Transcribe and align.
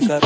Jamaica, 0.00 0.25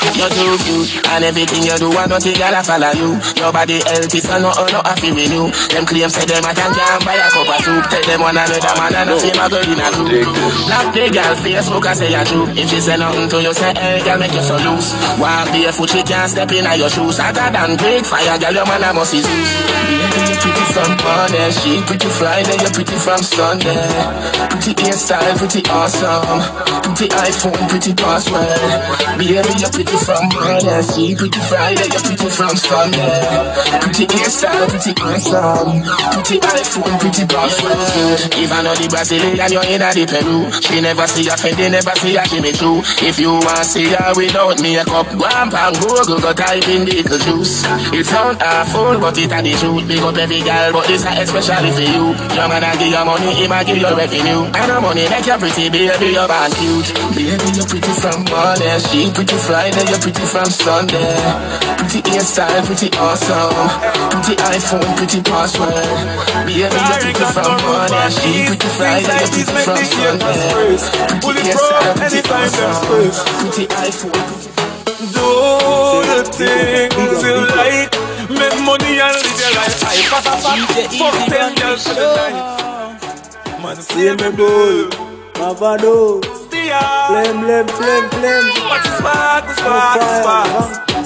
You're 0.00 0.32
too 0.32 0.56
cute, 0.64 0.90
and 1.12 1.24
everything 1.24 1.64
you 1.64 1.76
do, 1.76 1.92
I 1.92 2.06
nothing 2.08 2.34
gotta 2.34 2.64
follow 2.64 2.92
you. 2.96 3.20
Your 3.36 3.52
body 3.52 3.80
healthy, 3.84 4.20
so 4.20 4.36
no, 4.40 4.48
uh, 4.48 4.68
no, 4.72 4.80
I 4.84 4.96
feel 4.96 5.14
renew. 5.14 5.52
Them 5.72 5.84
claims 5.84 6.16
say 6.16 6.24
them 6.24 6.44
a 6.44 6.52
can 6.56 6.72
can 6.72 7.00
buy 7.04 7.20
a 7.20 7.28
cup 7.28 7.48
of 7.48 7.60
soup. 7.64 7.84
Tell 7.88 8.04
them 8.08 8.20
one 8.20 8.36
another 8.36 8.74
man 8.80 8.94
and 8.96 9.08
nothing 9.12 9.36
a 9.36 9.44
girl 9.48 9.64
in 9.64 9.80
a 9.80 9.88
group. 9.92 10.28
Lock 10.68 10.92
the 10.96 11.04
girl 11.12 11.34
Facebook 11.36 11.84
I 11.84 11.92
say 11.94 12.12
a 12.16 12.24
true. 12.24 12.48
If 12.52 12.68
she 12.68 12.80
say 12.80 12.96
nothing 12.96 13.28
to 13.28 13.38
you, 13.44 13.52
say 13.52 13.72
hey, 13.76 14.00
girl 14.04 14.18
make 14.18 14.32
you 14.32 14.42
so 14.42 14.56
loose. 14.56 14.88
Walk 15.20 15.46
barefoot, 15.52 15.90
she 15.90 16.02
can't 16.02 16.28
step 16.30 16.52
in 16.52 16.64
your 16.64 16.90
shoes. 16.90 17.18
Hotter 17.20 17.48
than 17.52 17.76
great 17.76 18.04
fire, 18.04 18.36
girl, 18.40 18.52
your 18.56 18.66
man 18.66 18.84
a 18.84 18.90
must 18.92 19.14
is 19.14 19.24
Baby, 19.24 20.22
you 20.32 20.36
pretty 20.40 20.64
from 20.72 20.90
Monday, 21.04 21.50
she 21.50 21.72
pretty 21.84 22.08
Friday, 22.08 22.56
you're 22.60 22.72
pretty 22.72 22.96
from 22.96 23.20
Sunday. 23.20 23.84
Pretty 24.48 24.72
hairstyle, 24.80 25.36
pretty 25.36 25.60
awesome. 25.68 26.40
Pretty 26.82 27.08
iPhone, 27.14 27.68
pretty 27.68 27.92
password. 27.94 29.18
Baby, 29.18 29.54
you 29.60 29.68
pretty 29.70 29.89
from 29.98 30.28
Monday, 30.34 30.82
she 30.94 31.14
pretty 31.16 31.40
Friday, 31.50 31.86
you 31.90 32.00
pretty 32.04 32.28
from 32.30 32.54
Sunday. 32.56 33.20
Pretty 33.80 34.06
hairstyle, 34.06 34.68
pretty 34.68 34.92
awesome. 35.02 35.82
Pretty 36.14 36.36
iPhone, 36.40 36.94
pretty 37.00 37.24
password. 37.26 38.20
If 38.38 38.52
I 38.52 38.62
know 38.62 38.74
the 38.74 38.86
Brazilian, 38.88 39.50
you're 39.50 39.66
in 39.66 39.80
the 39.82 40.04
Peru. 40.06 40.50
She 40.62 40.80
never 40.80 41.06
see 41.06 41.26
a 41.26 41.34
Fendi, 41.34 41.70
never 41.70 41.94
see 41.98 42.16
a 42.16 42.24
Jimmy 42.28 42.52
Choo. 42.52 42.82
If 43.02 43.18
you 43.18 43.32
want 43.32 43.58
to 43.58 43.64
see 43.64 43.90
her 43.90 44.12
without 44.14 44.60
makeup, 44.62 45.08
go 45.16 45.26
and 45.26 45.50
pan 45.50 45.72
Google, 45.80 46.20
go 46.20 46.32
type 46.32 46.68
in 46.68 46.84
little 46.86 47.18
juice. 47.18 47.64
It 47.92 48.06
sound 48.06 48.38
awful, 48.42 49.00
but 49.00 49.18
it 49.18 49.32
a 49.32 49.38
the 49.42 49.52
truth. 49.58 49.88
Big 49.88 50.02
up 50.02 50.16
every 50.16 50.40
girl, 50.42 50.72
but 50.72 50.86
this 50.86 51.04
a 51.04 51.10
especially 51.22 51.72
for 51.72 51.86
you. 51.86 52.14
Your 52.36 52.46
man 52.48 52.62
a 52.62 52.70
give 52.78 52.92
you 52.92 53.04
money, 53.04 53.32
he 53.34 53.44
a 53.48 53.58
give 53.64 53.78
you 53.80 53.90
revenue. 53.90 54.42
And 54.50 54.68
the 54.70 54.76
money 54.80 55.08
make 55.08 55.26
you 55.26 55.36
pretty, 55.38 55.66
baby, 55.70 56.14
you're 56.14 56.28
cute. 56.54 56.88
Baby, 57.16 57.48
you're 57.56 57.66
pretty 57.66 57.92
from 57.98 58.20
Monday, 58.28 58.78
she 58.86 59.10
pretty 59.10 59.36
Friday, 59.40 59.79
you're 59.88 60.02
pretty 60.02 60.24
from 60.26 60.50
Sunday. 60.50 61.16
Pretty 61.78 62.00
hairstyle, 62.10 62.64
pretty 62.66 62.88
awesome. 62.98 63.54
Pretty 64.10 64.36
iPhone, 64.42 64.96
pretty 64.96 65.20
password. 65.22 65.70
Baby, 66.46 66.60
you're 66.60 67.00
pretty 67.00 67.24
from 67.32 67.56
Monday, 67.64 68.10
she 68.10 68.44
pretty 68.46 68.68
Friday, 68.76 69.08
you're 69.08 69.32
pretty 69.32 69.64
from 69.64 69.80
Sunday. 69.80 70.76
Pretty 71.22 71.42
hairstyle, 71.48 71.94
pretty 71.96 72.20
awesome. 72.28 72.76
Pretty 73.40 73.64
iPhone, 73.70 74.24
pretty 74.28 74.60
Do 75.14 75.26
the 76.08 76.20
things 76.36 77.22
you 77.22 77.36
like. 77.56 77.92
Make 78.30 78.58
money 78.62 79.00
and 79.00 79.16
live 79.16 79.40
your 79.40 79.52
life. 79.58 79.82
I 79.82 79.96
pass 80.08 80.26
a 80.26 80.34
fuck. 80.38 80.60
Fuck 80.98 81.16
ten 81.28 81.50
girls 81.56 81.82
for 81.86 81.94
the 81.94 82.06
night. 82.16 82.36
Man, 83.62 83.76
see 83.76 84.10
me 84.14 84.28
bull. 84.36 84.88
Mavado, 85.34 86.20
Flame, 86.68 87.40
flame, 87.40 87.68
flame, 87.68 88.08
flame. 88.10 88.48
What 88.68 88.84
is 88.84 88.92
spark, 88.98 89.42
the 89.46 89.54
spark, 89.54 89.96
the 90.00 90.06
spark. 90.20 90.48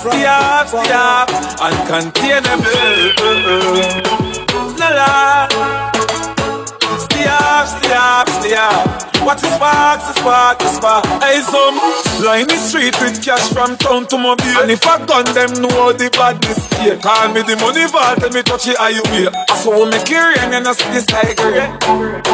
Stia, 0.03 0.39
stia. 0.67 1.05
Uncontainable. 1.65 2.75
La 7.15 7.39
la. 7.39 7.65
Stia, 7.65 7.67
stia, 7.67 8.25
stia. 8.27 9.05
What 9.25 9.43
is 9.43 9.55
spark, 9.55 10.01
the 10.01 10.13
spark, 10.21 10.59
the 10.59 10.69
spark. 10.69 11.05
Hey, 11.23 11.41
some 11.41 11.79
line 12.27 12.47
the 12.47 12.57
street 12.61 12.93
with 13.01 13.25
cash 13.25 13.49
from 13.55 13.77
town 13.79 14.07
to 14.09 14.19
mobile. 14.19 14.45
And 14.61 14.71
if 14.71 14.85
I 14.87 14.99
gun 15.07 15.25
them 15.33 15.63
know 15.63 15.93
the 15.93 16.11
badness 16.13 16.61
here. 16.77 16.99
Call 16.99 17.33
me 17.33 17.41
the 17.41 17.57
money 17.57 17.89
vault, 17.89 18.21
tell 18.21 18.29
me 18.29 18.43
touch 18.43 18.69
it, 18.69 18.77
how 18.77 18.89
you 18.89 19.01
wear. 19.09 19.33
I 19.33 19.57
saw 19.57 19.87
make 19.89 20.11
it 20.11 20.21
rain, 20.21 20.67
I 20.67 20.73
see 20.77 20.91
this 20.93 21.09
like 21.09 21.41
rain. 21.41 21.73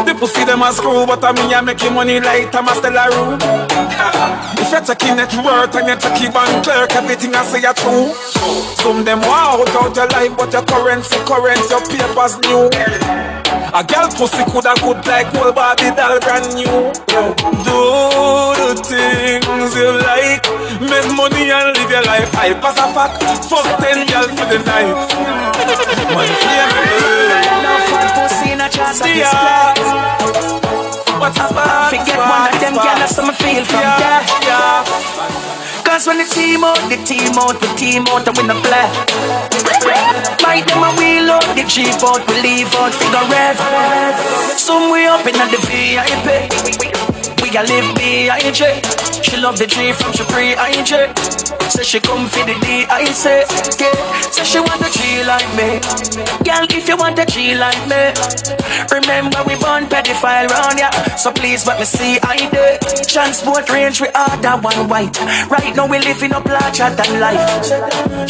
The 0.03 0.17
pussy 0.19 0.45
them 0.45 0.63
a 0.63 0.73
screw, 0.73 1.07
but 1.07 1.23
I 1.23 1.31
mean 1.31 1.55
I 1.55 1.61
make 1.61 1.85
money 1.93 2.19
like 2.19 2.53
I'm 2.55 2.67
a 2.67 2.75
stellar 2.75 3.11
room. 3.15 3.39
If 4.61 4.73
you're 4.73 4.83
checking 4.83 5.17
net 5.17 5.33
worth 5.45 5.75
and 5.77 5.87
you're 5.87 5.97
checking 5.97 6.33
bank 6.33 6.65
clerk, 6.65 6.91
everything 6.97 7.35
I 7.35 7.45
say 7.45 7.63
are 7.65 7.75
true. 7.75 8.11
Some 8.83 9.05
them 9.05 9.21
wow 9.21 9.63
out 9.63 9.95
your 9.95 10.09
life, 10.09 10.37
but 10.37 10.53
your 10.53 10.65
currency 10.67 11.17
currency, 11.23 11.71
your 11.71 11.83
papers 11.87 12.35
new. 12.43 13.50
A 13.73 13.85
girl 13.85 14.09
pussy 14.11 14.43
coulda 14.51 14.75
good 14.83 15.07
like 15.07 15.27
whole 15.31 15.53
Barbie 15.53 15.95
doll 15.95 16.19
brand 16.21 16.55
new. 16.59 16.91
Do 17.63 17.79
the 18.59 18.75
things 18.83 19.73
you 19.79 19.91
like, 20.03 20.43
make 20.83 21.07
money 21.15 21.51
and 21.55 21.77
live 21.79 21.91
your 21.91 22.03
life. 22.03 22.35
I 22.35 22.53
pass 22.59 22.79
a 22.83 22.91
fuck, 22.91 23.15
fuck 23.47 23.79
ten 23.79 24.07
girl 24.11 24.27
for 24.35 24.47
the 24.51 24.59
night. 24.67 24.91
Man, 26.11 26.31
No 27.63 27.79
fun 27.87 28.09
pussy 28.19 28.51
in 28.53 28.61
a 28.61 28.69
chance 28.69 28.99
of 28.99 29.07
this. 29.07 29.31
What's 31.21 31.37
spark? 31.39 31.95
Forget 31.95 32.19
one 32.19 32.51
of 32.51 32.61
them 32.61 32.75
gyal, 32.75 32.99
that's 32.99 33.15
some 33.15 33.33
feel 33.35 33.65
from 33.65 33.81
there. 33.81 34.23
Yeah, 34.51 34.83
Cause 35.85 36.07
when 36.07 36.19
the 36.19 36.25
team 36.25 36.65
out, 36.65 36.79
the 36.89 36.97
team 37.05 37.33
out, 37.39 37.61
the 37.61 37.67
team 37.77 38.05
out, 38.09 38.27
and 38.27 38.37
we 38.37 38.45
no 38.47 38.61
play. 38.61 38.89
Might 40.43 40.67
them 40.67 40.83
a 40.83 40.91
wheel 40.99 41.31
out, 41.31 41.45
the 41.57 41.65
cheap 41.69 42.03
out, 42.03 42.27
we 42.29 42.41
leave 42.41 42.75
out, 42.77 42.95
figure 42.95 43.27
rev. 43.31 43.57
Some 44.59 44.91
way 44.91 45.07
up 45.07 45.27
in 45.27 45.35
the 45.35 45.59
VIP. 45.69 47.00
We 47.51 47.57
a 47.57 47.63
live 47.65 47.97
B.I.J. 47.97 48.81
She 49.23 49.37
love 49.37 49.59
the 49.59 49.67
G 49.67 49.93
from 49.93 50.13
she 50.13 50.23
pre-I.J. 50.23 51.13
Say 51.71 51.83
she 51.83 52.01
come 52.01 52.29
for 52.29 52.47
the 52.47 52.55
D.I.C. 52.63 53.27
Yeah. 53.79 54.21
Say 54.31 54.45
she 54.45 54.61
want 54.61 54.83
a 54.83 54.91
G 54.91 55.25
like 55.27 55.51
me. 55.59 55.83
Girl, 56.47 56.67
if 56.71 56.87
you 56.87 56.97
want 56.97 57.19
a 57.19 57.27
G 57.27 57.55
like 57.55 57.83
me, 57.91 58.15
remember 58.95 59.43
we 59.47 59.59
born 59.59 59.91
pedophile 59.91 60.47
round 60.47 60.79
ya. 60.79 60.91
So 61.17 61.33
please 61.33 61.67
let 61.67 61.79
me 61.79 61.87
see 61.87 62.19
I 62.23 62.39
did. 62.51 63.07
Transport 63.09 63.69
range 63.71 64.01
we 64.01 64.07
order 64.15 64.55
one 64.63 64.89
white. 64.89 65.19
Right 65.51 65.75
now 65.75 65.87
we 65.91 65.99
living 65.99 66.33
up 66.33 66.47
larger 66.47 66.91
than 66.95 67.19
life. 67.19 67.43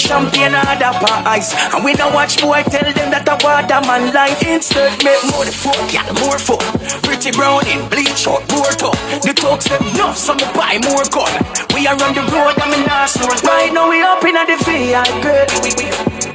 Champagne 0.01 0.57
order 0.57 0.93
per 0.97 1.17
ice, 1.29 1.53
and 1.75 1.85
we 1.85 1.93
don't 1.93 2.15
watch 2.15 2.41
boy 2.41 2.63
tell 2.73 2.89
them 2.93 3.11
that 3.13 3.29
I 3.29 3.37
water 3.45 3.81
man 3.85 4.13
life. 4.13 4.41
Instead 4.49 4.97
make 5.05 5.21
more 5.29 5.45
the 5.45 5.53
fuck, 5.53 5.93
yeah, 5.93 6.09
more 6.25 6.41
fuck. 6.41 6.65
Pretty 7.05 7.33
brown 7.33 7.67
in 7.69 7.89
bleach 7.89 8.27
out, 8.27 8.45
more 8.53 8.73
top. 8.81 8.97
The 9.19 9.35
talks 9.35 9.69
them 9.69 9.83
enough, 9.91 10.17
so 10.17 10.35
me 10.35 10.47
buy 10.55 10.79
more 10.87 11.03
gun. 11.11 11.33
We 11.75 11.87
are 11.87 11.99
on 11.99 12.15
the 12.15 12.23
road, 12.31 12.55
I'm 12.63 12.73
in 12.73 12.89
our 12.89 13.09
store. 13.09 13.35
Right 13.43 13.73
now 13.73 13.91
we 13.91 14.03
up 14.03 14.23
in 14.23 14.35
the 14.39 14.57
VIP. 14.63 15.27
We, 15.67 15.71
we, 15.75 15.87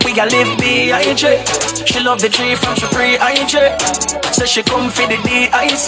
we 0.03 0.19
a 0.19 0.25
live 0.27 0.57
B.I.J. 0.59 1.43
She 1.87 1.99
love 2.03 2.19
the 2.19 2.29
G 2.29 2.55
from 2.55 2.75
she 2.75 2.87
pre-I.J. 2.91 3.77
Say 4.35 4.45
she 4.45 4.63
come 4.63 4.91
for 4.91 5.07
the 5.07 5.17
D.I.C. 5.23 5.87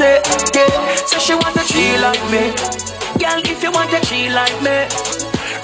Yeah. 0.55 0.95
Say 1.05 1.19
she 1.19 1.33
want 1.35 1.55
a 1.59 1.63
G 1.67 1.99
like 1.99 2.23
me. 2.31 2.55
Girl, 3.19 3.41
if 3.43 3.61
you 3.61 3.71
want 3.71 3.91
a 3.91 3.99
G 4.07 4.29
like 4.29 4.55
me. 4.63 4.87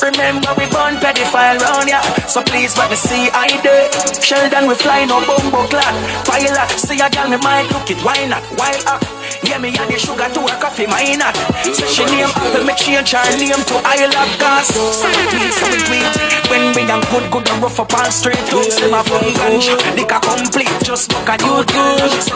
Remember 0.04 0.52
we 0.58 0.66
born 0.68 0.96
pedophile 1.00 1.60
round 1.64 1.88
ya 1.88 2.02
So 2.28 2.44
please 2.44 2.75
let 2.78 2.90
me 2.90 2.98
see 2.98 3.30
I 3.31 3.48
did 3.64 3.88
Sheldon 4.22 4.68
we 4.68 4.75
fly 4.75 5.06
no 5.06 5.24
bumbo 5.24 5.64
clad 5.72 5.96
Pilot 6.28 6.70
See 6.75 7.00
a 7.00 7.08
girl 7.10 7.30
me 7.30 7.38
might 7.38 7.72
look 7.72 7.90
it 7.90 8.04
Why 8.04 8.25
not? 8.28 8.44
Why 8.60 8.75
up? 8.86 9.00
Yeah 9.45 9.60
me 9.60 9.75
add 9.75 9.90
the 9.90 10.00
sugar 10.00 10.30
to 10.31 10.42
her 10.42 10.57
coffee 10.60 10.88
Why 10.88 11.16
not? 11.16 11.36
So 11.63 11.86
she 11.88 12.06
name 12.06 12.31
Apple 12.31 12.63
me 12.63 12.74
change 12.75 13.12
her 13.12 13.24
name 13.38 13.63
to 13.68 13.75
Isla 13.84 14.24
Gas 14.40 14.72
So 14.72 15.07
we 15.07 15.24
tweet, 15.31 15.54
so 15.54 15.66
we 15.68 15.80
tweet 15.88 16.13
When 16.50 16.74
we 16.75 16.88
young 16.88 17.04
good 17.12 17.30
good 17.31 17.50
and 17.50 17.62
rough 17.62 17.80
up 17.80 17.94
on 17.94 18.12
straight 18.12 18.48
Hooks 18.50 18.80
them 18.80 18.94
a 18.94 19.04
fun 19.04 19.28
ganja 19.36 19.75
Lick 19.95 20.12
a 20.12 20.19
complete 20.19 20.72
Just 20.84 21.12
look 21.12 21.30
at 21.30 21.42
you 21.42 21.63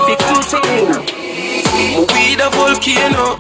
we 0.08 0.16
cool 0.28 0.44
We 1.78 2.36
the 2.36 2.50
volcano. 2.54 3.38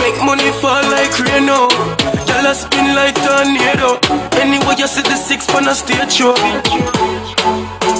Make 0.00 0.18
money 0.24 0.50
fall 0.60 0.82
like 0.90 1.18
rain. 1.18 1.46
Girl, 1.46 2.46
I 2.46 2.52
spin 2.52 2.94
like 2.94 3.14
tornado. 3.14 3.98
Anyway, 4.40 4.74
you 4.78 4.86
see 4.86 5.02
the 5.02 5.16
six 5.16 5.46
pan 5.46 5.68
a 5.68 5.74
stage 5.74 6.12
show. 6.12 6.34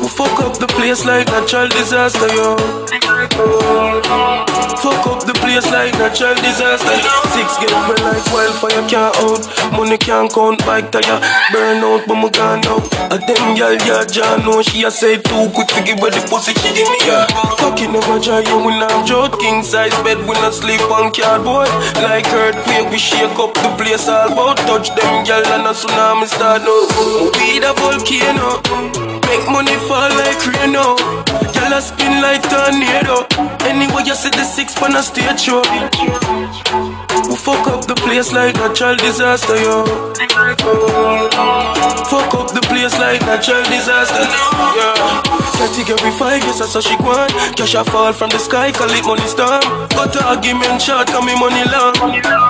We 0.05 0.11
fuck 0.11 0.39
up 0.45 0.59
the 0.59 0.67
place 0.67 1.07
like 1.07 1.29
natural 1.29 1.67
disaster, 1.69 2.29
yo. 2.37 2.61
Fuck 4.85 5.07
up 5.09 5.25
the 5.25 5.33
place 5.41 5.65
like 5.73 5.97
natural 5.97 6.37
disaster. 6.45 6.93
Six 7.33 7.57
get 7.57 7.73
me 7.73 7.97
like 8.05 8.21
wildfire 8.29 8.85
can't 8.85 9.17
out. 9.25 9.41
Money 9.73 9.97
can't 9.97 10.29
count, 10.29 10.61
bike 10.69 10.93
tire 10.93 11.25
burn 11.57 11.81
out, 11.81 12.05
but 12.05 12.21
me 12.21 12.29
gone 12.29 12.61
out. 12.69 12.85
A 13.09 13.17
them 13.17 13.57
girl, 13.57 13.81
yeah, 13.89 14.05
John, 14.05 14.45
no, 14.45 14.61
she 14.61 14.85
a 14.85 14.91
say 14.91 15.17
too 15.17 15.49
quick 15.57 15.73
to 15.73 15.81
give 15.81 15.97
her 16.05 16.13
the 16.13 16.21
pussy, 16.29 16.53
she 16.53 16.69
give 16.77 16.85
me 16.85 17.01
yeah. 17.09 17.25
Fucking 17.65 17.97
never 17.97 18.21
try 18.21 18.45
you 18.45 18.61
when 18.61 18.85
I'm 18.85 19.07
joke. 19.09 19.41
King 19.41 19.63
size 19.63 19.97
bed, 20.05 20.21
we 20.29 20.37
not 20.45 20.53
sleep 20.53 20.85
on 20.93 21.17
cardboard. 21.17 21.73
Like 22.05 22.29
earthquake, 22.29 22.93
we 22.93 22.99
shake 23.01 23.41
up 23.41 23.57
the 23.57 23.73
place 23.81 24.05
all 24.07 24.29
about. 24.29 24.61
Touch 24.69 24.93
them 24.93 25.25
girl 25.25 25.49
and 25.49 25.65
a 25.65 25.73
tsunami 25.73 26.29
start 26.29 26.61
now. 26.61 26.93
We 27.41 27.57
the 27.57 27.73
volcano. 27.73 29.14
Make 29.35 29.51
money 29.51 29.75
fall 29.91 30.15
like 30.15 30.39
rain 30.47 30.71
now. 30.71 30.95
Girl, 30.95 31.75
I 31.75 31.83
spin 31.83 32.23
like 32.23 32.47
tornado. 32.47 33.27
Anyway, 33.67 34.07
you 34.07 34.15
see 34.15 34.31
the 34.31 34.45
six 34.47 34.79
pan 34.79 34.95
a 34.95 35.03
stage 35.03 35.41
show. 35.43 35.59
We 37.27 37.35
fuck 37.35 37.67
up 37.67 37.83
the 37.91 37.99
place 37.99 38.31
like 38.31 38.55
natural 38.55 38.95
disaster, 38.95 39.59
yo. 39.59 39.83
Fuck 42.07 42.31
up 42.39 42.55
the 42.55 42.63
place 42.71 42.95
like 43.03 43.23
natural 43.27 43.65
disaster, 43.67 44.23
yeah. 44.23 45.19
Category 45.59 46.13
five, 46.15 46.39
yes, 46.47 46.61
that's 46.61 46.75
how 46.75 46.81
she 46.81 46.95
want. 47.03 47.35
Cash 47.59 47.75
a 47.75 47.83
fall 47.83 48.13
from 48.13 48.31
the 48.31 48.39
sky, 48.39 48.71
call 48.71 48.91
it 48.91 49.03
money 49.05 49.27
storm. 49.27 49.67
Got 49.99 50.15
a 50.15 50.25
argument 50.31 50.81
short, 50.81 51.09
call 51.09 51.27
me 51.27 51.35
money 51.35 51.67
long. 51.75 51.99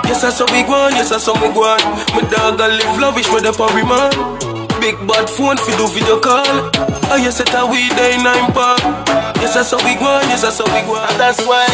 Yes, 0.05 0.21
that's 0.21 0.37
how 0.37 0.45
we 0.53 0.61
go 0.61 0.85
on, 0.85 0.93
yes, 0.93 1.09
that's 1.09 1.25
how 1.25 1.33
we 1.33 1.49
go 1.49 1.65
on. 1.65 1.81
My 2.13 2.21
dog, 2.29 2.61
I 2.61 2.77
live 2.77 2.99
lavish 3.01 3.31
with 3.33 3.41
the 3.41 3.53
party 3.57 3.81
man. 3.81 4.64
Big 4.85 5.01
bad 5.07 5.27
phone 5.27 5.57
fi 5.57 5.73
do 5.81 5.87
video 5.89 6.19
call. 6.21 6.45
Oh 7.09 7.17
yes, 7.17 7.39
it's 7.41 7.49
a 7.57 7.65
we 7.65 7.89
day 7.97 8.21
nine 8.21 8.53
pop. 8.53 8.77
Yes, 9.41 9.57
that's 9.57 9.73
how 9.73 9.81
we 9.81 9.97
go. 9.97 10.21
Yes, 10.29 10.45
that's 10.45 10.61
how 10.61 10.69
we 10.69 10.77
go. 10.85 10.93
on. 10.93 11.09
That's 11.17 11.41
why 11.41 11.65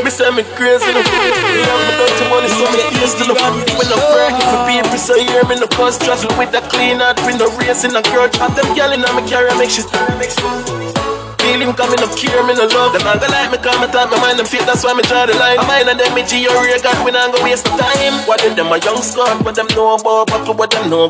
me 0.00 0.08
say 0.08 0.32
me 0.32 0.40
crazy. 0.56 0.88
No, 0.88 0.96
me 0.96 1.12
have 1.12 1.84
me 1.84 1.92
dirty 2.00 2.24
money, 2.32 2.48
so 2.48 2.64
me 2.72 2.80
used 3.04 3.20
to 3.20 3.28
no. 3.28 3.36
When 3.36 3.92
I'm 3.92 4.00
bragging 4.00 4.48
for 4.48 4.64
people, 4.64 4.96
so 4.96 5.12
you 5.20 5.28
hear 5.28 5.44
me 5.44 5.60
no 5.60 5.68
cause 5.76 5.98
travel 6.00 6.32
with 6.40 6.56
a 6.56 6.64
clean 6.72 7.04
out 7.04 7.20
window 7.28 7.52
racing 7.60 7.92
a 7.92 8.00
girl. 8.00 8.32
Have 8.40 8.56
them 8.56 8.72
gyal 8.72 8.96
inna 8.96 9.12
me 9.12 9.28
carry 9.28 9.52
make 9.60 9.68
she 9.68 9.84
feeling 11.48 11.72
coming 11.72 12.00
up 12.04 12.12
care 12.12 12.44
me 12.44 12.52
no 12.52 12.68
love. 12.68 12.92
Them 12.92 13.08
I 13.08 13.16
go 13.16 13.26
like 13.32 13.48
me 13.48 13.58
come 13.64 13.80
and 13.80 13.92
talk 13.92 14.12
my 14.12 14.20
mind 14.20 14.36
them 14.38 14.44
fit 14.44 14.68
that's 14.68 14.84
why 14.84 14.92
me 14.92 15.02
draw 15.08 15.24
the 15.24 15.32
line. 15.40 15.56
I 15.56 15.64
mind 15.64 15.88
and 15.88 15.96
them 15.96 16.12
me 16.12 16.22
G 16.28 16.44
or 16.44 16.60
God 16.84 16.98
we 17.04 17.10
not 17.10 17.32
go 17.32 17.40
waste 17.40 17.64
the 17.64 17.72
time. 17.80 18.14
What 18.28 18.44
did 18.44 18.56
them 18.56 18.68
a 18.68 18.76
young 18.84 19.00
squad 19.00 19.40
what 19.44 19.56
them 19.56 19.68
know 19.72 19.96
about 19.96 20.28
what 20.28 20.44
to 20.44 20.52
what 20.52 20.70
them 20.70 20.92
know? 20.92 21.08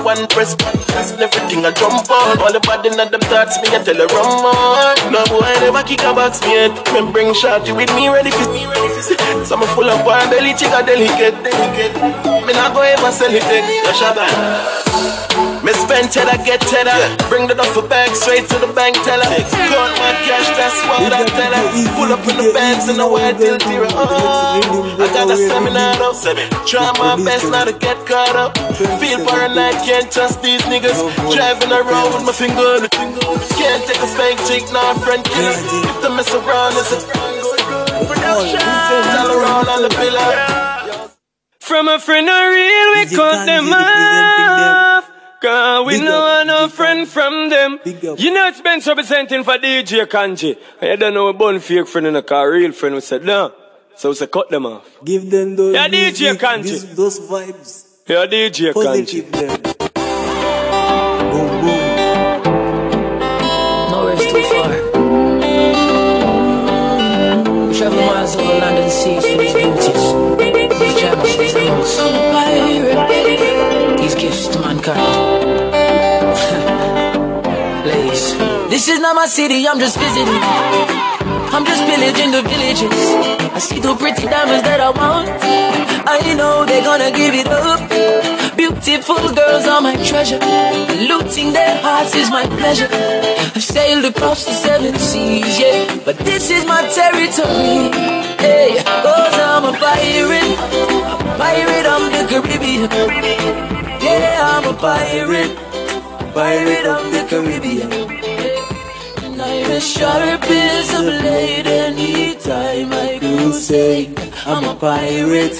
One 0.00 0.24
press 0.32 0.56
one 0.64 0.80
press 0.88 1.12
and 1.12 1.20
everything 1.20 1.60
I 1.68 1.72
jump 1.76 2.08
on. 2.08 2.40
All 2.40 2.52
the 2.52 2.60
bad 2.64 2.86
in 2.88 2.96
them 2.96 3.12
thoughts 3.28 3.60
me 3.60 3.68
I 3.68 3.84
tell 3.84 4.00
her 4.00 4.08
run 4.08 4.48
on 4.48 4.96
No 5.12 5.20
boy 5.28 5.52
never 5.60 5.84
kick 5.84 6.00
a 6.08 6.12
box 6.16 6.40
me 6.40 6.56
yet 6.56 6.72
Me 6.96 7.04
bring 7.12 7.34
shorty 7.36 7.72
with 7.76 7.92
me 7.92 8.08
ready 8.08 8.32
for 8.32 8.48
me 8.48 8.64
ready 8.64 8.88
for 8.88 9.44
So 9.44 9.56
me 9.60 9.66
full 9.76 9.88
of 9.88 10.00
one 10.08 10.24
belly 10.32 10.56
chica 10.56 10.80
delicate 10.80 11.36
delicate. 11.44 11.94
Me 12.48 12.52
not 12.56 12.72
go 12.72 12.80
ever 12.80 13.12
sell 13.12 13.32
it 13.32 13.44
take 13.44 13.68
a 13.84 13.92
shot 13.92 14.16
me 15.66 15.74
spend 15.74 16.06
cheddar, 16.14 16.38
get 16.46 16.62
cheddar. 16.70 16.94
Bring 17.28 17.50
the 17.50 17.54
duffel 17.58 17.82
bag 17.82 18.14
straight 18.14 18.46
to 18.46 18.56
the 18.62 18.70
bank 18.70 18.94
teller. 19.02 19.26
Count 19.26 19.92
my 19.98 20.14
cash, 20.22 20.48
that's 20.54 20.78
what 20.86 21.10
I 21.10 21.26
tell 21.26 21.52
her. 21.58 21.66
Pull 21.98 22.10
up 22.14 22.22
in 22.30 22.36
the 22.38 22.54
bands 22.54 22.86
in 22.88 22.96
the 23.02 23.08
white 23.08 23.36
till 23.36 23.58
zero. 23.58 23.90
Oh, 23.90 25.02
I 25.02 25.06
got 25.10 25.26
a 25.26 25.36
seminar 25.36 25.98
though. 25.98 26.14
Try 26.70 26.86
my 27.02 27.18
best 27.18 27.50
not 27.50 27.66
to 27.66 27.74
get 27.74 27.98
caught 28.06 28.36
up. 28.38 28.54
Feel 29.02 29.26
paranoid, 29.26 29.74
can't 29.82 30.06
trust 30.06 30.40
these 30.40 30.62
niggas. 30.70 31.02
Driving 31.34 31.72
around 31.74 32.14
with 32.14 32.24
my 32.24 32.32
finger 32.32 32.62
on 32.78 32.86
the 32.86 32.90
finger. 32.94 33.26
Can't 33.58 33.82
take 33.90 33.98
a 33.98 34.06
spank 34.06 34.38
chick, 34.46 34.62
nah, 34.70 34.94
friend 35.02 35.24
killer. 35.26 35.50
If 35.50 35.98
the 36.00 36.10
mess 36.14 36.30
around, 36.30 36.78
it's 36.78 36.94
a 36.94 36.98
production. 38.06 38.62
Tell 38.62 39.30
around 39.34 39.66
on 39.66 39.82
the 39.82 39.90
pillar. 39.90 40.30
From 41.58 41.88
a 41.88 41.98
friend, 41.98 42.28
a 42.28 42.38
real, 42.54 42.88
we 42.94 43.02
DJ 43.10 43.16
cut 43.16 43.46
them 43.46 43.64
Kanye 43.66 43.74
representing 43.74 44.54
them. 44.54 44.70
off. 44.70 44.85
Cause 45.40 45.86
we 45.86 45.94
Big 45.98 46.04
know 46.04 46.26
up, 46.26 46.46
no 46.46 46.66
DJ 46.66 46.70
friend 46.72 47.06
from 47.08 47.50
them. 47.50 47.78
You 47.84 48.30
know 48.32 48.48
it's 48.48 48.60
been 48.62 48.80
representing 48.86 49.44
for 49.44 49.58
DJ 49.58 50.06
Kanji. 50.06 50.56
I 50.80 50.96
don't 50.96 51.12
know 51.14 51.28
a 51.28 51.32
bun 51.34 51.60
fake 51.60 51.86
friend 51.88 52.06
and 52.06 52.16
a 52.16 52.22
car 52.22 52.50
real 52.50 52.72
friend. 52.72 52.94
We 52.94 53.00
said, 53.02 53.22
no. 53.24 53.52
So 53.96 54.08
we 54.10 54.14
said, 54.14 54.30
cut 54.30 54.48
them 54.48 54.64
off. 54.66 54.88
Give 55.04 55.30
them 55.30 55.56
those 55.56 55.74
Yeah, 55.74 55.88
DJ 55.88 55.92
music, 56.20 56.40
Kanji. 56.40 56.62
this- 56.62 56.84
those 56.96 57.20
vibes. 57.20 57.84
Yeah, 58.06 58.26
DJ 58.26 58.72
Kanji. 58.72 58.74
Positive 58.74 59.32
them. 59.32 59.62
Boom, 61.32 61.48
boom. 61.60 61.82
Nowhere's 63.90 64.24
too 64.32 64.42
far. 64.52 64.70
We 67.68 67.72
travel 67.78 68.00
miles 68.06 68.36
over 68.36 68.44
land 68.54 68.78
and 68.78 68.90
seas 68.92 69.22
for 69.26 69.36
these 69.36 69.52
beauties. 69.52 70.02
These 70.80 70.96
gems, 71.00 71.36
these 71.36 71.54
emeralds. 71.56 71.96
These 71.96 73.35
to 74.26 74.60
mankind. 74.60 75.46
This 78.68 78.88
is 78.88 78.98
not 79.00 79.14
my 79.14 79.26
city, 79.26 79.66
I'm 79.66 79.78
just 79.78 79.96
visiting. 79.96 80.42
I'm 81.54 81.64
just 81.64 81.82
pillaging 81.86 82.32
the 82.32 82.42
villages. 82.42 82.92
I 83.54 83.58
see 83.58 83.80
two 83.80 83.94
pretty 83.94 84.26
diamonds 84.26 84.64
that 84.64 84.80
I 84.80 84.90
want. 84.90 85.28
I 86.08 86.34
know 86.34 86.66
they're 86.66 86.82
gonna 86.82 87.10
give 87.10 87.34
it 87.34 87.46
up. 87.46 87.80
Beautiful 88.56 89.32
girls 89.32 89.66
are 89.66 89.80
my 89.80 89.96
treasure. 90.04 90.40
Looting 91.08 91.52
their 91.52 91.80
hearts 91.80 92.14
is 92.14 92.30
my 92.30 92.44
pleasure. 92.58 92.88
I've 92.90 93.62
sailed 93.62 94.04
across 94.04 94.44
the 94.44 94.52
seven 94.52 94.94
seas, 94.98 95.58
yeah. 95.60 95.98
But 96.04 96.18
this 96.18 96.50
is 96.50 96.66
my 96.66 96.82
territory. 96.88 97.94
Hey, 98.42 98.82
cause 98.84 99.36
I'm 99.50 99.64
a 99.64 99.72
pirate. 99.78 100.58
A 101.12 101.36
pirate 101.38 101.86
of 101.86 102.02
the 102.12 102.22
Caribbean. 102.28 103.75
Yeah, 104.06 104.50
I'm 104.52 104.64
a 104.72 104.76
pirate. 104.78 105.54
Pirate 106.34 106.86
of 106.86 107.04
the 107.14 107.22
Caribbean. 107.30 107.90
And 109.24 109.42
I'm 109.42 109.70
as 109.72 109.86
sharp 109.86 110.42
as 110.44 110.88
a 110.94 111.02
blade 111.02 111.66
anytime 111.66 112.92
I 112.92 113.18
crusade. 113.18 114.18
I'm 114.46 114.64
a 114.64 114.74
pirate, 114.74 115.56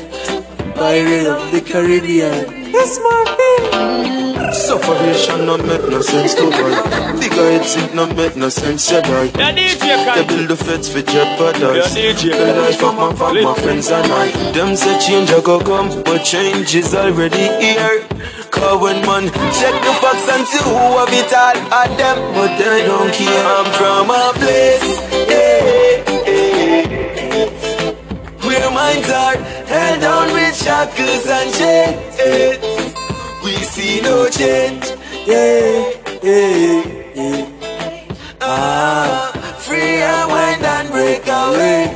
pirate 0.75 1.27
of 1.27 1.51
the 1.53 1.61
Caribbean. 1.61 2.73
Yes, 2.77 2.99
Marvin. 3.05 4.53
Sufferation 4.53 5.47
not 5.47 5.65
make 5.67 5.89
no 5.89 6.01
sense 6.01 6.35
to 6.35 6.45
boy. 6.45 6.73
Figure 7.21 7.51
it's 7.59 7.77
it 7.77 7.95
not 7.95 8.15
make 8.17 8.37
no 8.37 8.49
sense, 8.49 8.91
yeah 8.91 9.01
boy. 9.03 9.25
Yeah, 9.39 9.53
DJ 9.53 9.81
They 9.81 9.97
Kanji. 10.07 10.29
build 10.29 10.49
the 10.51 10.57
feds 10.57 10.89
for 10.93 11.03
jeopardize 11.03 11.97
Yeah, 11.97 12.13
DJ. 12.13 12.23
The 12.31 12.61
life 12.61 12.83
of 12.83 12.95
my, 12.95 13.09
of 13.09 13.45
my 13.49 13.55
friends 13.63 13.91
and 13.91 14.07
I 14.13 14.53
Them 14.53 14.77
say 14.77 14.99
change 15.01 15.31
a 15.31 15.41
go 15.43 15.59
come 15.61 15.89
But 16.05 16.23
change 16.25 16.75
is 16.75 16.95
already 16.95 17.47
here 17.63 18.07
When 18.57 19.01
man. 19.07 19.25
Check 19.59 19.77
the 19.85 19.93
facts 20.01 20.29
and 20.29 20.47
see 20.47 20.63
who 20.65 20.75
have 20.99 21.13
it 21.13 21.33
all. 21.33 21.57
At 21.73 21.91
them 21.97 22.19
But 22.35 22.57
they 22.59 22.85
don't 22.87 23.13
care. 23.13 23.47
I'm 23.57 23.69
from 23.79 24.11
a 24.11 24.33
place 24.41 24.89
Where 28.47 28.71
minds 28.71 29.11
are 29.11 29.37
held 29.67 30.01
down 30.01 30.33
with 30.33 30.57
shackles 30.57 31.27
and 31.27 31.53
chains. 31.55 32.95
We 33.45 33.53
see 33.65 34.01
no 34.01 34.29
change. 34.29 34.85
Ah, 38.41 39.33
free 39.59 40.01
and 40.01 40.31
wind 40.31 40.65
and 40.65 40.89
break 40.91 41.27
away. 41.27 41.93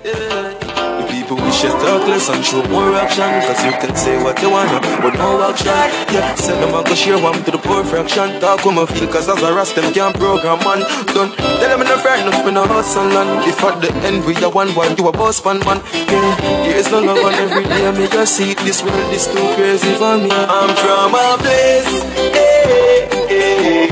The 0.00 1.06
people 1.10 1.36
wish 1.36 1.62
you 1.62 1.70
talk 1.70 2.08
less 2.08 2.28
and 2.30 2.44
show 2.44 2.62
more 2.68 2.94
action 2.94 3.30
Cause 3.42 3.64
you 3.64 3.72
can 3.72 3.94
say 3.94 4.22
what 4.22 4.40
you 4.42 4.50
wanna, 4.50 4.79
but 5.00 5.14
no 5.14 5.42
action. 5.48 5.66
Yeah, 6.12 6.34
send 6.34 6.62
them 6.62 6.74
and 6.74 6.86
go 6.86 6.94
share 6.94 7.20
one 7.20 7.42
to 7.44 7.50
the 7.50 7.58
poor 7.58 7.84
fraction. 7.84 8.40
Talk 8.40 8.64
with 8.64 8.74
my 8.74 8.86
feel 8.86 9.06
cause 9.08 9.28
as 9.28 9.42
a 9.42 9.52
rast 9.54 9.74
them 9.76 9.92
can't 9.92 10.14
program 10.16 10.58
man. 10.64 10.80
Done, 11.14 11.30
tell 11.36 11.70
them 11.70 11.80
in 11.82 11.88
the 11.88 11.98
fair 11.98 12.16
enough 12.20 12.44
me 12.44 12.52
no 12.52 12.66
house 12.66 12.96
and 12.96 13.14
land 13.14 13.46
If 13.48 13.62
at 13.62 13.80
the 13.80 13.92
end 14.06 14.24
we 14.24 14.34
are 14.44 14.50
one 14.50 14.72
boy, 14.74 14.88
you 14.96 15.08
a 15.08 15.12
boss 15.12 15.44
man 15.44 15.58
man? 15.60 15.80
Yeah, 15.92 16.36
there's 16.64 16.90
no 16.90 17.00
love 17.00 17.24
on 17.24 17.34
every 17.34 17.64
day 17.64 17.90
me 18.00 18.08
just 18.08 18.36
see 18.36 18.54
this 18.54 18.82
world 18.82 19.12
is 19.12 19.26
too 19.26 19.46
crazy 19.54 19.92
for 19.94 20.16
me. 20.16 20.30
I'm 20.30 20.74
from 20.82 21.14
a 21.14 21.36
place, 21.42 21.94
eh, 22.16 23.08
eh, 23.28 23.86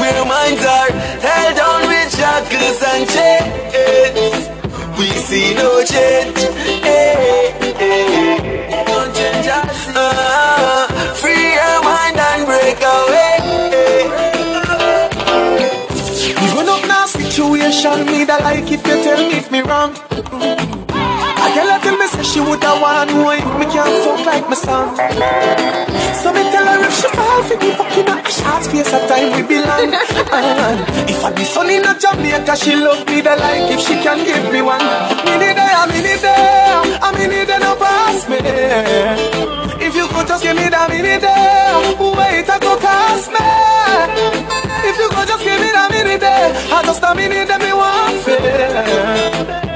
where 0.00 0.24
minds 0.24 0.64
are 0.66 0.90
held 1.26 1.56
down 1.56 1.86
with 1.86 2.10
shackles 2.16 2.82
and 2.92 3.04
chains. 3.14 4.48
We 4.98 5.08
see 5.28 5.54
no 5.54 5.84
change. 5.84 7.39
Direction. 17.70 18.06
Me 18.06 18.24
that 18.24 18.42
like 18.42 18.66
if 18.66 18.82
you 18.86 18.96
tell 19.02 19.18
me 19.18 19.38
if 19.38 19.50
me 19.50 19.60
wrong. 19.62 19.94
I 21.42 21.46
girl 21.54 21.70
tell 21.80 21.96
me 21.96 22.06
say 22.08 22.22
she 22.22 22.40
woulda 22.40 22.70
want 22.82 23.10
know 23.14 23.30
if 23.30 23.46
me 23.58 23.66
can't 23.70 23.94
fuck 24.04 24.26
like 24.26 24.46
my 24.48 24.54
son. 24.54 24.94
So 26.20 26.32
me 26.32 26.42
tell 26.50 26.66
her 26.66 26.82
if 26.82 26.94
she 26.98 27.08
fall 27.14 27.42
for 27.46 27.56
me 27.62 27.70
fucking 27.78 28.08
a 28.10 28.16
short 28.26 28.62
space 28.66 28.92
of 28.92 29.06
time 29.06 29.30
we 29.34 29.42
belong. 29.46 29.94
And 29.94 30.78
if 31.08 31.24
I 31.24 31.32
be 31.32 31.44
sunny 31.44 31.76
in 31.76 31.86
a 31.86 31.94
Jamaica, 31.94 32.56
she 32.56 32.74
love 32.74 33.06
me 33.06 33.20
the 33.20 33.34
like 33.38 33.70
if 33.70 33.80
she 33.80 33.94
can 34.02 34.18
give 34.24 34.52
me 34.52 34.62
one. 34.62 34.82
Me 35.24 35.38
need 35.38 35.54
there, 35.54 35.86
me 35.86 35.98
need 36.02 36.20
there, 36.20 36.82
I 36.98 37.08
me 37.16 37.26
need 37.30 37.46
there 37.46 37.60
no 37.60 37.76
pass 37.76 38.28
me. 38.28 38.38
If 39.80 39.94
you 39.94 40.06
could 40.08 40.26
just 40.26 40.42
give 40.42 40.56
me 40.56 40.68
that 40.68 40.90
minute 40.90 41.22
there, 41.22 41.78
wait 41.98 42.50
I 42.50 42.58
go 42.58 42.76
cost 42.76 43.30
me. 43.30 44.59
If 44.82 44.96
you 44.98 45.08
could 45.08 45.28
just 45.28 45.44
give 45.44 45.60
me 45.60 45.70
that 45.72 45.90
minute 45.90 46.20
there, 46.20 46.52
I 46.72 46.82
just 46.84 47.02
a 47.02 47.14
minute 47.14 47.48
that 47.48 47.60
me 47.60 47.72
want 47.72 48.22
fair. 48.24 49.70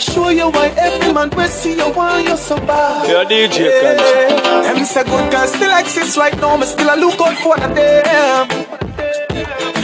Show 0.00 0.28
you 0.30 0.48
why 0.50 0.68
every 0.76 1.12
man 1.12 1.30
will 1.30 1.48
see 1.48 1.74
you 1.76 1.90
why 1.92 2.20
you're 2.20 2.36
so 2.36 2.56
bad. 2.58 3.08
You're 3.08 3.24
DJ 3.24 3.58
yeah. 3.68 4.62
Them 4.62 4.84
say 4.84 5.04
good 5.04 5.30
girls 5.32 5.52
still 5.52 5.76
exist 5.78 6.16
right 6.16 6.36
now, 6.40 6.56
me 6.56 6.66
still 6.66 6.88
a 6.88 6.96
look 6.96 7.20
out 7.20 7.36
for 7.38 7.56
them. 7.56 8.48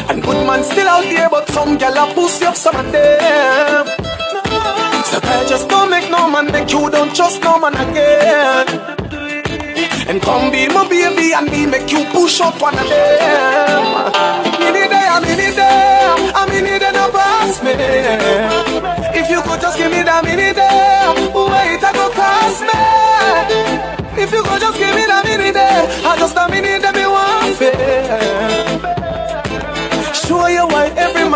And 0.08 0.22
good 0.22 0.46
man 0.46 0.62
still 0.62 0.88
out 0.88 1.04
there, 1.04 1.28
but 1.28 1.48
some 1.48 1.76
gal 1.78 1.96
a 1.98 2.14
pussy 2.14 2.44
up 2.44 2.56
some 2.56 2.76
of 2.76 2.92
them. 2.92 3.86
So 5.04 5.20
girl, 5.20 5.44
just 5.48 5.68
don't 5.68 5.90
make 5.90 6.08
no 6.10 6.28
man 6.30 6.50
make 6.52 6.70
you 6.70 6.88
don't 6.90 7.14
trust 7.14 7.42
no 7.42 7.58
man 7.58 7.74
again. 7.74 9.03
And 10.06 10.20
come 10.20 10.50
be 10.50 10.68
my 10.68 10.86
baby 10.88 11.32
and 11.32 11.50
me 11.50 11.66
make 11.66 11.90
you 11.90 12.04
push 12.12 12.40
up 12.40 12.60
one 12.60 12.78
of 12.78 12.86
them. 12.88 13.82
Me 14.60 14.68
need 14.70 14.90
them, 14.90 15.22
me 15.22 15.32
need 15.34 15.56
them, 15.56 16.18
I 16.36 16.46
me 16.50 16.60
need 16.60 16.82
them 16.82 16.92
to 16.92 17.08
pass 17.10 17.62
me. 17.64 17.72
If 19.18 19.30
you 19.30 19.40
could 19.42 19.60
just 19.60 19.78
give 19.78 19.90
me 19.90 20.02
that 20.02 20.22
minute 20.24 20.56
there, 20.56 21.14
wait 21.32 21.82
I 21.82 21.90
go 21.92 22.10
cost 22.12 22.60
me. 22.68 23.94
If 24.22 24.30
you 24.32 24.42
could 24.42 24.60
just 24.60 24.78
give 24.78 24.94
me 24.94 25.06
that 25.06 25.24
minute 25.24 25.54
there, 25.54 25.88
I 26.06 26.16
just 26.18 26.36
a 26.36 26.48
minute 26.48 26.82
that 26.82 26.93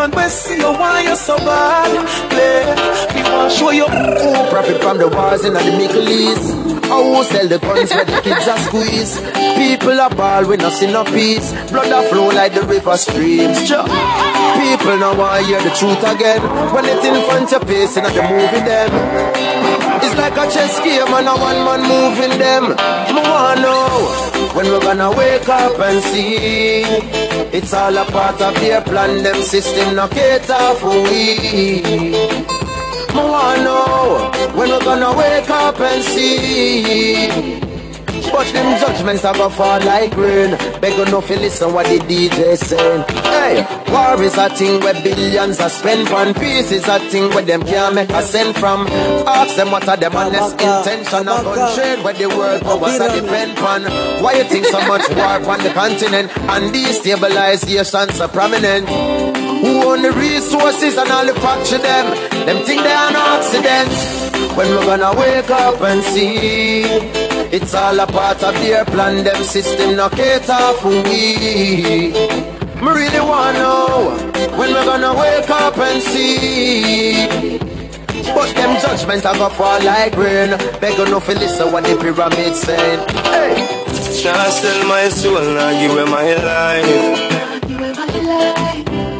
man 0.08 0.24
will 0.24 0.30
see 0.30 0.56
you 0.56 0.72
why 0.72 1.02
you're 1.02 1.16
so 1.16 1.36
bad. 1.38 2.06
Play, 2.30 3.22
me 3.22 3.28
want 3.30 3.52
show 3.52 3.70
you 3.70 3.86
who 3.86 4.50
profit 4.50 4.80
from 4.82 4.98
the 4.98 5.08
wars 5.08 5.44
in 5.44 5.52
the 5.52 5.64
Middle 5.64 6.08
East. 6.08 6.54
Who 6.88 7.24
sell 7.24 7.48
the 7.48 7.58
guns 7.58 7.90
where 7.90 8.04
the 8.04 8.20
kids 8.22 8.48
are 8.48 8.58
squeezed. 8.58 9.22
People 9.56 10.00
are 10.00 10.10
ball 10.10 10.46
with 10.46 10.60
nothing 10.60 10.92
no 10.92 11.04
peace. 11.04 11.52
Blood 11.70 11.92
a 11.92 12.08
flow 12.08 12.28
like 12.28 12.54
the 12.54 12.62
river 12.62 12.96
streams. 12.96 13.68
People 14.58 14.96
now 14.98 15.16
want 15.16 15.46
hear 15.46 15.62
the 15.62 15.70
truth 15.70 16.02
again. 16.02 16.42
When 16.74 16.84
it's 16.84 17.04
in 17.06 17.14
front 17.26 17.52
of 17.52 17.62
your 17.62 17.62
face 17.70 17.96
and 17.96 18.06
the 18.06 18.22
movie 18.22 18.62
them. 18.66 18.90
It's 20.02 20.16
like 20.16 20.36
a 20.36 20.50
chess 20.50 20.80
game 20.80 21.06
and 21.06 21.28
a 21.28 21.34
one 21.38 21.60
man 21.66 21.82
moving 21.86 22.38
them. 22.38 22.64
Me 23.14 23.22
wanna 23.22 23.62
know 23.62 23.88
when 24.54 24.66
we're 24.66 24.80
gonna 24.80 25.10
wake 25.12 25.48
up 25.48 25.78
and 25.78 26.02
see. 26.02 26.82
It's 27.56 27.72
all 27.72 27.96
a 27.96 28.04
part 28.06 28.40
of 28.40 28.54
their 28.56 28.80
plan. 28.82 29.22
Them 29.22 29.40
system 29.42 29.94
no 29.94 30.08
cater 30.08 30.74
for 30.80 30.96
we. 31.06 31.38
Me 33.14 33.22
wanna 33.32 33.62
know 33.62 34.30
when 34.54 34.70
we're 34.70 34.84
gonna 34.84 35.16
wake 35.16 35.50
up 35.50 35.78
and 35.80 36.02
see. 36.02 37.60
But 38.32 38.46
them 38.52 38.80
judgments 38.80 39.24
are 39.24 39.34
gonna 39.34 39.54
fall 39.54 39.80
like 39.80 40.16
rain. 40.16 40.50
Beg 40.80 40.98
enough 40.98 41.26
to 41.28 41.36
listen 41.38 41.72
what 41.72 41.86
the 41.86 41.98
DJ 42.00 42.56
saying. 42.56 43.27
Hey, 43.48 43.64
war 43.90 44.22
is 44.22 44.36
a 44.36 44.50
thing 44.50 44.78
where 44.82 44.92
billions 45.02 45.58
are 45.58 45.70
spent 45.70 46.12
on. 46.12 46.34
Peace 46.34 46.70
is 46.70 46.86
a 46.86 46.98
thing 47.08 47.30
where 47.32 47.42
them 47.42 47.62
can't 47.62 47.94
make 47.94 48.10
a 48.10 48.20
cent 48.20 48.58
from. 48.58 48.86
Ask 49.26 49.56
them 49.56 49.70
what 49.70 49.88
are 49.88 49.96
them 49.96 50.14
honest 50.14 50.52
intention 50.60 51.26
of 51.26 51.44
gun 51.44 51.74
trade 51.74 52.04
where 52.04 52.12
the 52.12 52.28
world 52.28 52.60
powers 52.60 53.00
are 53.00 53.08
depend 53.08 53.58
on. 53.60 53.84
Why 54.22 54.34
you 54.34 54.44
think 54.44 54.66
so 54.66 54.78
much 54.86 55.08
war 55.16 55.40
on 55.48 55.62
the 55.64 55.70
continent 55.72 56.28
and 56.36 56.74
destabilizations 56.74 58.20
are 58.20 58.28
prominent? 58.28 58.86
Who 59.64 59.80
own 59.80 60.02
the 60.02 60.12
resources 60.12 60.98
and 60.98 61.10
all 61.10 61.24
the 61.24 61.32
factory 61.40 61.78
them? 61.78 62.06
Them 62.44 62.62
think 62.66 62.82
they 62.82 62.92
are 62.92 63.08
an 63.08 63.16
accident. 63.16 63.88
When 64.58 64.68
we're 64.76 64.84
gonna 64.84 65.18
wake 65.18 65.48
up 65.48 65.80
and 65.80 66.02
see 66.04 66.82
it's 67.50 67.72
all 67.72 67.98
a 67.98 68.06
part 68.06 68.42
of 68.42 68.52
their 68.56 68.84
plan, 68.84 69.24
them 69.24 69.42
system 69.42 69.96
no 69.96 70.10
cater 70.10 70.74
for 70.82 70.90
we. 71.08 72.47
Me 72.80 72.90
really 72.92 73.20
wanna 73.20 73.58
know 73.58 74.16
when 74.56 74.72
we're 74.72 74.84
gonna 74.84 75.12
wake 75.12 75.50
up 75.50 75.76
and 75.78 76.00
see. 76.00 77.26
But 78.34 78.54
them 78.54 78.80
judgments 78.80 79.26
are 79.26 79.34
gonna 79.34 79.54
fall 79.54 79.82
like 79.82 80.16
rain. 80.16 80.50
Beg 80.80 80.98
enough 80.98 81.26
to 81.26 81.34
listen 81.34 81.72
what 81.72 81.82
the 81.84 81.96
pyramid 81.96 82.54
saying. 82.54 83.00
Hey. 83.26 83.54
Can't 84.22 84.52
sell 84.52 84.86
my 84.86 85.08
soul, 85.08 85.42
now 85.54 85.70
give 85.80 85.90
away 85.90 86.04
my 86.10 86.34
life. 86.50 87.38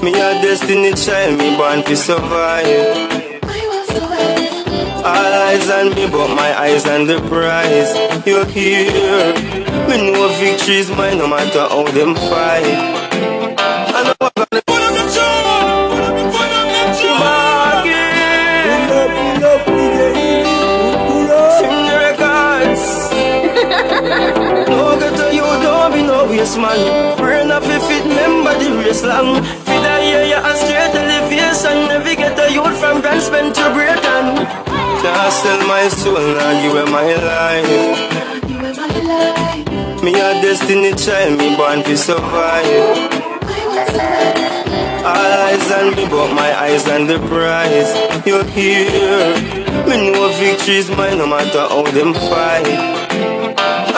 Me 0.03 0.13
a 0.15 0.41
destiny 0.41 0.93
child, 0.95 1.39
me 1.39 1.57
born 1.57 1.83
to 1.83 1.97
survive. 1.97 3.19
All 5.05 5.33
eyes 5.49 5.69
on 5.71 5.95
me, 5.95 6.07
but 6.11 6.29
my 6.35 6.53
eyes 6.61 6.87
on 6.87 7.07
the 7.07 7.19
prize. 7.29 7.93
You're 8.25 8.45
here. 8.47 9.35
We 9.89 10.13
know 10.13 10.29
victory's 10.39 10.91
mine, 10.91 11.19
no 11.19 11.27
matter 11.27 11.67
how 11.69 11.85
them 11.85 12.15
fight. 12.15 12.98
I 13.99 14.11
up 14.11 14.23
up 14.23 14.39
up 14.39 14.49
you, 26.31 26.39
waste 26.39 26.59
man. 26.59 27.17
Brain 27.19 27.51
off 27.51 27.65
if 27.65 27.91
it 27.91 28.05
remember 28.07 28.55
the 28.61 28.71
race 28.79 29.03
long. 29.03 29.43
Feed 29.67 29.83
a 29.83 29.95
year, 30.07 30.25
you 30.31 30.39
a 30.39 30.53
straight 30.55 30.95
get 32.15 32.39
a 32.39 32.53
youth 32.53 32.79
from 32.79 33.01
Grand 33.01 33.23
to 33.55 33.65
Britain. 33.75 34.47
Can't 35.03 35.33
sell 35.33 35.61
my 35.67 35.89
soul, 35.89 36.15
now 36.15 36.63
give 36.63 36.71
away 36.71 36.91
my 36.93 37.03
highlight. 37.03 37.67
You 38.49 38.59
are 38.59 38.75
my 38.79 38.95
life. 39.11 40.03
Me 40.05 40.13
a 40.15 40.41
destiny 40.41 40.95
child, 40.95 41.37
me 41.39 41.57
born 41.57 41.83
to 41.83 41.97
survive. 41.97 43.18
All 43.89 45.33
eyes 45.49 45.71
on 45.73 45.97
me, 45.97 46.05
but 46.09 46.35
my 46.35 46.53
eyes 46.59 46.89
on 46.89 47.07
the 47.07 47.19
prize. 47.29 47.91
You're 48.27 48.45
here. 48.45 49.35
Me 49.87 50.13
know 50.13 50.29
victory 50.39 50.77
is 50.77 50.91
mine, 50.91 51.19
no 51.19 51.27
matter 51.27 51.61
how 51.61 51.83
them 51.83 52.13
fight. 52.13 52.98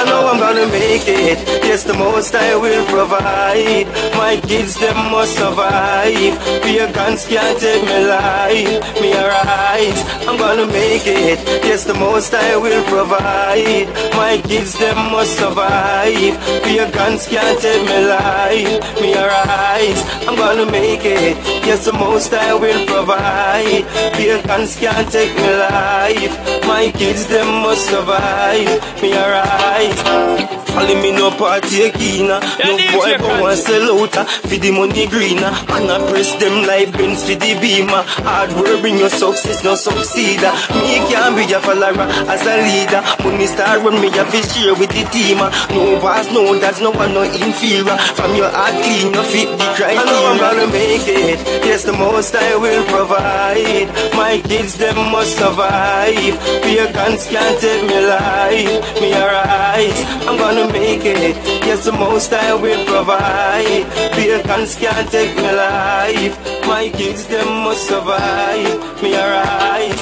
I 0.00 0.04
know 0.06 0.28
I'm 0.28 0.38
gonna 0.38 0.66
make 0.68 1.06
it. 1.06 1.36
Yes, 1.62 1.84
the 1.84 1.92
most 1.92 2.34
I 2.34 2.56
will 2.56 2.86
provide. 2.86 3.86
My 4.16 4.40
kids, 4.40 4.80
them 4.80 4.96
must 5.12 5.36
survive. 5.36 6.38
Fear 6.64 6.90
guns 6.92 7.26
can't 7.26 7.60
take 7.60 7.84
me 7.84 8.06
life. 8.08 8.80
Me 8.98 9.12
arise, 9.12 10.00
I'm 10.26 10.38
gonna 10.38 10.66
make 10.66 11.06
it. 11.06 11.38
Yes, 11.68 11.84
the 11.84 11.92
most 11.92 12.32
I 12.32 12.56
will 12.56 12.82
provide. 12.84 13.88
My 14.16 14.40
kids, 14.40 14.72
them 14.78 14.96
must 15.12 15.36
survive. 15.36 16.34
Pagans 16.64 17.28
can't 17.28 17.60
take 17.60 17.84
me 17.84 17.98
life. 18.06 19.00
Me 19.02 19.12
arise, 19.12 20.00
I'm 20.26 20.34
gonna 20.34 20.64
make 20.64 21.04
it. 21.04 21.36
Yes, 21.68 21.84
the 21.84 21.92
most 21.92 22.32
I 22.32 22.54
will 22.54 22.86
provide. 22.86 23.84
Fear 24.16 24.40
guns 24.44 24.76
can't 24.76 25.12
take 25.12 25.36
me 25.36 25.50
life. 25.56 26.59
My 26.70 26.90
kids, 26.92 27.26
them 27.26 27.62
must 27.62 27.84
survive. 27.90 29.02
Me 29.02 29.12
arise. 29.12 30.60
Follow 30.70 30.94
me 31.02 31.10
no 31.10 31.30
party 31.32 31.90
kina 31.90 32.38
No 32.62 32.78
boy 32.94 33.18
go 33.18 33.46
and 33.50 33.58
sell 33.58 33.90
out 33.90 34.16
uh, 34.16 34.24
For 34.24 34.54
the 34.56 34.70
money 34.70 35.06
greener. 35.10 35.50
Man 35.66 35.90
I 35.90 35.98
press 36.08 36.30
them 36.38 36.62
like 36.62 36.92
Benz 36.92 37.26
for 37.26 37.34
the 37.34 37.58
beamer. 37.58 38.06
Hard 38.22 38.52
work 38.54 38.80
bring 38.80 38.96
your 38.98 39.10
success 39.10 39.64
no 39.64 39.74
succeed 39.74 40.38
uh. 40.44 40.54
Me 40.78 41.02
can 41.10 41.34
be 41.34 41.42
a 41.52 41.58
follower 41.58 42.06
as 42.30 42.46
a 42.46 42.54
leader. 42.62 43.02
Money 43.26 43.46
start 43.50 43.82
run 43.82 44.00
me 44.00 44.14
a 44.14 44.24
fish 44.30 44.46
share 44.54 44.74
with 44.78 44.94
the 44.94 45.02
team 45.10 45.42
uh. 45.42 45.50
No 45.74 45.98
boss 45.98 46.30
no 46.30 46.54
that's 46.58 46.80
no 46.80 46.90
one 46.92 47.14
no 47.14 47.22
inferior. 47.26 47.98
From 48.14 48.36
your 48.38 48.50
heart 48.54 48.78
clean 48.86 49.10
no 49.10 49.26
fit 49.26 49.50
the 49.50 49.66
criteria. 49.74 49.98
I 49.98 50.04
know 50.06 50.22
I'm 50.30 50.38
gonna 50.38 50.70
make 50.70 51.02
it. 51.02 51.42
Yes 51.66 51.82
the 51.82 51.92
most 51.92 52.34
I 52.36 52.54
will 52.54 52.84
provide. 52.86 53.90
My 54.14 54.38
kids 54.46 54.78
them 54.78 54.94
must 55.10 55.34
survive 55.36 56.38
Pagans 56.62 57.26
can't 57.26 57.60
take 57.60 57.82
me 57.88 57.98
life 58.06 59.00
Me 59.00 59.14
alright 59.14 60.10
I'm 60.30 60.36
gonna 60.36 60.72
make 60.72 61.04
it. 61.04 61.34
Yes, 61.66 61.84
the 61.86 61.92
most 61.92 62.32
I 62.32 62.54
will 62.54 62.84
provide. 62.86 63.84
Pagans 64.12 64.76
can't 64.76 65.10
take 65.10 65.34
my 65.36 65.52
life. 65.52 66.38
My 66.66 66.88
kids, 66.88 67.26
them 67.26 67.48
must 67.64 67.88
survive. 67.88 69.02
Me 69.02 69.16
alright. 69.16 69.98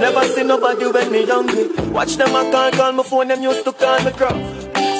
Never 0.00 0.24
see 0.34 0.42
nobody 0.42 0.86
when 0.86 1.12
me 1.12 1.24
hungry. 1.24 1.68
Watch 1.92 2.16
them 2.16 2.34
I 2.34 2.48
a 2.48 2.76
call, 2.76 2.92
my 2.92 3.02
phone, 3.04 3.28
them 3.28 3.42
used 3.42 3.64
to 3.64 3.72
call 3.72 4.02
me 4.02 4.10
crap. 4.10 4.34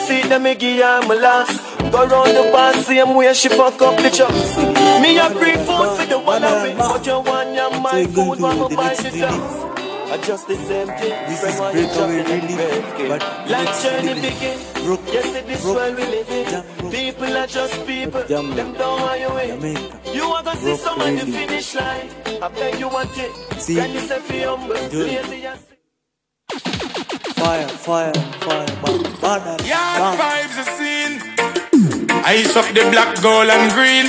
See 0.07 0.23
them, 0.29 0.45
me 0.45 0.55
give 0.55 1.09
my 1.09 1.15
last. 1.15 1.59
Go 1.91 2.07
round 2.07 2.37
the 2.37 2.49
bar, 2.53 2.73
same 2.75 3.15
where 3.17 3.35
she 3.35 3.49
fuck 3.49 3.81
up 3.83 3.97
the 3.97 4.11
chucks. 4.11 4.57
Me 5.03 5.19
a 5.19 5.31
bring 5.31 5.59
food 5.67 5.99
for 5.99 6.07
the 6.07 6.19
one 6.19 6.45
I 6.45 6.63
bring, 6.63 6.77
but 6.77 7.05
you 7.05 7.21
want 7.21 7.55
your 7.55 7.71
my 7.81 8.05
food, 8.05 8.39
to 8.39 8.77
buy 8.77 8.95
drugs. 8.95 9.70
I 10.13 10.17
just 10.19 10.49
the 10.49 10.57
same 10.57 10.89
thing. 10.89 11.15
This 11.29 11.41
Friend 11.41 11.55
is 11.55 11.61
want 11.61 11.75
you 11.75 11.87
breakaway 11.87 12.25
chocolate 12.25 12.43
really, 12.43 13.09
but 13.09 13.21
Life 13.23 13.51
let's 13.51 13.83
journey 13.85 14.15
live 14.15 14.23
begin. 14.23 14.59
Broke, 14.85 15.01
Yes, 15.13 15.27
in 15.37 15.47
this 15.47 15.63
broke, 15.63 15.77
world 15.77 15.97
we 15.97 16.05
live 16.07 16.31
in. 16.31 16.45
jam, 16.51 16.65
broke. 16.79 16.93
People 16.93 17.37
are 17.37 17.47
just 17.47 17.87
people. 17.87 18.23
Jam, 18.27 18.51
Them 18.57 18.73
don't 18.75 19.01
want 19.03 19.21
you 19.21 19.39
in. 19.39 19.49
Jamaica. 19.61 20.01
You 20.13 20.25
are 20.25 20.43
gonna 20.43 20.57
see 20.57 20.65
Broke 20.67 20.81
some 20.81 20.99
the 20.99 21.05
really. 21.05 21.33
finish 21.33 21.75
line. 21.77 22.09
I 22.43 22.49
beg 22.49 22.81
you 22.81 22.89
want 22.89 23.11
it. 23.17 23.33
See? 23.63 23.77
Can 23.77 23.91
you 23.93 24.01
say 24.01 24.19
feel 24.21 24.57
humble? 24.57 24.75
Good. 24.91 25.11
Fire, 27.41 27.69
fire, 27.69 28.13
fire, 28.45 28.67
bad, 28.83 29.41
bad, 29.45 29.61
vibes 30.21 30.57
a 30.59 30.65
scene. 30.77 31.15
Ice 32.27 32.57
up 32.57 32.67
the 32.75 32.83
black, 32.91 33.23
gold 33.23 33.49
and 33.49 33.73
green. 33.73 34.07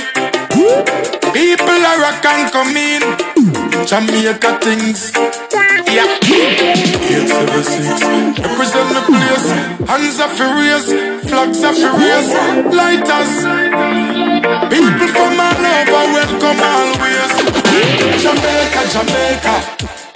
People 1.32 1.80
are 1.90 1.98
rock 2.00 2.24
and 2.24 2.52
come 2.52 2.76
in. 2.76 3.02
Jamaica 3.86 4.58
things. 4.60 5.10
Yeah. 5.90 6.06
876. 6.22 8.38
Represent 8.38 8.88
the 8.94 9.02
place. 9.10 9.50
Hands 9.90 10.20
are 10.20 10.30
furious. 10.38 10.86
Flags 11.28 11.64
are 11.64 11.74
furious. 11.74 12.28
Lighters. 12.72 13.32
People 14.70 15.08
from 15.08 15.40
all 15.40 15.66
over 15.66 16.06
welcome 16.14 16.60
always. 16.62 17.32
Jamaica, 18.22 18.82
Jamaica. 18.92 19.54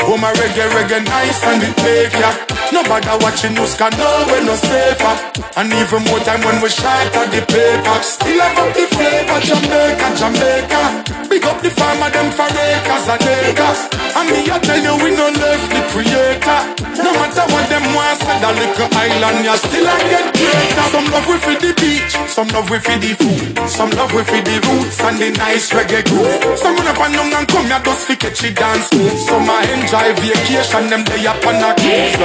Oh 0.03 0.17
my 0.17 0.33
reggae, 0.33 0.69
reggae 0.71 1.05
nice 1.05 1.43
and 1.45 1.62
it 1.62 1.76
make 1.83 2.12
ya. 2.12 2.31
Nobody 2.73 3.09
watching 3.25 3.57
us 3.59 3.76
can 3.76 3.91
know 3.97 4.25
we're 4.29 4.45
no 4.45 4.55
safer. 4.57 5.15
And 5.57 5.73
even 5.73 6.03
more 6.05 6.21
time 6.21 6.43
when 6.43 6.61
we 6.61 6.69
shot 6.69 7.15
at 7.15 7.31
the 7.31 7.41
paper. 7.47 7.97
Still 8.03 8.41
have 8.41 8.59
up 8.59 8.71
the 8.75 8.85
flavor, 8.93 9.41
Jamaica, 9.41 10.09
Jamaica. 10.19 10.83
Big 11.31 11.45
up 11.45 11.61
the 11.62 11.71
farmer, 11.71 12.11
them 12.11 12.31
for 12.35 12.47
acres 12.47 13.07
and 13.09 13.23
acres. 13.23 13.81
And 14.17 14.29
me 14.33 14.41
I 14.50 14.59
tell 14.61 14.81
you 14.81 14.95
we 15.03 15.11
no 15.17 15.29
left 15.29 15.67
the 15.73 15.81
creator. 15.93 16.61
No 16.97 17.12
matter 17.12 17.45
what 17.53 17.69
them 17.69 17.85
want 17.93 18.17
say 18.19 18.37
that 18.41 18.55
little 18.57 18.88
island 18.97 19.45
you 19.45 19.57
still 19.61 19.87
I 19.87 19.97
get 20.09 20.26
greater. 20.33 20.87
Some 20.91 21.07
love 21.12 21.26
we 21.29 21.37
for 21.37 21.57
the 21.61 21.73
beach, 21.76 22.15
some 22.26 22.49
love 22.57 22.69
we 22.71 22.79
for 22.81 22.97
the 22.97 23.12
food. 23.21 23.69
Some 23.69 23.91
love 23.95 24.12
we 24.17 24.25
for 24.25 24.41
the 24.41 24.57
roots 24.65 24.99
and 25.05 25.17
the 25.21 25.31
nice 25.37 25.71
reggae 25.71 26.03
groove. 26.09 26.59
Some 26.59 26.75
run 26.76 26.88
up 26.88 27.00
and 27.05 27.15
down 27.15 27.33
and 27.37 27.47
come 27.49 27.69
here 27.69 27.83
just 27.85 28.09
to 28.09 28.17
catch 28.17 28.43
it 28.45 28.57
dance 28.57 28.88
move 28.97 29.12
Some 29.28 29.45
I 29.45 29.63
enjoy 29.86 30.10
vacation, 30.18 30.90
them 30.90 31.04
day 31.06 31.22
up 31.30 31.38
on 31.46 31.62
a 31.62 31.70
cruise 31.78 32.18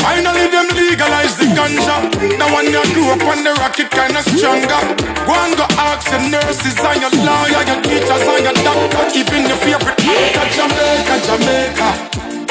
Finally 0.00 0.48
them 0.48 0.68
legalize 0.72 1.36
the 1.36 1.44
ganja. 1.52 2.08
The 2.40 2.46
one 2.56 2.72
you 2.72 2.80
grew 2.96 3.12
up 3.12 3.20
on 3.28 3.44
the 3.44 3.52
rocket 3.60 3.90
kinda 3.92 4.24
stronger. 4.24 4.80
Go 5.28 5.32
and 5.44 5.52
go 5.60 5.66
ask 5.76 6.08
your 6.08 6.24
nurses 6.32 6.80
and 6.80 7.00
your 7.04 7.12
lawyer 7.20 7.62
Your 7.68 7.80
teachers 7.84 8.24
and 8.32 8.44
your 8.48 8.56
doctor. 8.64 9.04
Even 9.12 9.44
your 9.44 9.60
favorite 9.60 10.00
actor 10.00 10.44
Jamaica, 10.56 11.14
Jamaica. 11.28 11.88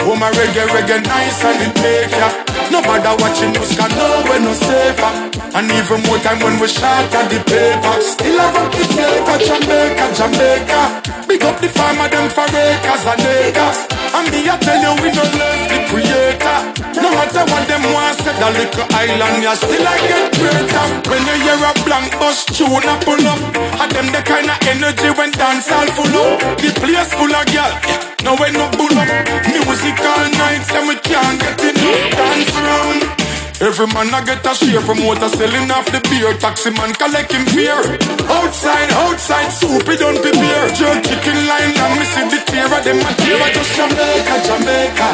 Oh 0.06 0.16
my 0.16 0.30
reggae, 0.30 0.68
reggae 0.70 1.02
nice 1.02 1.44
and 1.44 1.62
it 1.66 1.74
make 1.82 2.14
ya 2.14 2.63
Nobody 2.72 3.12
watching 3.22 3.56
us 3.58 3.76
can 3.76 3.90
know 3.98 4.24
we're 4.28 4.40
no 4.40 4.54
safer. 4.54 5.12
And 5.56 5.70
even 5.70 6.02
more 6.08 6.18
time 6.20 6.40
when 6.40 6.60
we 6.60 6.68
shot 6.68 7.14
at 7.14 7.30
the 7.30 7.40
paper. 7.46 7.96
Still 8.02 8.40
have 8.40 8.56
up 8.56 8.72
the 8.72 8.84
flavor 8.90 9.38
Jamaica, 9.38 10.06
Jamaica. 10.18 11.14
Big 11.28 11.44
up 11.44 11.58
the 11.62 11.70
farmer 11.70 12.10
them 12.10 12.30
for 12.30 12.46
acres 12.46 13.06
and 13.08 13.26
acres 13.26 13.78
And 14.14 14.28
me 14.30 14.44
I 14.46 14.58
tell 14.60 14.82
you 14.82 14.94
we 15.02 15.10
no 15.16 15.24
left 15.24 15.66
the 15.72 15.78
creator. 15.90 16.58
No 17.00 17.10
matter 17.10 17.46
what 17.48 17.64
them 17.66 17.84
want 17.90 18.18
say 18.22 18.36
The 18.38 18.50
little 18.54 18.88
island 18.94 19.42
you 19.42 19.56
still 19.56 19.88
I 19.88 19.98
get 20.04 20.30
greater. 20.36 20.86
When 21.10 21.22
you 21.26 21.36
hear 21.42 21.58
a 21.58 21.72
blank 21.86 22.12
bus 22.20 22.46
tune 22.46 22.86
a 22.86 22.96
pull 23.02 23.24
up. 23.24 23.42
And 23.82 23.92
them 23.94 24.08
the 24.14 24.22
kind 24.22 24.50
of 24.50 24.58
energy 24.70 25.10
when 25.16 25.32
dance 25.32 25.72
all 25.72 25.90
full 25.98 26.14
up. 26.22 26.38
The 26.60 26.70
place 26.82 27.14
full 27.18 27.34
of 27.34 27.46
girl 27.50 27.74
Now 28.22 28.38
when 28.38 28.54
no 28.54 28.68
bull 28.78 28.94
up. 28.94 29.10
Music 29.50 29.98
all 30.06 30.28
night 30.38 30.66
Then 30.70 30.86
we 30.86 30.96
can't 31.02 31.40
get 31.40 31.62
enough 31.62 32.04
dance 32.14 32.53
round 32.62 33.24
Every 33.64 33.88
man 33.96 34.12
I 34.12 34.20
get 34.28 34.44
a 34.44 34.52
share 34.52 34.84
promoter 34.84 35.30
selling 35.30 35.72
off 35.72 35.88
the 35.88 36.04
beer. 36.12 36.36
Taxi 36.36 36.68
man 36.76 36.92
collecting 37.00 37.48
fear. 37.56 37.80
Outside, 38.28 38.92
outside, 38.92 39.56
soup 39.56 39.88
it 39.88 40.04
don't 40.04 40.20
prepare. 40.20 40.68
Jerk 40.76 41.00
chicken 41.00 41.40
line 41.48 41.72
and 41.72 41.94
me 41.96 42.04
see 42.04 42.28
the 42.28 42.44
tear 42.44 42.68
of 42.68 42.84
them 42.84 43.00
I 43.00 43.50
just 43.56 43.72
Jamaica, 43.78 44.36
Jamaica. 44.44 45.10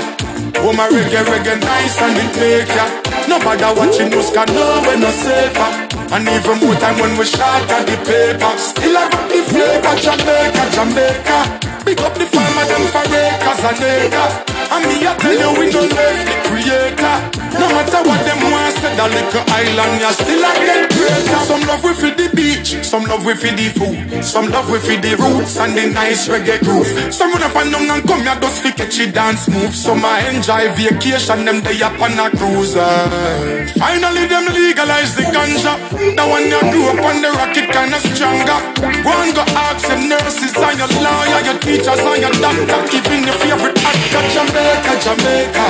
Oh 0.66 0.74
my 0.74 0.90
reggae, 0.90 1.22
reggae 1.30 1.62
nice 1.62 2.02
and 2.02 2.18
it 2.18 2.34
make 2.42 2.74
ya. 2.74 2.90
Nobody 3.30 3.70
watching 3.78 4.10
us 4.18 4.34
can 4.34 4.50
know 4.50 4.82
we're 4.82 4.98
no 4.98 5.14
safer. 5.14 5.70
And 6.10 6.26
even 6.26 6.58
more 6.58 6.74
time 6.82 6.98
when 6.98 7.22
we 7.22 7.30
shot 7.30 7.70
at 7.70 7.86
the 7.86 8.02
paper. 8.02 8.50
Still 8.58 8.98
I 8.98 9.14
got 9.14 9.30
the 9.30 9.40
flavor 9.46 9.96
Jamaica, 10.02 10.64
Jamaica. 10.74 11.38
Big 11.86 12.02
up 12.02 12.18
the 12.18 12.26
farmer 12.26 12.66
them 12.66 12.84
for 12.90 13.06
acres 13.14 13.62
and 13.62 13.78
acres 13.78 14.59
And 14.72 14.86
me 14.86 15.02
I 15.02 15.16
tell 15.18 15.34
you 15.34 15.50
we 15.58 15.66
no 15.74 15.82
left 15.82 16.22
the 16.30 16.36
creator. 16.46 17.16
No 17.60 17.68
matter 17.74 18.02
what 18.06 18.22
them 18.24 18.40
want 18.54 18.78
say 18.78 18.94
the 18.96 19.06
little 19.10 19.44
island 19.50 19.98
ya 20.00 20.12
still 20.14 20.46
I 20.46 20.54
get 20.62 20.90
greater. 20.94 21.42
Some 21.50 21.66
love 21.66 21.84
we 21.84 21.94
the 22.14 22.30
beach, 22.38 22.78
some 22.86 23.04
love 23.10 23.26
we 23.26 23.34
the 23.34 23.68
food. 23.74 24.24
Some 24.24 24.48
love 24.54 24.70
we 24.70 24.78
the 24.78 25.18
roots 25.18 25.58
and 25.58 25.74
the 25.76 25.90
nice 25.90 26.30
reggae 26.30 26.62
groove. 26.62 26.88
Some 27.12 27.34
run 27.34 27.44
up 27.44 27.56
and 27.58 27.72
down 27.74 27.90
and 27.90 28.04
come 28.06 28.22
here 28.22 28.38
just 28.40 28.62
fi 28.62 28.72
catch 28.72 29.00
it 29.00 29.14
dance 29.14 29.50
move. 29.50 29.74
Some 29.74 30.06
I 30.06 30.30
enjoy 30.30 30.70
vacation 30.78 31.46
them 31.46 31.62
day 31.66 31.82
up 31.82 31.98
on 32.00 32.14
a 32.22 32.30
cruise 32.30 32.78
uh. 32.78 33.66
Finally 33.82 34.30
them 34.30 34.46
legalize 34.54 35.18
the 35.18 35.26
ganja. 35.34 35.74
The 35.98 36.24
one 36.30 36.46
you 36.46 36.62
grew 36.70 36.94
up 36.94 37.02
on 37.02 37.22
the 37.26 37.34
rocket 37.34 37.68
kinda 37.74 38.00
stronger. 38.14 38.60
Go 39.02 39.12
and 39.18 39.34
go 39.34 39.44
ask 39.66 39.90
your 39.90 39.98
nurses 39.98 40.54
and 40.54 40.78
your 40.78 40.92
lawyer 41.02 41.42
Your 41.50 41.58
teachers 41.58 41.98
and 41.98 42.22
your 42.22 42.36
doctor. 42.38 42.80
Even 42.94 43.26
your 43.26 43.38
favorite 43.42 43.78
actor 43.82 44.24
Jamaica, 44.60 44.94
Jamaica. 45.00 45.66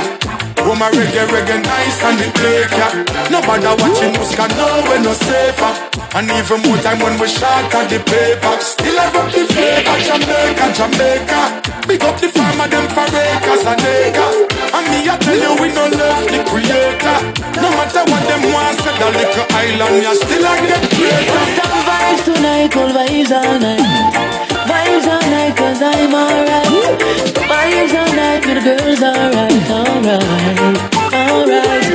Oh 0.66 0.74
my 0.74 0.90
reggae, 0.90 1.22
reggae 1.30 1.62
nice 1.62 2.02
and 2.02 2.18
it 2.26 2.34
make 2.42 2.74
ya. 2.74 2.90
Nobody 3.30 3.70
watching 3.78 4.18
us 4.18 4.34
can 4.34 4.50
know 4.58 4.82
we're 4.90 4.98
no 4.98 5.14
safer. 5.14 5.72
And 6.18 6.26
even 6.26 6.58
more 6.66 6.76
time 6.82 6.98
when 6.98 7.14
we 7.22 7.28
shot 7.30 7.70
at 7.70 7.86
the 7.86 8.02
paper. 8.02 8.54
Still 8.58 8.98
have 8.98 9.14
up 9.14 9.30
the 9.30 9.46
flavor 9.46 9.94
Jamaica, 9.94 10.66
Jamaica. 10.74 11.40
Big 11.86 12.02
up 12.02 12.18
the 12.18 12.28
farmer 12.34 12.66
them 12.66 12.86
for 12.90 13.06
acres 13.06 13.62
and 13.62 13.78
acres 13.78 14.36
And 14.74 14.86
me 14.90 15.06
I 15.06 15.14
tell 15.22 15.38
you 15.38 15.54
we 15.62 15.70
no 15.70 15.86
love 15.86 16.26
the 16.26 16.42
creator. 16.50 17.16
No 17.62 17.70
matter 17.70 18.02
what 18.10 18.22
them 18.26 18.42
want 18.50 18.74
say 18.82 18.94
the 18.98 19.06
little 19.06 19.46
island 19.54 20.02
ya 20.02 20.12
still 20.18 20.46
I 20.50 20.66
get 20.66 20.84
greater. 20.98 21.42
Some 21.54 21.78
vibes 21.86 22.22
tonight, 22.26 22.68
cool 22.74 22.90
vibes 22.90 23.30
all 23.30 23.54
night. 23.54 23.86
Vibes 24.66 25.06
all 25.06 25.24
night, 25.30 25.54
cause 25.54 25.78
I'm 25.78 26.10
alright. 26.10 27.39
Vibes 27.70 27.94
all 27.94 28.10
night 28.16 28.42
with 28.46 28.58
the 28.58 28.62
girls, 28.66 29.00
alright, 29.00 29.70
alright, 29.70 30.26
alright. 31.14 31.86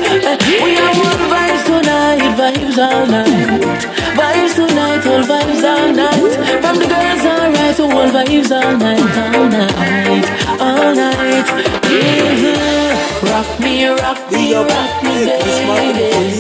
We 0.64 0.72
are 0.80 0.96
one 1.04 1.24
vibes 1.28 1.64
tonight, 1.68 2.32
vibes 2.40 2.78
all 2.80 3.04
night. 3.06 3.84
Vibes 4.16 4.56
tonight, 4.56 5.06
all 5.06 5.24
vibes 5.32 5.64
all 5.68 5.92
night. 5.92 6.34
From 6.64 6.76
the 6.80 6.88
girls, 6.88 7.26
alright, 7.28 7.76
to 7.76 7.84
all 7.84 8.08
vibes 8.08 8.52
all 8.56 8.78
night, 8.78 9.04
all 9.36 9.48
night, 9.52 10.28
all 10.62 10.96
night. 10.96 11.48
Mhm. 11.84 12.96
Rock 13.30 13.50
me, 13.60 13.74
rock 13.86 14.32
me, 14.32 14.38
Big 14.38 14.56
rock 14.56 15.04
me, 15.04 15.16
hey, 15.28 15.44
this 15.44 15.60
man 15.68 15.88
baby. 16.00 16.40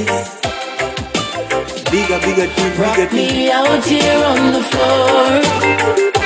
Bigger, 1.92 2.20
bigger 2.24 2.48
team, 2.56 2.72
bigger 2.72 2.84
Rock 2.84 3.12
me 3.12 3.52
out 3.52 3.84
here 3.84 4.24
on 4.32 4.54
the 4.54 4.64
floor. 4.72 6.25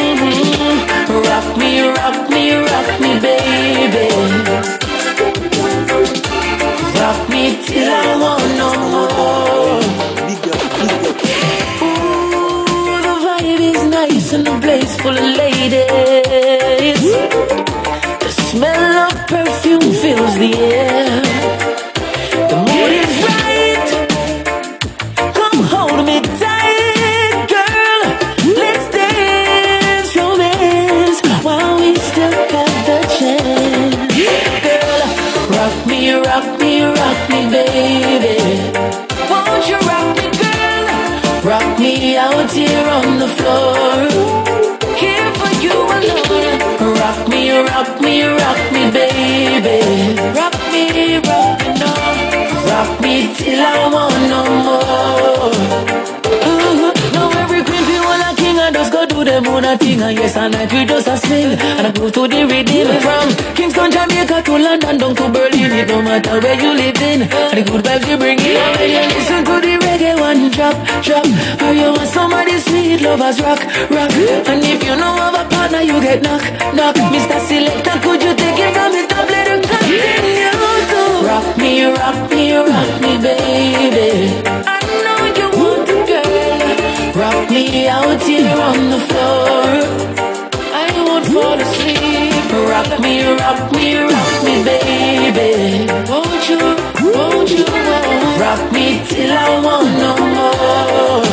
Mhm. 0.00 0.76
Rock 1.28 1.48
me, 1.60 1.70
rock 1.98 2.18
me, 2.34 2.44
rock 2.70 2.88
me, 3.02 3.10
baby. 3.26 4.06
Rock 7.00 7.20
me 7.32 7.42
till 7.66 7.90
I 8.04 8.08
want 8.22 8.46
no 8.62 8.70
more. 8.92 9.80
Ooh, 11.86 12.98
the 13.06 13.14
vibe 13.24 13.62
is 13.72 13.82
nice 13.98 14.28
and 14.36 14.44
the 14.48 14.54
place 14.64 14.92
full 15.02 15.16
of 15.22 15.28
ladies. 15.42 17.04
The 18.24 18.30
smell 18.48 18.94
of 19.06 19.14
perfume 19.32 19.88
fills 20.02 20.34
the 20.42 20.52
air. 20.78 21.19
Me 42.54 42.66
here 42.66 42.86
on 42.86 43.18
the 43.18 43.28
floor. 43.28 44.08
Here 44.96 45.32
for 45.38 45.52
you 45.64 45.76
alone. 45.96 46.96
Rock 47.00 47.28
me, 47.28 47.50
rock 47.50 48.00
me, 48.00 48.22
rock 48.22 48.72
me, 48.72 48.90
baby. 48.90 49.78
Rock 50.38 50.54
me, 50.72 51.16
rock 51.18 51.60
me, 51.60 51.72
no. 51.80 51.92
Rock 52.70 53.00
me 53.00 53.34
till 53.34 53.60
I 53.60 53.90
want 53.92 54.14
no 54.28 54.44
more. 54.44 54.59
Do 59.78 59.86
them 59.86 60.00
own 60.00 60.00
a 60.00 60.00
thing 60.00 60.02
and 60.02 60.18
yes 60.18 60.36
and 60.36 60.52
night 60.52 60.72
we 60.72 60.84
just 60.84 61.08
a 61.08 61.16
sing 61.16 61.52
and 61.58 61.86
I 61.86 61.92
go 61.92 62.10
to 62.10 62.28
the 62.28 62.46
rhythm 62.46 62.88
from 63.00 63.54
Kingston 63.54 63.90
Jamaica 63.90 64.42
to 64.42 64.52
London 64.58 64.98
down 64.98 65.14
to 65.14 65.28
Berlin. 65.28 65.72
It 65.72 65.88
no 65.88 66.02
matter 66.02 66.40
where 66.40 66.60
you 66.60 66.72
live 66.74 67.02
in. 67.02 67.22
And 67.22 67.58
the 67.58 67.62
good 67.62 67.84
vibes 67.84 68.08
you 68.08 68.16
bring 68.16 68.38
in. 68.40 68.56
You 68.80 69.02
listen 69.14 69.44
to 69.44 69.54
the 69.60 69.74
reggae 69.84 70.18
one 70.18 70.50
drop 70.50 70.76
drop. 71.04 71.26
Or 71.62 71.72
you 71.72 71.92
want 71.92 72.08
somebody 72.08 72.58
sweet 72.58 73.00
lovers 73.02 73.40
rock 73.40 73.60
rock. 73.90 74.12
And 74.48 74.64
if 74.64 74.82
you 74.84 74.96
know 74.96 75.14
of 75.28 75.34
a 75.34 75.44
partner 75.48 75.82
you 75.82 76.00
get 76.00 76.22
knock 76.22 76.42
knock. 76.74 76.96
Mr. 76.96 77.38
Selector 77.40 77.96
could 78.02 78.22
you 78.22 78.34
take 78.34 78.58
it 78.58 78.72
from 78.74 78.92
the 78.92 79.02
top? 79.08 79.28
Let 79.30 79.46
it 79.48 79.62
continue 79.62 80.50
to 80.92 81.02
rock 81.26 81.56
me 81.58 81.84
rock 81.84 82.30
me 82.30 82.54
rock 82.56 83.00
me 83.02 83.12
baby. 83.22 84.42
I 84.66 84.78
know 85.04 85.19
rock 87.20 87.50
me 87.50 87.86
out 87.86 88.22
here 88.22 88.58
on 88.68 88.78
the 88.94 89.00
floor. 89.08 89.68
I 90.84 90.86
won't 91.06 91.26
fall 91.32 91.58
asleep. 91.66 92.48
Rock 92.72 92.90
me 93.04 93.14
rock 93.42 93.60
me 93.76 93.86
rock 94.14 94.36
me 94.46 94.54
baby. 94.68 95.50
Won't 96.10 96.42
you 96.50 96.62
won't 97.14 97.50
you? 97.56 97.64
Rock 98.42 98.62
me 98.72 98.86
till 99.10 99.32
I 99.44 99.48
want 99.66 99.90
no 100.02 100.12
more 100.34 101.29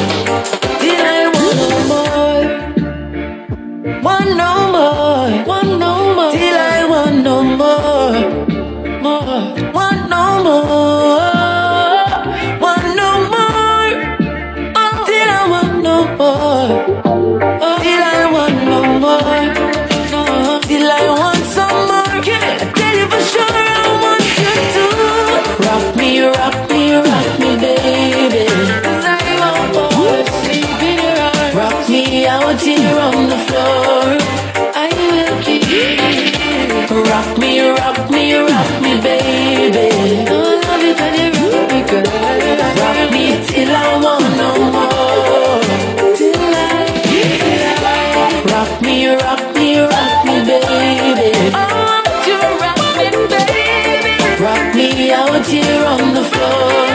me 54.98 55.12
out 55.12 55.46
here 55.46 55.86
on 55.86 56.16
the 56.16 56.24
floor 56.24 56.87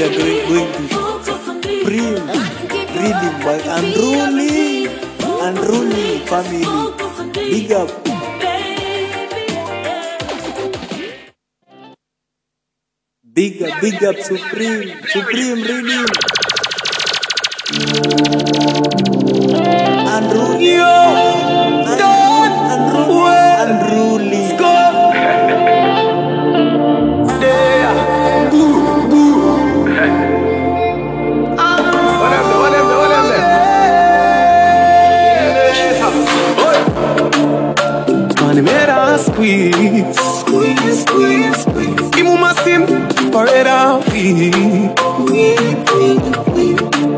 We 0.00 0.06
are 0.06 0.16
going, 0.16 0.48
going 0.48 0.72
to. 0.72 0.88
Supreme 1.24 2.24
Reading 2.96 3.36
by 3.44 3.56
Unruly. 3.76 4.88
Unruly 5.46 6.06
family. 6.20 6.64
Big 7.34 7.72
up. 7.72 7.90
Big 13.32 13.62
up, 13.62 13.80
big 13.80 14.04
up, 14.04 14.16
Supreme. 14.20 15.02
Supreme 15.08 15.62
Reading. 15.62 16.06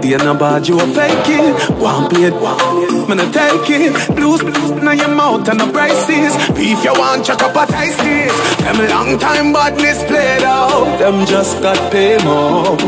The 0.01 0.16
end 0.18 0.38
bad 0.38 0.66
you 0.66 0.81
a 0.81 0.87
fake 0.87 1.29
it, 1.29 1.70
one 1.79 2.09
plate, 2.09 2.33
one. 2.33 3.09
Man, 3.09 3.20
I 3.20 3.31
take 3.31 3.68
it, 3.68 4.16
blues, 4.16 4.40
blues, 4.40 4.70
in 4.70 4.98
your 4.98 5.09
mouth 5.09 5.46
and 5.48 5.61
the 5.61 5.66
prices. 5.72 6.35
Beef 6.57 6.83
you 6.83 6.94
want, 6.94 7.27
chuck 7.27 7.42
up 7.42 7.55
a 7.55 7.66
taste. 7.70 7.98
Them 7.98 8.88
long 8.88 9.18
time 9.18 9.53
badness 9.53 10.03
played 10.05 10.42
out, 10.42 10.98
them 10.98 11.27
just 11.27 11.61
got 11.61 11.92
paid 11.92 12.25
more. 12.25 12.79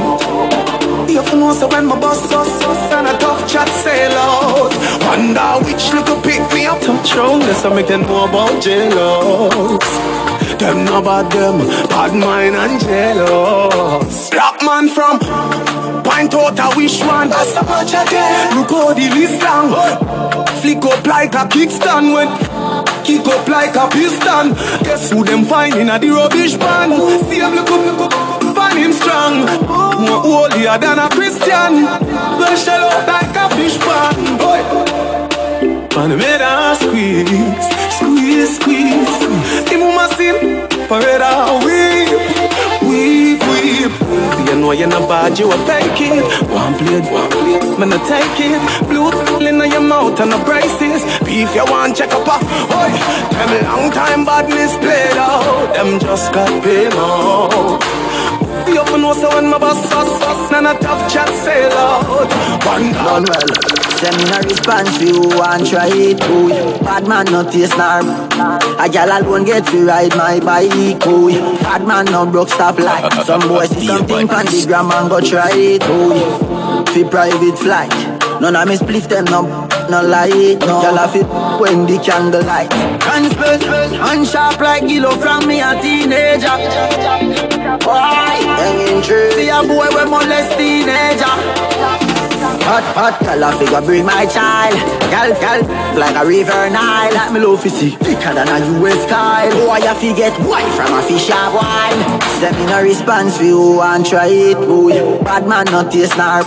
You 1.07 1.21
have 1.21 1.31
to 1.31 1.37
know 1.37 1.69
when 1.69 1.87
my 1.87 2.01
boss 2.01 2.19
so 2.31 2.45
sus 2.45 2.93
and 2.93 3.07
a 3.07 3.19
tough 3.19 3.47
chat 3.47 3.69
sail 3.69 4.13
out 4.13 4.73
Wonder 5.03 5.65
which 5.65 5.93
little 5.93 6.21
pick 6.23 6.41
me 6.53 6.67
up 6.67 6.81
Touch 6.81 7.15
round 7.15 7.43
I 7.45 7.69
make 7.75 7.87
them 7.87 8.03
know 8.03 8.25
about 8.25 8.63
jealous 8.63 10.34
Them 10.59 10.85
no 10.85 11.03
bad 11.03 11.31
them, 11.33 11.59
bad 11.89 12.15
mind 12.15 12.55
and 12.57 12.81
jealous. 12.81 14.31
Black 14.31 14.63
man 14.63 14.89
from 14.89 15.19
Point 16.05 16.35
out 16.35 16.59
a 16.61 16.77
wish 16.77 17.01
one. 17.01 17.31
That's 17.31 17.57
a 17.57 17.63
much 17.65 17.95
again. 17.95 18.57
Look 18.57 18.71
how 18.71 18.93
the 18.93 19.09
list 19.17 19.43
long. 19.43 19.73
Flick 20.61 20.85
up 20.85 21.07
like 21.07 21.35
a 21.35 21.49
kickstand 21.49 22.13
when 22.15 22.29
kick 23.05 23.27
up 23.27 23.49
like 23.49 23.75
a 23.75 23.89
piston. 23.89 24.55
Guess 24.85 25.11
who 25.11 25.25
them 25.25 25.45
finding 25.45 25.89
at 25.89 26.03
the 26.03 26.11
rubbish 26.11 26.57
pan? 26.57 26.91
See 27.29 27.41
him 27.41 27.55
look 27.55 27.71
up, 27.71 27.85
look 27.87 28.13
up, 28.13 28.55
find 28.55 28.79
him 28.79 28.93
strong. 28.93 29.47
More 30.05 30.21
holier 30.23 30.79
than 30.79 30.99
a 30.99 31.09
Christian. 31.09 31.85
Well, 32.39 32.57
shell 32.57 32.85
out 32.85 33.09
like 33.09 33.35
a 33.35 33.49
fish 33.57 33.79
pan. 33.79 34.15
Boy. 34.39 34.61
Man, 35.97 36.19
made 36.19 36.43
a 36.43 36.75
squeeze, 36.75 37.74
parade 40.89 41.23
weep, 41.65 42.11
weep, 42.83 43.41
weep. 43.41 43.93
You 44.49 44.57
know 44.61 44.73
you're 44.73 44.89
not 44.89 45.09
bad, 45.09 45.39
you 45.39 45.51
a 45.51 45.57
take 45.67 46.01
it. 46.01 46.25
One 46.51 46.75
plate, 46.79 47.09
one 47.13 47.31
plate, 47.31 47.79
man, 47.79 47.93
I 47.93 47.99
take 48.07 48.41
it. 48.41 48.63
Blue 48.89 49.11
in 49.47 49.59
your 49.71 49.81
mouth 49.81 50.21
and 50.21 50.33
the 50.33 50.39
braces. 50.45 51.03
Beef, 51.25 51.55
you 51.55 51.65
want 51.67 51.97
check 51.97 52.13
up, 52.13 52.29
oi. 52.29 52.91
Them 53.35 53.53
long 53.65 53.91
time 53.91 54.25
badness 54.25 54.77
played 54.79 55.17
out. 55.17 55.75
Them 55.75 55.99
just 55.99 56.33
got 56.33 56.51
paid 56.63 56.93
out. 56.95 57.83
You 58.69 58.81
up 58.81 59.01
know 59.01 59.13
so 59.13 59.29
when 59.35 59.51
my 59.51 59.59
boss 59.59 59.77
sus 59.89 60.09
sus 60.19 60.53
And 60.53 60.67
a 60.67 60.75
tough 60.79 61.13
chat 61.13 61.29
sail 61.29 61.71
out 61.73 62.33
One 62.65 62.93
Done 62.93 63.25
well 63.29 63.84
Send 63.99 64.17
me 64.17 64.31
a 64.31 64.41
response 64.43 64.97
for 64.99 65.05
you 65.05 65.23
and 65.43 65.67
try 65.67 65.89
it. 65.89 66.19
Too 66.19 66.49
Bad 66.85 67.07
man 67.07 67.27
not 67.27 67.53
taste 67.53 67.77
nor 67.79 68.03
A 68.81 68.89
gal 68.89 69.11
alone 69.11 69.45
get 69.45 69.67
to 69.67 69.87
ride 69.87 70.17
my 70.17 70.41
bike. 70.41 71.01
Too 71.01 71.31
Bad 71.63 71.87
man 71.87 72.07
no 72.07 72.27
broke 72.27 72.49
stop 72.49 72.79
like 72.79 73.13
Some 73.25 73.47
boys 73.49 73.71
see 73.71 73.87
something 73.87 74.29
on 74.31 74.47
the 74.47 74.65
gram 74.67 74.91
and 74.91 75.09
go 75.09 75.21
try 75.21 75.51
it. 75.53 75.83
Too 75.83 76.93
Fi 76.93 77.09
private 77.09 77.59
flight. 77.59 78.15
None 78.41 78.57
of 78.57 78.69
me 78.69 78.77
split 78.77 79.05
them 79.09 79.25
no, 79.27 79.43
no 79.89 80.03
light 80.03 80.59
No. 80.61 80.83
Y'all 80.83 80.97
have 80.97 81.15
it 81.15 81.27
when 81.61 81.87
the 81.87 81.99
candle 82.05 82.43
light 82.43 82.69
Transfer, 83.01 83.59
and 84.11 84.27
sharp 84.27 84.61
like 84.61 84.87
Gillo 84.89 85.13
from 85.17 85.47
me 85.47 85.61
a 85.61 85.81
teenager. 85.81 86.49
Why? 87.87 88.43
Hanging 88.59 89.03
true 89.03 89.31
See 89.33 89.49
a 89.49 89.63
boy 89.63 89.87
we 89.95 90.05
molest 90.11 90.59
teenager 90.59 91.94
Hot, 92.65 92.81
hot, 92.97 93.21
tell 93.21 93.45
a 93.45 93.53
figure 93.61 93.83
bring 93.83 94.07
my 94.07 94.25
child. 94.25 94.73
Gal, 95.13 95.37
gal, 95.37 95.61
like 96.01 96.17
a 96.17 96.25
river 96.25 96.71
Nile. 96.73 97.13
Like 97.13 97.33
me 97.37 97.41
to 97.41 97.69
see 97.69 97.91
thicker 97.91 98.33
than 98.33 98.49
a 98.49 98.57
US 98.81 99.05
Kyle 99.05 99.53
Boy, 99.53 99.85
I 99.85 99.93
forget 99.93 100.33
why 100.49 100.65
from 100.73 100.97
a 100.97 101.03
fish 101.05 101.29
of 101.29 101.53
wine? 101.53 102.01
Send 102.41 102.57
me 102.57 102.65
no 102.65 102.81
response 102.81 103.37
for 103.37 103.45
you 103.45 103.83
and 103.83 104.01
try 104.07 104.29
it, 104.29 104.57
boy. 104.57 104.97
Bad 105.23 105.47
man 105.47 105.67
not 105.67 105.93
taste 105.93 106.17
nor 106.17 106.41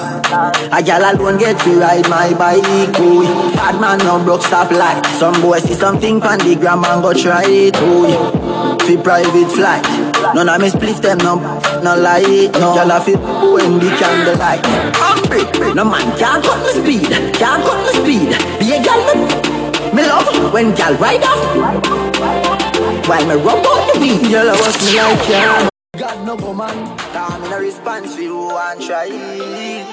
A 0.73 0.81
gal 0.81 1.05
alone 1.05 1.37
get 1.37 1.61
to 1.61 1.79
ride 1.79 2.09
my 2.09 2.33
bike, 2.33 2.97
boy. 2.97 3.29
Bad 3.53 3.79
man 3.79 3.99
no 3.99 4.17
broke 4.17 4.41
stop 4.41 4.71
like 4.71 5.05
Some 5.21 5.39
boy 5.39 5.59
see 5.59 5.75
something 5.75 6.19
pan 6.19 6.39
the 6.39 6.55
gram 6.55 6.83
and 6.83 7.03
go 7.03 7.13
try 7.13 7.45
it, 7.45 7.77
boy. 7.77 8.09
Fi 8.89 8.97
private 8.97 9.51
flight. 9.53 9.85
None 10.33 10.49
of 10.49 10.59
me 10.61 10.69
split 10.69 10.97
them 10.97 11.19
no, 11.19 11.35
no 11.85 11.93
light. 11.95 12.49
No, 12.53 12.73
gal 12.73 12.89
a 12.89 12.99
fit 13.05 13.21
when 13.21 13.77
the 13.77 13.95
candle 14.01 14.35
light 14.41 15.16
Hungry, 15.37 15.73
no 15.73 15.83
man 15.85 16.17
can't 16.17 16.43
cut 16.43 16.59
the 16.65 16.71
speed, 16.81 17.09
can't 17.35 17.63
cut 17.63 17.79
the 17.85 17.93
speed. 18.01 18.29
Be 18.59 18.73
a 18.73 18.83
gal, 18.83 18.99
me, 19.15 19.93
me 19.93 20.01
love 20.07 20.53
when 20.53 20.73
gal 20.73 20.93
ride 20.95 21.23
off. 21.23 21.41
While 23.07 23.25
me 23.27 23.35
rub 23.35 23.65
out 23.65 23.93
the 23.93 23.99
weed, 23.99 24.31
girl, 24.31 24.49
I 24.49 24.51
was 24.53 24.77
me 24.85 24.97
like 24.97 25.29
ya. 25.29 25.69
God 25.97 26.25
no 26.27 26.37
go 26.37 26.53
man, 26.53 26.97
come 27.11 27.43
in 27.45 27.53
a 27.53 27.57
response 27.59 28.15
for 28.15 28.21
you 28.21 28.51
and 28.55 28.81
try. 28.81 29.09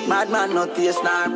Mad 0.06 0.30
man 0.30 0.54
no 0.54 0.66
taste 0.74 1.02
now. 1.02 1.32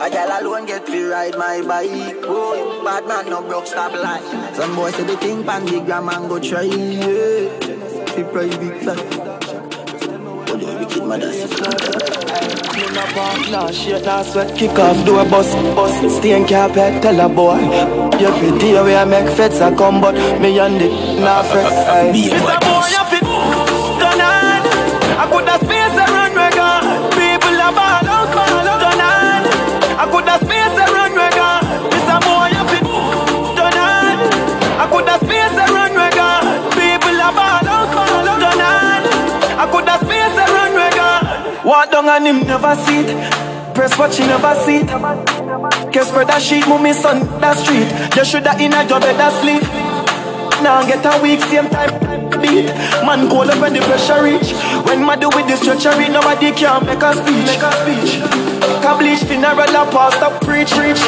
A 0.00 0.08
gal 0.10 0.40
alone 0.40 0.66
get 0.66 0.86
to 0.86 1.10
ride 1.10 1.36
my 1.36 1.60
bike. 1.60 2.16
Oh, 2.22 2.82
bad 2.82 3.06
man 3.06 3.28
no 3.28 3.42
broke 3.42 3.66
stop 3.66 3.92
light. 3.92 4.54
Some 4.54 4.74
boys 4.74 4.94
say 4.94 5.04
they 5.04 5.16
think 5.16 5.44
pan 5.46 5.66
the 5.66 5.80
gram 5.80 6.08
and 6.08 6.28
go 6.28 6.38
try. 6.38 6.62
Yeah. 6.62 7.50
Fi 8.06 8.22
private 8.22 8.82
flight. 8.82 9.49
Oh, 10.52 10.56
the 10.56 10.66
wicked 10.80 11.04
mother 11.04 11.30
a 11.30 13.14
bar, 13.14 13.38
nah 13.50 13.70
shit, 13.70 14.04
sweat 14.24 14.56
Kick 14.56 14.76
off, 14.80 15.04
do 15.06 15.18
a 15.18 15.24
bus, 15.24 15.54
bus 15.76 16.16
Stain 16.16 16.44
carpet, 16.44 17.00
tell 17.02 17.20
a 17.20 17.28
boy. 17.28 17.56
Deal 18.58 18.82
where 18.82 18.98
I 18.98 19.04
make 19.04 19.28
feds 19.36 19.60
a 19.60 19.70
come 19.76 20.00
But 20.00 20.14
me 20.40 20.58
and 20.58 20.80
the, 20.80 20.88
nah 21.20 21.42
fret. 21.42 22.12
Mr. 22.12 22.60
Boy, 22.66 22.88
you 22.90 23.04
fit. 23.10 23.22
On 23.22 24.20
I 24.20 25.28
could 25.30 25.48
have 25.48 25.60
space 25.60 25.94
a 25.94 26.06
run 26.10 26.34
record 26.34 26.84
People 27.14 27.60
are 27.62 27.72
ball 27.72 27.99
Walk 41.80 41.92
down 41.92 42.10
and 42.10 42.26
him 42.26 42.46
never 42.46 42.76
see 42.84 43.08
it. 43.08 43.08
Press 43.72 43.96
what 43.96 44.12
she 44.12 44.20
never 44.28 44.52
see 44.68 44.84
it. 44.84 44.88
Guess 45.88 46.12
for 46.12 46.28
that 46.28 46.44
sheet, 46.44 46.68
move 46.68 46.84
me 46.84 46.92
son 46.92 47.24
that 47.40 47.56
street. 47.56 47.88
You 48.12 48.20
shoulda 48.20 48.52
in 48.60 48.76
a 48.76 48.84
job 48.84 49.00
better 49.00 49.32
sleep. 49.40 49.64
Now 50.60 50.84
get 50.84 51.00
a 51.08 51.16
week 51.24 51.40
same 51.48 51.72
time 51.72 51.88
beat. 52.36 52.68
Man 53.00 53.32
call 53.32 53.48
up 53.48 53.56
when 53.64 53.72
the 53.72 53.80
pressure 53.80 54.20
reach. 54.20 54.52
When 54.84 55.00
man 55.00 55.24
do 55.24 55.32
with 55.32 55.48
the 55.48 55.56
stretchery, 55.56 56.12
nobody 56.12 56.52
can 56.52 56.84
make 56.84 57.00
a 57.00 57.16
speech. 57.16 57.48
Make 57.48 57.64
a 57.64 57.72
speech. 57.72 58.12
Can 58.84 58.94
bleach 59.00 59.24
funeral 59.24 59.72
a 59.72 59.82
pastor 59.88 60.36
preach 60.44 60.76
preach. 60.76 61.00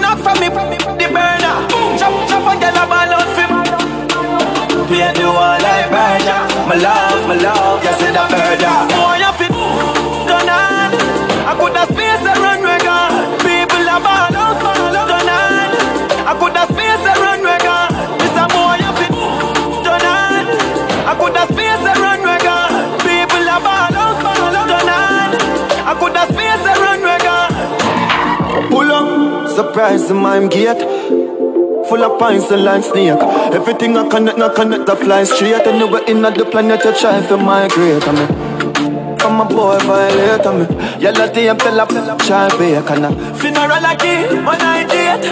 Not 0.00 0.24
from 0.24 0.40
me, 0.40 0.48
from 0.48 0.72
me, 0.72 0.80
the 0.96 1.12
burner. 1.12 1.56
Chop 2.00 2.16
chop 2.32 2.48
and 2.48 2.56
get 2.56 2.72
a 2.72 2.84
ball 2.88 3.12
out 3.12 3.28
for 3.36 3.44
Paint 4.88 5.20
the 5.20 5.28
wall 5.28 5.60
like 5.60 5.92
burger. 5.92 6.40
My 6.64 6.80
love, 6.80 7.28
my 7.28 7.36
love, 7.44 7.84
you 7.84 7.92
said 8.00 8.16
a 8.16 8.24
murder. 8.32 8.72
Boy, 8.96 9.20
you. 9.20 9.47
I 11.48 11.56
could 11.56 11.74
have 11.80 11.88
space 11.88 12.24
a 12.28 12.34
run 12.44 12.60
record. 12.60 13.40
People 13.40 13.88
are 13.88 14.02
ball 14.04 14.36
out, 14.36 14.60
ball 14.60 14.96
out. 15.00 15.08
On. 15.16 15.28
I 16.28 16.36
could 16.36 16.56
have 16.60 16.68
space 16.68 17.04
a 17.08 17.14
run 17.24 17.40
record. 17.40 17.88
Mr. 18.20 18.44
Boy, 18.52 18.76
you 18.84 18.92
fit 19.00 19.16
done 19.80 20.04
on. 20.12 20.44
I 21.08 21.12
could 21.16 21.36
have 21.40 21.48
space 21.48 21.84
a 21.88 21.94
run 22.04 22.20
record. 22.20 23.00
People 23.00 23.48
are 23.48 23.64
ball 23.64 23.96
out, 23.96 24.16
ball 24.20 24.56
out. 24.60 24.76
On. 24.76 24.92
I 25.88 25.92
could 25.96 26.16
have 26.20 26.28
space 26.28 26.64
a 26.68 26.74
run 26.84 27.00
record. 27.00 27.50
Pull 28.68 28.92
up, 28.92 29.48
surprise 29.48 30.06
the 30.08 30.14
mime 30.14 30.48
gate. 30.50 30.84
Full 31.88 32.04
of 32.04 32.18
pints 32.18 32.50
and 32.50 32.64
line 32.64 32.82
snake 32.82 33.18
Everything 33.54 33.96
I 33.96 34.06
connect, 34.10 34.38
I 34.38 34.54
connect, 34.54 34.90
I 34.90 34.94
fly 34.94 35.24
straight 35.24 35.64
you 35.64 35.96
in 36.04 36.20
the 36.20 36.46
planet, 36.50 36.84
you 36.84 36.92
try 36.92 37.26
to 37.26 37.36
migrate 37.38 38.06
I 38.06 38.12
mean 38.12 38.47
I'm 39.20 39.40
a 39.40 39.44
boy 39.44 39.78
violate 39.80 40.46
me 40.54 41.02
Yellow 41.02 41.28
tape 41.32 41.58
tell 41.58 41.80
up 41.80 42.22
child 42.22 42.58
bacon 42.58 43.34
Funeral 43.36 43.84
again, 43.84 44.44
one 44.44 44.58
night 44.58 44.88
date 44.88 45.22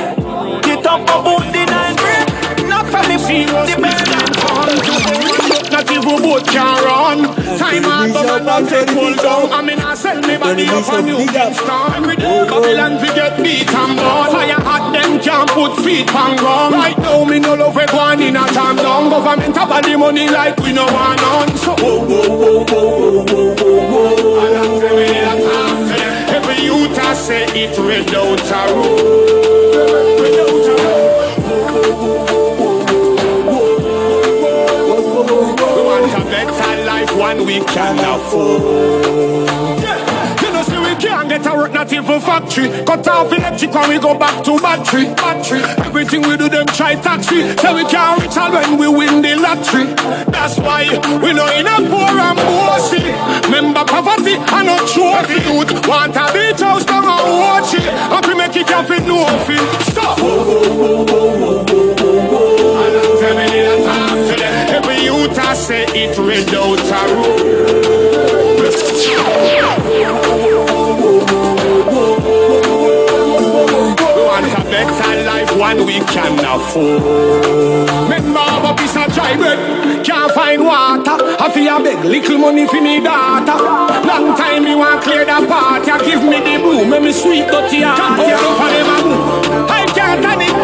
Get 0.62 0.86
up 0.86 1.02
about 1.02 1.52
the 1.52 1.64
nine 1.66 1.96
break 1.96 2.68
Not 2.68 2.86
from 2.86 3.08
me 3.08 3.16
feel 3.18 3.46
the 3.66 3.76
burden 3.76 4.26
not 5.76 5.90
even 5.90 6.22
boat 6.22 6.46
can 6.46 6.84
run. 6.84 7.18
Time 7.58 7.84
out, 7.84 8.12
but 8.14 8.44
man 8.44 8.66
take 8.66 8.88
hold 8.90 9.16
down. 9.18 9.52
I 9.52 9.60
mean, 9.62 9.78
I 9.78 9.94
sell 9.94 10.20
me 10.22 10.36
body 10.38 10.64
up 10.68 10.88
a 10.88 11.02
new 11.02 11.18
Kingston. 11.26 12.16
Babylon 12.16 12.96
we 13.02 13.08
get 13.12 13.36
beat 13.42 13.68
and 13.68 13.96
born. 13.98 14.30
Fire 14.32 14.62
hot, 14.62 14.85
can't 15.18 15.50
put 15.50 15.76
feet 15.84 16.14
on 16.14 16.36
ground. 16.36 16.74
Right 16.74 16.98
now, 16.98 17.24
me 17.24 17.38
no 17.38 17.54
love 17.54 17.76
everyone 17.76 18.20
in 18.20 18.36
a 18.36 18.46
time 18.46 18.76
down. 18.76 19.10
Government 19.10 19.56
have 19.56 19.70
all 19.70 19.82
the 19.82 19.96
money 19.96 20.28
like 20.28 20.56
we 20.58 20.72
no 20.72 20.84
want 20.84 21.20
none. 21.20 21.56
So, 21.56 21.74
whoa, 21.74 22.04
whoa, 22.04 22.28
whoa, 22.28 22.64
whoa, 22.64 23.24
whoa, 23.24 23.54
whoa, 23.54 23.82
whoa. 23.92 24.46
And 24.46 24.56
I'm 24.56 24.80
telling 24.80 25.08
you 25.08 25.14
that 25.14 26.06
Every 26.36 26.64
youth 26.64 26.98
I 26.98 27.14
say 27.14 27.44
it 27.44 27.78
without 27.78 28.50
a 28.50 28.74
road. 28.74 30.20
Without 30.20 30.68
a. 30.68 30.86
Whoa, 31.46 31.66
whoa, 31.72 31.92
whoa, 32.00 32.46
whoa. 32.60 32.76
better 36.30 36.84
life 36.84 37.16
one 37.16 37.44
we 37.46 37.60
can 37.60 37.98
afford 37.98 39.75
get 41.38 41.52
a 41.52 41.56
work, 41.56 41.72
not 41.72 41.92
even 41.92 42.20
factory. 42.20 42.68
Cut 42.84 43.06
off 43.08 43.32
electric 43.32 43.74
and 43.74 43.88
we 43.88 43.98
go 43.98 44.18
back 44.18 44.44
to 44.44 44.58
battery. 44.58 45.04
Battery. 45.14 45.60
Everything 45.84 46.22
we 46.22 46.36
do, 46.36 46.48
them 46.48 46.66
try 46.66 46.94
taxi. 46.94 47.42
Say 47.56 47.74
we 47.74 47.84
can't 47.84 48.22
reach 48.22 48.36
out 48.36 48.52
when 48.52 48.78
we 48.78 48.88
win 48.88 49.22
the 49.22 49.36
lottery. 49.36 49.84
That's 50.32 50.58
why 50.58 50.84
we 51.22 51.32
know 51.32 51.48
in 51.52 51.66
a 51.66 51.76
poor 51.90 52.14
and 52.28 52.36
bossy. 52.36 53.04
Member 53.50 53.84
poverty 53.84 54.34
and 54.36 54.68
a 54.68 54.76
trophy 54.92 55.38
youth. 55.44 55.86
Want 55.86 56.16
a 56.16 56.32
beach 56.32 56.60
house 56.60 56.84
down 56.84 57.04
and 57.04 57.26
watch 57.40 57.74
it. 57.74 57.84
Happy 58.12 58.34
make 58.34 58.56
it 58.56 58.66
cafe 58.66 58.98
no 59.04 59.26
feel. 59.44 59.66
Stop. 59.92 60.18
Every 64.76 65.04
youth 65.04 65.38
I 65.38 65.54
say 65.54 65.84
it 65.84 66.18
without 66.18 66.78
a 66.92 67.14
rule. 67.14 67.56
I'm 74.76 74.92
telling 75.00 75.24
you 75.24 75.24
that 75.24 75.48
time 75.56 75.78
to 75.78 75.84
them. 75.84 76.36
Every 76.36 76.68
phone. 76.68 77.96
Remember 78.12 78.44
a 78.44 78.74
piece 78.76 78.96
of 78.96 79.08
dry 79.16 79.32
bread, 79.36 80.04
can't 80.04 80.30
find 80.32 80.64
water. 80.64 81.16
I 81.40 81.48
feel 81.48 81.72
a 81.72 81.82
beg 81.82 82.04
little 82.04 82.38
money 82.38 82.68
for 82.68 82.80
me 82.80 83.00
daughter. 83.00 83.56
Long 84.04 84.36
time 84.36 84.64
me 84.64 84.74
want 84.76 85.02
clear 85.02 85.24
the 85.24 85.40
party, 85.48 85.92
give 86.04 86.20
me 86.20 86.44
the 86.44 86.60
boom, 86.60 86.90
make 86.90 87.02
me 87.02 87.12
sweet 87.12 87.48
dirty 87.48 87.80
heart. 87.80 88.20
Can't 88.20 88.36
hold 88.36 88.56
for 88.60 88.68
them 88.68 88.88
a 88.92 88.96
move. 89.00 89.70
I 89.72 89.88
can't 89.96 90.20
stand 90.20 90.44
it. 90.44 90.56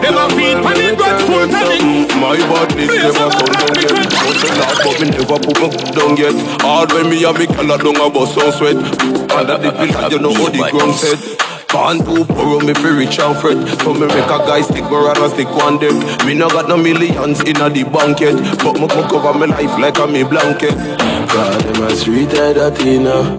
Them 0.00 0.16
a 0.16 0.24
feed 0.32 0.58
for 0.64 0.72
the 0.72 0.88
grateful 0.96 1.44
tonic. 1.52 2.08
My 2.16 2.36
badness 2.40 2.88
never 2.88 3.28
come 3.30 3.52
down 3.52 3.74
yet 3.78 4.10
Bust 4.10 4.44
a 4.44 4.50
laugh 4.58 4.78
but 4.82 5.00
me 5.00 5.06
never 5.12 5.38
put 5.38 5.60
my 5.60 5.70
foot 5.70 5.94
down 5.94 6.16
yet 6.16 6.34
Hard 6.62 6.92
when 6.92 7.08
me 7.10 7.22
and 7.22 7.38
me 7.38 7.44
a 7.44 7.78
down 7.78 7.96
a 8.00 8.10
bust 8.10 8.34
some 8.34 8.50
sweat 8.50 8.76
And 8.76 9.48
that 9.48 9.62
the 9.62 9.70
pillar 9.70 10.08
you 10.10 10.18
know 10.18 10.34
how 10.34 10.48
the 10.50 10.70
ground 10.72 10.94
set 10.96 11.37
Pan 11.68 11.98
too 11.98 12.24
poor 12.24 12.64
me 12.64 12.72
fi 12.72 12.88
rich 12.88 13.18
and 13.18 13.36
fret 13.36 13.60
So 13.80 13.92
me 13.92 14.06
make 14.06 14.24
a 14.24 14.38
guy 14.48 14.62
stick 14.62 14.84
me 14.84 14.96
rather 14.96 15.28
stick 15.28 15.48
one 15.48 15.78
deck 15.78 15.92
Me 16.24 16.32
no 16.32 16.48
got 16.48 16.66
no 16.66 16.76
millions 16.78 17.40
in 17.40 17.56
inna 17.56 17.68
the 17.68 17.84
bank 17.84 18.20
yet 18.20 18.36
But 18.64 18.74
me, 18.80 18.88
me 18.88 19.02
cover 19.08 19.38
me 19.38 19.46
life 19.46 19.78
like 19.78 19.98
a 19.98 20.06
me 20.06 20.22
blanket 20.24 20.74
God, 21.28 21.60
them 21.60 21.84
a 21.84 21.90
street 21.94 22.32
head 22.32 22.56
a 22.56 22.70
Tina 22.70 23.36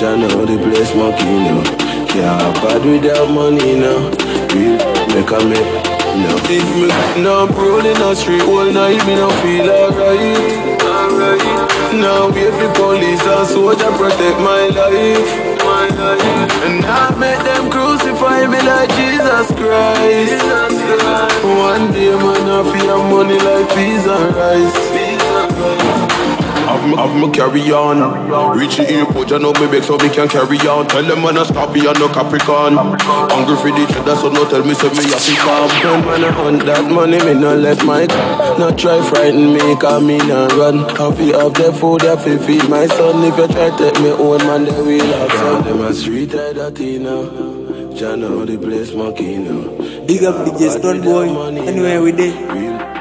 Jah 0.00 0.16
know 0.16 0.46
the 0.48 0.56
place 0.64 0.94
monkey 0.96 1.24
now 1.44 1.60
uh. 1.60 2.08
Can't 2.08 2.54
bad 2.64 2.84
without 2.88 3.28
money 3.30 3.76
now 3.76 4.16
Real 4.56 4.80
make 5.12 5.30
a 5.30 5.44
make 5.44 5.88
no. 6.18 6.34
If 6.50 6.66
me 6.74 7.22
now 7.22 7.46
rolling 7.46 8.00
a 8.00 8.16
street 8.16 8.42
all 8.42 8.64
night, 8.72 9.06
me 9.06 9.14
no 9.14 9.28
feel 9.38 9.70
alright. 9.70 10.82
Alright. 10.82 11.94
Now 11.94 12.30
wait 12.32 12.50
for 12.58 12.74
police 12.74 13.22
and 13.22 13.46
soldier 13.46 13.92
protect 13.92 14.40
my 14.40 14.66
life. 14.74 15.47
And 16.00 16.84
I 16.84 17.10
make 17.18 17.42
them 17.42 17.70
crucify 17.70 18.46
me 18.46 18.60
like 18.62 18.88
Jesus 18.90 19.46
Christ. 19.58 20.30
Jesus 20.30 21.02
Christ. 21.02 21.44
One 21.44 21.92
day 21.92 22.10
man 22.14 22.48
I 22.48 22.78
feel 22.78 23.02
money 23.02 23.38
like 23.38 23.68
peas 23.74 24.06
and 24.06 24.36
rice. 24.36 24.87
Have 26.78 26.90
me, 26.90 26.96
have 26.96 27.16
me 27.16 27.28
carry 27.34 27.72
on. 27.72 28.56
Reach 28.56 28.76
the 28.76 28.88
airport, 28.88 29.30
you 29.30 29.38
know 29.40 29.52
me 29.54 29.66
beg 29.66 29.82
so 29.82 29.98
me 29.98 30.08
can 30.10 30.28
carry 30.28 30.58
on. 30.58 30.86
Tell 30.86 31.02
them 31.02 31.22
man 31.22 31.36
a 31.36 31.44
stop 31.44 31.74
me 31.74 31.84
and 31.84 31.98
no 31.98 32.06
Capricorn. 32.08 32.74
Hungry 32.78 33.56
for 33.56 33.70
the 33.74 33.84
cheddar 33.92 34.14
so 34.14 34.30
no 34.30 34.48
tell 34.48 34.62
me 34.64 34.74
say 34.74 34.88
me 34.90 35.12
a 35.12 35.18
sick 35.18 35.38
calm 35.38 35.68
When 36.06 36.06
man 36.06 36.22
a 36.22 36.32
hunt 36.32 36.66
that 36.66 36.88
money 36.88 37.18
me 37.24 37.34
no 37.34 37.56
let 37.56 37.84
my 37.84 38.06
Not 38.58 38.78
try 38.78 39.02
frighten 39.10 39.54
me 39.54 39.74
cause 39.74 40.02
me 40.04 40.18
no 40.18 40.46
run. 40.54 40.78
You 41.18 41.34
have 41.34 41.54
the 41.54 41.72
food 41.72 42.04
I 42.04 42.16
fi 42.16 42.38
feed 42.38 42.68
my 42.70 42.86
son. 42.86 43.24
If 43.24 43.36
you 43.36 43.48
try 43.48 43.76
take 43.76 43.98
me 44.00 44.10
own 44.10 44.38
man 44.46 44.64
they 44.64 44.80
will 44.80 45.18
have 45.18 45.32
some. 45.32 45.64
Them 45.64 45.80
a 45.80 45.92
street 45.92 46.32
a 46.34 46.70
Tina 46.70 47.26
Jah 47.26 47.57
know 48.00 48.44
the 48.44 48.56
place 48.56 48.94
monkey 48.94 49.38
now 49.38 49.78
Big 50.06 50.22
up 50.22 50.46
DJ 50.46 50.70
Stone 50.70 51.02
Boy. 51.02 51.28
Anywhere 51.66 52.00
we 52.00 52.12
day. 52.12 52.30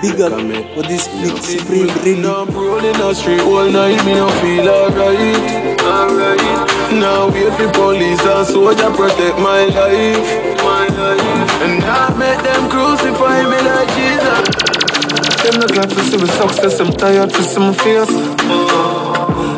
Big 0.01 0.19
up 0.19 0.33
for 0.73 0.83
this 0.83 1.07
big 1.21 1.37
supreme 1.37 1.87
really. 2.03 2.19
Now 2.19 2.43
I'm 2.43 2.49
rolling 2.49 2.99
a 2.99 3.13
street 3.13 3.41
all 3.41 3.69
night, 3.69 4.03
me 4.05 4.13
no 4.15 4.27
feel 4.41 4.67
alright. 4.67 5.79
Alright. 5.85 6.41
Now 6.97 7.29
wait 7.29 7.53
for 7.53 7.71
police 7.73 8.19
and 8.25 8.47
soldier 8.47 8.89
protect 8.91 9.37
my 9.37 9.65
life. 9.69 10.27
My 10.65 10.87
life. 10.87 11.51
And 11.61 11.83
I 11.85 12.11
make 12.17 12.41
them 12.41 12.69
crucify 12.69 13.43
me 13.45 13.59
like 13.61 13.89
Jesus. 13.95 14.67
Them 15.45 15.61
not 15.61 15.71
glad 15.71 15.89
to 15.89 16.01
see 16.09 16.17
me 16.17 16.27
success, 16.27 16.79
I'm 16.81 16.91
tired 16.91 17.29
to 17.29 17.43
see 17.43 17.59
my 17.59 17.73
face. 17.73 18.11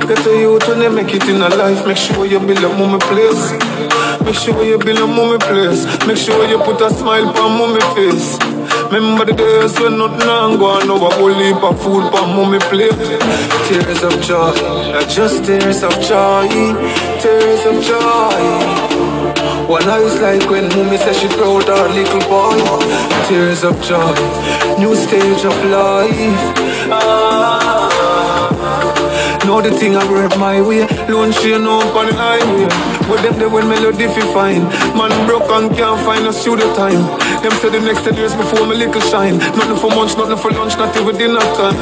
Get 0.06 0.28
a 0.28 0.38
youth 0.38 0.68
when 0.68 0.80
they 0.80 0.90
make 0.90 1.16
it 1.16 1.24
in 1.24 1.42
a 1.42 1.50
life, 1.50 1.88
make 1.88 1.98
sure 1.98 2.26
you 2.26 2.40
build 2.40 2.60
a 2.60 2.70
mommy 2.78 3.00
place. 3.00 3.99
Make 4.30 4.38
sure 4.38 4.64
you 4.64 4.78
build 4.78 5.00
a 5.00 5.08
mommy 5.08 5.40
place. 5.40 5.88
Make 6.06 6.18
sure 6.18 6.46
you 6.46 6.60
put 6.60 6.80
a 6.82 6.92
smile 6.92 7.30
on 7.30 7.58
mommy 7.58 7.82
face. 7.98 8.38
Remember 8.94 9.26
the 9.26 9.34
days 9.34 9.74
when 9.80 9.98
nothing 9.98 10.30
on 10.30 10.60
go 10.60 10.68
on 10.68 10.88
over 10.88 11.10
whole 11.16 11.34
heap 11.34 11.58
of 11.64 11.82
food 11.82 12.06
on 12.14 12.38
mommy 12.38 12.60
plate. 12.70 12.94
Tears 13.66 14.04
of 14.04 14.22
joy, 14.22 14.54
just 15.10 15.46
tears 15.46 15.82
of 15.82 15.94
joy, 16.06 16.46
tears 17.18 17.66
of 17.66 17.82
joy. 17.82 18.42
One 19.66 19.90
eyes 19.90 20.22
like 20.22 20.48
when 20.48 20.70
mommy 20.78 20.98
said 20.98 21.16
she 21.16 21.28
proud 21.30 21.64
her 21.64 21.90
little 21.90 22.22
boy. 22.30 22.62
Tears 23.26 23.64
of 23.64 23.82
joy, 23.82 24.14
new 24.78 24.96
stage 24.96 25.44
of 25.44 25.58
life. 25.66 26.54
Ah. 26.94 27.29
Know 29.50 29.66
the 29.66 29.72
thing 29.72 29.96
I 29.96 30.06
work 30.12 30.38
my 30.38 30.62
way, 30.62 30.86
lone 31.10 31.34
chain 31.34 31.66
up 31.66 31.96
on 31.98 32.06
the 32.06 32.14
highway. 32.14 32.70
With 33.10 33.26
them 33.26 33.34
there 33.42 33.50
when 33.50 33.68
melody 33.68 34.06
fi 34.06 34.22
find. 34.30 34.62
Man 34.94 35.10
broke 35.26 35.50
and 35.50 35.74
can't 35.74 35.98
find 36.06 36.22
a 36.28 36.32
studio 36.32 36.70
time. 36.78 37.02
Them 37.42 37.50
say 37.58 37.74
the 37.74 37.82
next 37.82 38.06
10 38.06 38.14
years 38.14 38.36
before 38.36 38.68
my 38.68 38.78
little 38.78 39.02
shine. 39.02 39.40
Nothing 39.58 39.82
for 39.82 39.90
lunch, 39.90 40.14
nothing 40.22 40.38
for 40.38 40.52
lunch, 40.54 40.78
not 40.78 40.96
even 40.96 41.18
dinner 41.18 41.42
time. 41.58 41.74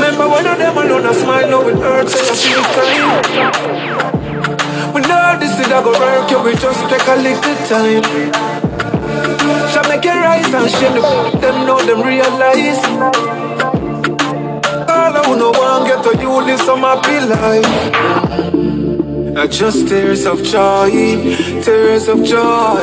Remember 0.00 0.32
when 0.32 0.48
of 0.48 0.56
them 0.56 0.78
alone 0.80 1.04
a 1.04 1.12
smile, 1.12 1.44
now 1.52 1.68
it 1.68 1.76
hurts 1.76 2.16
and 2.16 2.24
I 2.24 2.40
feel 2.40 2.64
crying. 2.72 3.12
We 4.96 5.04
know 5.04 5.36
this 5.44 5.52
is 5.60 5.68
a 5.68 5.76
go 5.84 5.92
work, 5.92 6.24
yeah, 6.32 6.40
we 6.40 6.56
just 6.56 6.88
take 6.88 7.04
a 7.04 7.20
little 7.20 7.56
time. 7.68 8.00
Shall 9.68 9.84
make 9.92 10.08
it 10.08 10.16
rise 10.16 10.56
and 10.56 10.72
shine 10.72 10.96
the 10.96 11.04
them 11.36 11.66
know 11.68 11.84
them 11.84 12.00
realize. 12.00 13.41
I 15.22 15.28
wanna 15.28 15.50
want 15.50 15.86
get 15.86 16.02
to 16.02 16.12
you 16.20 16.44
this 16.44 16.66
happy 16.66 17.18
life. 17.30 17.70
Not 19.34 19.50
just 19.50 19.86
tears 19.88 20.26
of 20.26 20.42
joy, 20.42 20.90
tears 21.62 22.08
of 22.08 22.24
joy. 22.24 22.82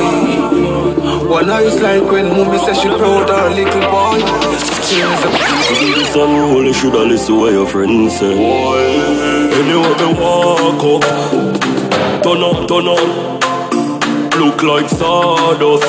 One 1.28 1.50
eyes 1.50 1.80
like 1.80 2.02
when 2.10 2.28
mommy 2.28 2.58
says 2.58 2.80
she 2.80 2.88
proud 2.88 3.28
her 3.28 3.50
little 3.50 3.86
boy. 3.92 4.20
Tears 4.88 5.22
of 5.26 5.32
This 5.96 6.14
unruly 6.16 6.72
shoulda 6.72 7.04
listen 7.04 7.36
what 7.36 7.52
your 7.52 7.66
friends 7.66 8.18
say. 8.18 8.32
Anyway, 9.58 9.94
me 10.00 10.08
walk 10.18 10.82
up, 10.92 11.04
turn 12.22 12.42
up, 12.42 12.68
turn 12.68 12.88
up. 12.88 13.40
Look 14.40 14.62
like 14.62 14.88
sawdust. 14.88 15.84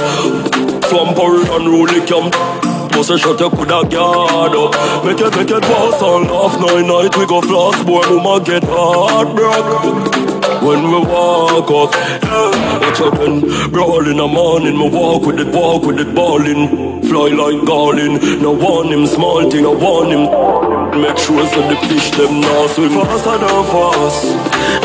Swamp 0.90 1.18
or 1.18 1.40
unruly 1.56 2.06
camp. 2.06 2.71
Must 2.96 3.10
a 3.10 3.18
shot 3.18 3.40
you 3.40 3.50
coulda 3.50 3.88
guard 3.90 4.56
up. 4.56 5.06
Make 5.06 5.20
it, 5.20 5.36
make 5.36 5.52
it 5.52 5.64
pass 5.64 6.02
and 6.02 6.28
laugh. 6.30 6.60
Night 6.60 6.86
night 6.86 7.18
we 7.18 7.26
go 7.26 7.42
floss, 7.42 7.84
boy, 7.84 8.02
mama 8.10 8.44
get 8.44 8.64
heartbroken. 8.64 10.32
When 10.62 10.84
we 10.84 11.00
walk 11.00 11.72
up, 11.72 11.92
yeah, 12.22 12.80
watch 12.80 13.02
out 13.02 13.18
then 13.18 13.42
Brawl 13.72 14.08
in 14.08 14.18
the 14.18 14.28
morning, 14.28 14.78
me 14.78 14.90
walk 14.90 15.26
with 15.26 15.40
it, 15.40 15.48
walk 15.48 15.84
with 15.84 16.00
it, 16.00 16.14
balling 16.14 17.02
Fly 17.02 17.30
like 17.30 17.66
garland, 17.66 18.22
no 18.44 18.52
warn 18.52 18.90
him, 18.94 19.08
small 19.08 19.50
thing, 19.50 19.66
I 19.66 19.70
warn 19.70 20.10
him 20.14 21.02
Make 21.02 21.18
sure 21.18 21.48
so 21.48 21.62
the 21.68 21.76
fish 21.90 22.12
them 22.12 22.42
now 22.42 22.68
swim. 22.68 22.92
Faster 22.92 23.38
than 23.42 23.64
fast. 23.74 24.26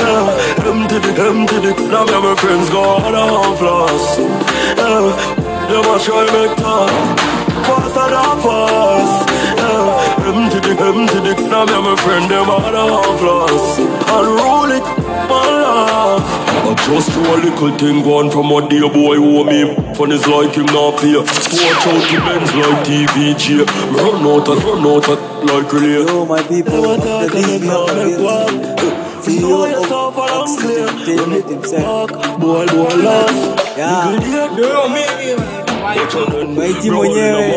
Yeah, 0.01 0.64
Empty 0.64 0.99
the, 0.99 1.12
empty 1.28 1.59
the, 1.61 1.72
now 1.93 2.05
me 2.05 2.14
and 2.14 2.24
my 2.24 2.35
friends 2.37 2.70
go 2.70 2.80
on 2.80 3.14
a 3.14 3.26
half 3.26 3.61
loss 3.61 4.18
yeah, 4.18 5.66
Them 5.68 5.85
a 5.85 5.99
try 6.01 6.24
make 6.33 6.57
talk 6.57 7.36
faster 7.69 8.09
than 8.14 8.37
fast 8.45 9.29
yeah, 9.59 10.27
Empty 10.27 10.59
the, 10.61 10.73
empty 10.83 11.19
the, 11.21 11.33
now 11.49 11.64
me 11.64 11.75
and 11.75 11.85
my 11.85 11.97
friend 11.97 12.31
them 12.31 12.49
on 12.51 12.75
a 12.75 12.85
half 12.95 13.23
loss 13.23 13.79
Unroll 14.17 14.71
it, 14.73 14.87
my 15.31 15.43
love 15.62 16.23
I 16.67 16.75
just 16.87 17.11
do 17.12 17.21
a 17.21 17.37
little 17.45 17.79
thing 17.79 18.03
gone 18.03 18.31
from 18.31 18.51
what 18.51 18.71
dear 18.71 18.89
boy 18.91 19.17
owe 19.17 19.45
me 19.45 19.75
Fun 19.95 20.12
is 20.12 20.27
like 20.27 20.55
him 20.55 20.67
not 20.67 21.01
fear 21.01 21.21
Watch 21.21 21.87
out 21.87 22.03
the 22.11 22.19
Benz 22.27 22.51
like 22.55 22.81
TVG 22.87 23.45
Me 23.93 23.99
Run 24.01 24.27
out 24.27 24.49
and 24.49 24.62
run 24.64 24.87
out 24.87 25.09
and 25.09 25.51
like 25.51 25.73
relay 25.73 26.05
Yo, 26.07 26.25
my 26.27 26.43
people, 26.43 26.83
the 26.83 27.31
big 27.33 27.69
up 27.69 27.91
again. 27.91 28.97
CEO 29.27 29.75
of 29.91 30.19
Oxygen 30.19 30.89
Entertainment 30.89 31.51
himself. 31.51 32.11
Boy, 32.39 32.67
boy, 32.67 32.95
lost 33.03 33.77
Yeah. 33.77 34.05
Maiti 34.07 34.27
mwenyewe. 34.27 34.73
morning, 34.73 35.57
me 35.57 35.66
walk 35.95 36.91
mwenyewe 36.91 37.53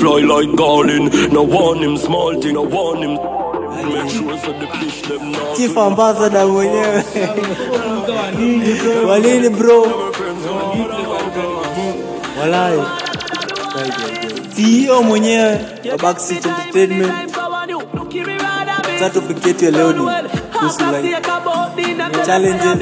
Fly 0.00 0.22
like 0.22 0.56
garland 0.56 1.32
No 1.32 1.42
warn 1.42 1.78
him, 1.78 1.96
small 1.96 2.40
thing, 2.40 2.56
him 3.02 3.18
Chief 5.56 5.78
Ambassador 5.78 6.46
mwenyewe. 6.46 7.04
Walini 9.08 9.48
bro. 9.48 9.86
Walai. 12.40 12.78
CEO 14.56 15.02
mwenyewe 15.02 15.60
wa 15.92 15.98
Backseat 15.98 16.46
Entertainment. 16.46 17.12
Sasa 18.98 19.10
topic 19.20 19.46
yetu 19.46 19.64
ya 19.64 19.70
leo 19.70 19.92
ni 19.92 19.98
kuhusu 19.98 20.78
challenges, 22.26 22.78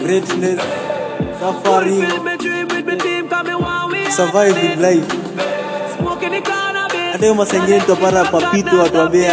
greatness, 0.00 0.60
safari. 1.40 1.94
Survive 4.16 4.76
life. 4.76 5.06
Hata 7.12 7.18
hiyo 7.18 7.34
masengine 7.34 7.80
papito 8.24 8.78
watuambie 8.78 9.32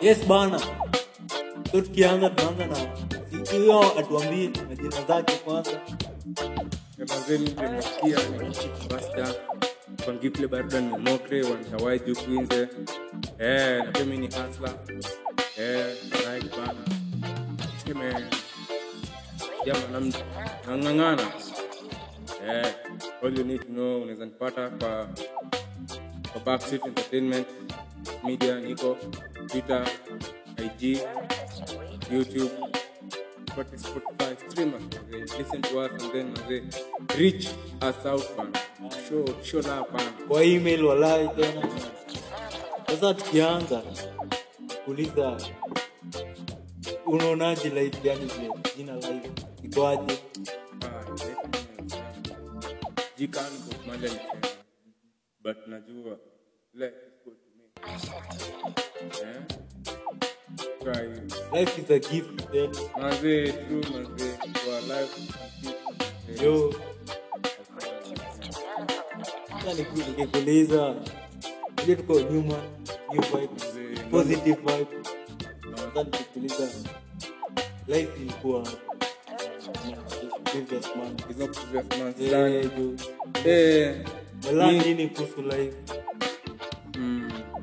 Yes 0.00 0.18
bana, 0.28 0.60
tukianza 1.72 2.30
tunaanza 2.30 2.66
na 2.66 3.05
hiyo 3.50 3.98
atuambie 3.98 4.50
majina 4.68 5.02
zake 5.08 5.36
kwanza. 5.36 5.80
Mazeni 7.08 7.50
nimesikia 7.60 8.18
basta 8.90 9.34
pangiple 10.06 10.46
baruda 10.48 10.80
ni 10.80 10.98
mokre 10.98 11.42
wanitawai 11.42 11.98
juu 11.98 12.14
kwinze. 12.14 12.68
Eh 13.38 13.84
na 13.84 14.36
hasla. 14.36 14.74
Eh 15.58 15.96
bana 16.56 16.74
sime 17.84 18.14
nang'ang'ana. 20.66 21.32
Eh 22.48 22.74
all 23.22 23.38
you 23.38 23.44
need 23.44 23.60
to 23.60 23.68
know 23.68 24.02
unaweza 24.02 24.24
nipata 24.24 24.70
kwa 24.70 25.08
kwa 26.32 26.40
backseat 26.44 26.86
entertainment 26.86 27.46
media 28.24 28.60
niko 28.60 28.96
twitter 29.46 29.86
ig 30.58 30.98
youtube 32.12 32.50
Spotify, 33.56 33.78
Spotify 33.78 34.36
us, 34.36 34.70
manze. 34.70 35.38
listen 35.38 35.62
to 35.62 35.78
us 35.80 35.90
and 36.02 36.12
then 36.12 36.34
manze, 36.34 37.18
reach 37.18 37.48
us 37.80 38.04
out 38.06 38.36
man. 38.36 38.52
Show, 39.08 39.24
show 39.42 39.60
love 39.60 39.90
man. 39.92 40.12
kwa 40.28 40.44
email 40.44 40.84
walai 40.84 41.28
tena 41.28 41.68
sasa 42.86 43.14
tukianza 43.14 43.82
kuuliza 44.84 45.36
unaonaje 47.06 47.68
live 47.68 48.00
gani 48.04 48.24
vile 48.26 48.50
jina 48.76 48.94
life 48.94 49.30
ikoaje 49.62 50.18
Jikani 53.16 53.58
kwa 53.86 53.96
ni 53.96 54.06
alisema. 54.06 54.40
But 55.42 55.56
najua 55.66 56.18
life 56.74 56.94
is 57.26 57.32
good 60.56 60.80
to 60.80 60.86
me. 60.86 60.92
Try 60.94 61.02
it. 61.02 61.52
life 61.52 61.78
is 61.78 61.90
a 61.90 61.98
gift 61.98 62.52
then 62.52 62.70
Manze, 62.98 63.52
true 63.66 63.82
manze. 63.92 64.38
Kwa 64.64 64.80
life 64.80 65.18
is 65.18 65.30
a 65.30 65.48
gift. 65.62 66.42
yo 66.42 66.74
nikikuuliza 69.76 70.94
ile 71.84 71.96
tuko 71.96 72.20
nyuma 72.20 72.54
new 73.12 73.22
vibe 73.22 73.48
positive 74.10 74.56
vibe 74.56 74.96
na 75.70 75.76
sasa 75.78 76.02
nikikuuliza 76.04 76.68
life 77.88 78.08
ilikuwa 78.22 78.68
previous 80.44 80.96
month 80.96 81.30
It's 81.30 81.38
not 81.38 81.56
previous 81.58 81.98
month. 81.98 82.20
Eh, 82.20 82.28
Fulani. 82.28 82.70
jo. 82.76 82.92
Wala 84.46 84.72
mi- 84.72 84.78
nini 84.78 85.08
kuhusu 85.08 85.42
life 85.42 85.76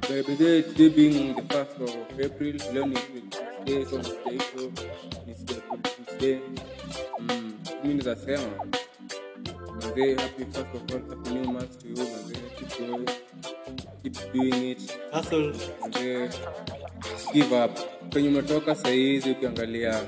the, 0.07 0.23
the 0.27 0.35
day 0.35 0.61
today 0.61 0.89
being 0.89 1.35
the 1.35 1.41
first 1.53 1.77
of 1.81 2.19
April, 2.19 2.53
ni 2.53 2.95
Tuesday, 2.95 3.85
so 3.85 3.97
ni 3.97 4.03
Tuesday, 4.03 4.39
so 4.39 4.71
ni 5.27 5.33
siku 5.35 5.53
ya 5.53 5.77
Tuesday. 6.05 6.39
Mm, 7.19 7.53
mimi 7.83 7.93
nitasema 7.93 8.43
manze, 9.81 10.15
happy 10.15 10.45
first 10.45 10.75
of 10.75 10.91
all, 10.91 11.01
happy 11.09 11.29
new 11.33 11.51
month 11.51 11.77
to 11.79 11.87
you 11.87 11.95
manze, 11.95 12.35
keep 12.57 12.79
going, 12.79 13.09
keep 14.03 14.33
doing 14.33 14.71
it. 14.71 14.97
Hustle. 15.11 15.53
Manze, 15.81 16.29
give 17.33 17.53
up. 17.53 17.79
Penye 18.09 18.27
umetoka 18.29 18.75
sahizi 18.75 19.31
ukiangalia 19.31 20.01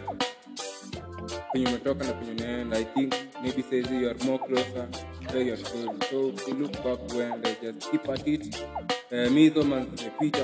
penye 1.54 1.68
umetoka 1.68 2.06
na 2.06 2.14
penye 2.14 2.32
unaenda, 2.32 2.78
I 2.78 2.84
think 2.84 3.14
maybe 3.44 3.64
sahizi 3.64 4.02
you 4.02 4.10
are 4.10 4.26
more 4.26 4.40
closer 4.48 4.88
where 5.32 5.42
you 5.44 5.54
are 5.54 5.64
going. 5.64 6.02
So 6.10 6.30
if 6.30 6.48
you 6.48 6.54
look 6.54 6.72
back 6.84 7.14
when 7.14 7.42
they 7.42 7.56
just 7.62 7.92
keep 7.92 8.10
at 8.10 8.28
it. 8.28 8.66
Eh, 9.12 9.30
mi 9.32 9.42
hizo 9.42 9.64
manzi 9.64 9.90
zimepita. 9.96 10.40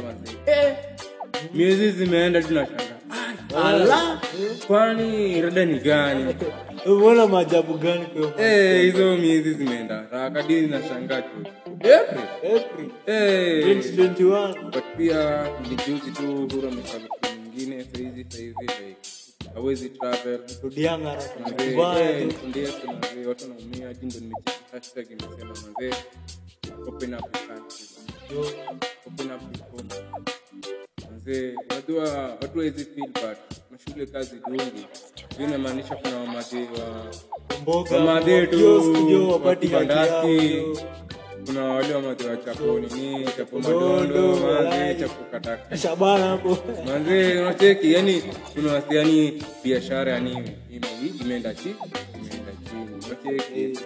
Eh, 0.46 0.76
miezi 1.54 1.92
zimeenda 1.92 2.42
tunashanga. 2.44 2.84
Ala, 3.66 4.22
kwani 4.68 5.42
rada 5.42 5.66
ni 5.66 5.80
gani? 5.80 6.36
umeona 6.86 7.28
maajabu 7.28 7.74
gani 7.78 8.06
kwa 8.06 8.46
Eh, 8.46 8.82
hizo 8.82 9.18
miezi 9.18 9.54
zimeenda 9.54 9.96
haraka 10.12 10.44
nashangaa 10.68 11.22
tu. 11.22 11.30
April. 11.72 12.56
April. 12.58 12.90
Eh, 13.06 13.66
2021. 13.66 14.72
but 14.72 14.84
pia 14.98 15.48
nijuzi 15.70 16.12
tu 16.12 16.44
Uhuru 16.46 16.68
amekaa 16.68 16.98
vitu 16.98 17.16
saizi 17.94 18.26
saizi 18.32 18.56
like 18.62 18.96
hawezi 19.54 19.90
travel 19.90 20.40
rudianga. 20.64 21.18
Manze, 21.78 22.00
eh, 22.02 22.28
manze, 22.88 23.28
watu 23.28 23.44
wanaumia 23.44 23.88
hadi 23.88 24.06
nimecheki 24.06 24.52
hashtag 24.72 25.06
imesema 25.12 25.54
manze 25.64 25.96
open 26.88 27.14
up 27.14 27.32
the 27.32 27.48
country 28.36 28.88
open 29.08 29.32
up 29.32 29.42
home 29.72 29.90
unajua 31.70 32.12
watu 32.42 32.54
hawezi 32.58 32.86
feel 32.86 33.36
mashule 33.72 34.06
kazi 34.06 34.36
dungi 34.48 34.64
hiyo 35.38 35.48
inamaanisha 35.50 35.96
kuna 35.96 36.18
wamadhi 36.18 36.56
wa 36.58 37.98
wamadhi 37.98 38.48
tu 38.48 38.60
yao, 39.80 40.78
kuna 41.46 41.64
wale 41.64 41.94
wamadhi 41.94 42.24
wa 42.28 42.38
chapo 42.38 42.80
nini 42.80 43.26
chapo 43.38 43.60
madondo 43.60 44.36
manze 44.36 44.96
chapo 45.00 45.24
kataka 45.32 45.78
Shabana 45.78 46.26
hapo. 46.28 46.58
manze 46.86 47.40
unacheki 47.42 47.94
yani 47.94 48.24
kuna 48.54 48.74
wasi 48.74 48.96
yani 48.96 49.44
biashara 49.64 50.12
yani 50.12 50.32
ime- 50.72 50.88
imeenda 51.22 51.54
chini 51.54 51.76
imeenda 52.16 52.52
chini. 52.70 52.90
Unacheki? 53.06 53.62
Eh, 53.62 53.78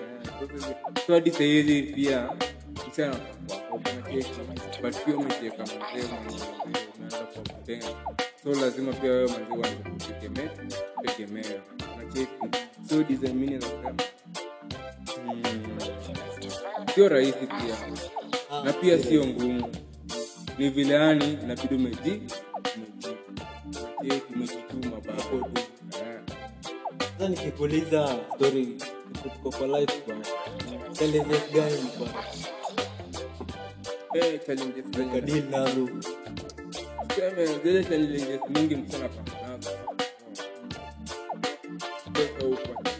so 1.07 1.13
hadi 1.13 1.31
sahizi 1.31 1.81
pia 1.83 2.29
msichana 2.75 3.15
but 4.81 4.93
so 8.43 8.61
lazima 8.61 8.93
pia 8.93 9.11
wewe 9.11 9.27
maziwa 9.27 9.67
tegemee 9.97 11.45
hmm. 15.25 15.45
sio 16.95 17.09
rahisi 17.09 17.37
pia. 17.47 17.93
Na 18.63 18.73
pia 18.73 18.99
sio 19.03 19.25
ngumu. 19.25 19.71
Ni 20.57 20.69
vileani 20.69 21.37
nabidi 21.47 21.75
umeji 21.75 22.21
umejituma 24.35 25.01
bado. 25.01 25.49
Ukadili 34.13 35.41
nazo. 35.51 35.87
Tuseme, 37.07 37.45
zile 37.63 37.83
challenges 37.83 38.39
mingi 38.49 38.75
anapambana 38.75 39.47
nazo. 39.49 39.69
Pesa 42.13 42.45
huko 42.45 42.57
kubwa 42.57 42.93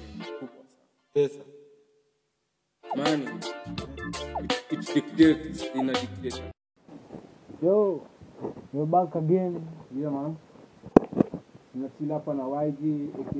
Pesa. 1.14 1.40
Money, 2.96 3.28
it- 4.72 4.94
dictates, 4.94 5.66
ina 5.76 5.94
dictate. 5.94 6.44
Yo, 7.64 8.02
you're 8.74 8.86
back 8.92 9.16
again. 9.16 9.62
Yeah, 10.00 10.12
man. 10.12 10.36
Hapa 12.10 12.34
na 12.34 12.44
YG 12.64 13.10
aka 13.22 13.32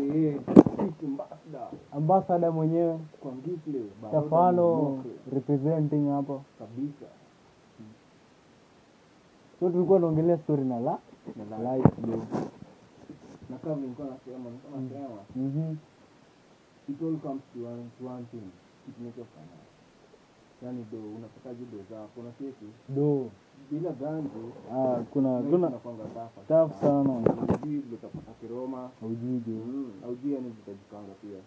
Street 0.74 0.94
Ambassador. 1.04 1.68
Ambassador 1.92 2.52
mwenyewe 2.54 3.00
kwa 3.20 3.32
Ngiple. 3.32 3.82
Stefano 4.10 5.04
representing 5.34 6.10
hapa 6.10 6.42
kabisa. 6.60 7.06
So 9.66 9.72
tulikuwa 9.72 10.00
naongelea 10.00 10.38
story 10.38 10.64
na 10.64 10.80
la 10.80 10.98
na 11.50 11.76
life 11.76 11.90
bro. 12.02 12.18
Na 13.50 13.58
kama 13.58 13.76
nilikuwa 13.76 14.08
nasema 14.08 14.50
nasema 14.76 15.20
mhm. 15.36 15.76
It 16.90 17.02
all 17.02 17.18
comes 17.18 17.42
to 17.54 17.60
one, 17.66 17.84
to 18.00 18.06
one 18.08 18.26
thing. 18.32 18.48
It 18.90 18.96
makes 19.02 19.18
you 19.18 19.26
finance. 19.34 19.70
Yaani 20.64 20.86
do 20.92 20.98
unapataje 21.18 21.64
do 21.72 21.78
zako 21.90 22.24
na 22.24 22.32
kesi? 22.32 22.66
Do 22.90 23.30
bila 23.72 23.92
ganji 23.92 24.30
ah, 24.74 25.02
kuna 25.14 25.42
kuna 25.42 25.72
tafu 26.48 26.80
sana 26.82 27.14
ujui 27.14 27.80
vile 27.80 27.94
utapata 27.94 28.32
kiroma 28.42 28.90
aujui 29.04 29.40
jo 29.48 29.58
aujui 30.06 30.34
yani 30.34 30.50
zitajipanga 30.58 31.14
pia 31.22 31.40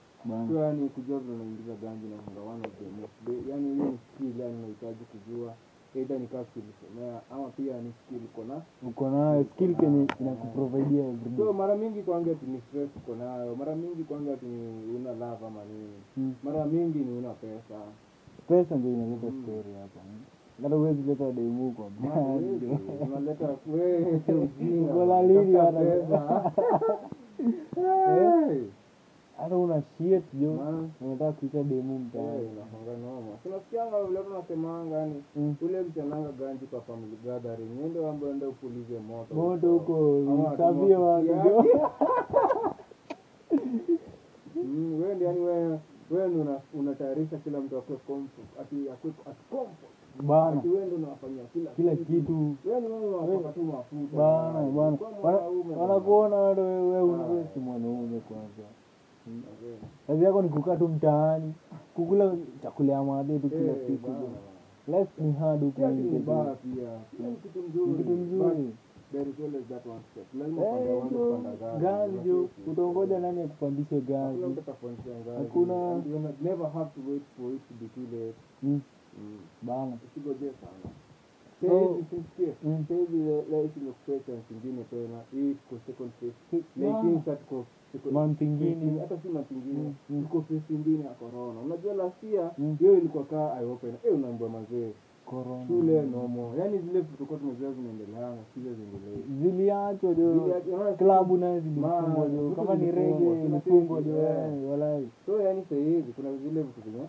so 0.48 0.54
yani 0.64 0.88
kujua 0.88 1.18
vile 1.18 1.34
unaingiza 1.34 1.74
ganji 1.82 2.06
na 2.06 2.16
hunga 2.22 2.40
one 2.52 2.62
of 2.68 2.72
the 2.80 2.88
most 3.00 3.48
yani 3.50 3.74
hiyo 3.74 3.84
ni 3.84 3.98
skill 4.06 4.40
yani 4.40 4.54
unahitaji 4.58 5.04
kujua 5.12 5.54
either 5.94 6.18
ni 6.20 6.26
kaa 6.26 6.44
skill 6.44 6.62
ama 7.34 7.48
pia 7.56 7.74
ni 7.80 7.92
skill 8.04 8.20
uko 8.24 8.44
na 8.44 8.60
uko 8.88 9.10
nayo 9.10 9.44
skill 9.54 9.74
kenye 9.76 10.06
inakuprovidia 10.20 11.04
everyday 11.08 11.36
so 11.46 11.52
mara 11.52 11.76
mingi 11.76 12.02
kwangu 12.02 12.30
ati 12.30 12.46
ni 12.46 12.60
stress 12.60 12.88
uko 12.96 13.14
nayo 13.16 13.56
mara 13.56 13.74
mingi 13.76 14.04
kwangu 14.04 14.32
ati 14.32 14.46
ni 14.46 14.96
una 14.96 15.10
love 15.12 15.46
ama 15.46 15.60
nini. 15.64 16.34
Mara 16.44 16.64
mingi 16.66 16.98
ni 16.98 17.18
una 17.18 17.30
pesa. 17.30 17.78
Pesa 18.48 18.76
ndio 18.76 18.92
inaleta 18.92 19.26
story 19.42 19.72
hapa. 19.80 20.00
Hata 20.62 20.74
huwezi 20.76 21.02
leta 21.02 21.32
demu 21.32 21.72
kwa 21.72 21.86
unaleta 23.08 23.48
wewe 23.72 24.22
ujinga, 24.44 25.62
hata- 25.62 25.80
pesa. 25.80 26.52
hata 29.38 29.56
una 29.56 29.82
shit 29.98 30.24
jo 30.34 30.58
unataka 31.00 31.32
kuita 31.32 31.62
demu 31.62 31.98
mtaaniunasikianga 31.98 33.98
eh, 33.98 34.06
vile 34.06 34.22
tunasemanga 34.22 34.96
yani 34.96 35.22
mm. 35.36 35.54
ule 35.62 35.82
mchananga 35.82 36.32
ganji 36.32 36.66
kwa 36.66 36.80
family 36.80 37.16
gathering. 37.24 37.70
Ende 37.84 38.08
ambo 38.08 38.26
upulize 38.48 38.98
moto. 38.98 39.34
Moto 39.34 39.72
huko 39.72 40.20
msavie 40.52 40.96
wako 40.96 41.64
wendi 45.02 45.24
yani 45.24 45.40
wewe 45.40 45.78
wewe 46.10 46.28
ndo 46.28 46.60
unatayarisha 46.74 47.36
kila 47.38 47.60
mtu 47.60 47.78
akue 47.78 47.96
comfort 47.96 48.48
ati 48.60 48.76
akue 48.92 49.10
at 49.30 49.36
comfort. 49.50 49.90
Bana. 50.22 50.62
Wewe 50.74 50.86
ndo 50.86 50.96
unawafanyia 50.96 51.44
kila 51.52 51.70
kila 51.70 51.96
kitu. 51.96 52.54
wewe 52.64 52.80
ni 52.80 52.86
unawapa 52.86 53.52
tu 53.52 53.62
mafuta. 53.62 54.16
Bana 54.16 54.62
bana. 54.62 54.98
Wanakuona 55.78 56.36
wewe 56.36 57.02
wewe 57.02 57.46
si 57.54 57.60
mwanaume 57.60 58.20
kwanza 58.20 58.62
kazi 60.06 60.24
yako 60.24 60.42
ni 60.42 60.48
kukaa 60.48 60.76
tu 60.76 60.88
mtaani 60.88 61.54
kukula 61.94 62.36
chakula 62.62 62.92
ya 62.92 63.02
madhe 63.02 63.38
tu 63.38 63.48
kila 63.48 63.74
siku. 63.86 64.10
life 64.88 65.22
ni 65.22 65.32
hard 65.32 65.62
kitu 67.42 67.62
mzuri. 68.12 68.70
Eh, 69.14 69.26
gari 71.80 72.18
jo 72.24 72.48
utongoja 72.66 73.18
nani 73.18 73.42
akupandishe 73.42 74.00
gari? 74.00 74.36
Hakuna 75.38 76.02
mm. 78.62 78.80
bana. 79.62 79.92
Sahizi 82.88 83.18
rahisi 83.52 83.80
ni 83.80 83.90
kupea 83.92 84.18
ingine 84.50 84.84
tena. 84.90 85.18
Hii 85.32 85.54
kwa 85.68 85.78
second 85.86 86.10
Month 88.12 88.40
ingine. 88.42 89.00
Hata 89.00 89.18
si 89.18 89.28
month 89.28 89.50
ingine. 89.50 89.78
Mm, 89.78 89.94
mm. 90.10 90.22
Tuko 90.22 90.40
phase 90.40 90.74
ingine 90.74 91.04
ya 91.04 91.10
corona. 91.10 91.60
Unajua 91.60 91.94
last 91.94 92.22
year 92.24 92.50
Mm. 92.58 92.76
hiyo 92.78 92.98
ilikuwa 92.98 93.24
kaa 93.24 93.60
eye 93.60 93.70
open. 93.72 93.94
Eh, 94.04 94.14
unaambiwa 94.14 94.50
mazee. 94.50 94.92
Shule 95.66 96.02
nomo. 96.02 96.54
Yaani 96.58 96.78
zile 96.78 97.02
tulikuwa 97.02 97.38
tumezoea 97.38 97.72
zinaendeleanga 97.72 98.42
shule 98.54 98.70
ziendelee. 98.74 99.22
ziliachwa 99.42 100.14
jo 100.14 100.54
klabu 100.98 101.36
naye 101.36 101.60
zilifungwa 101.60 102.28
jo 102.28 102.50
kama 102.56 102.74
ni 102.74 102.90
rege 102.90 103.44
ilifungwa 103.44 104.02
jo 104.02 104.16
eh. 104.16 104.52
eh, 104.52 104.70
walai 104.70 105.08
So 105.26 105.42
yani 105.42 105.62
sahizi 105.68 106.12
kuna 106.12 106.36
zile 106.36 106.62
vitu 106.62 106.80
zenye 106.84 107.06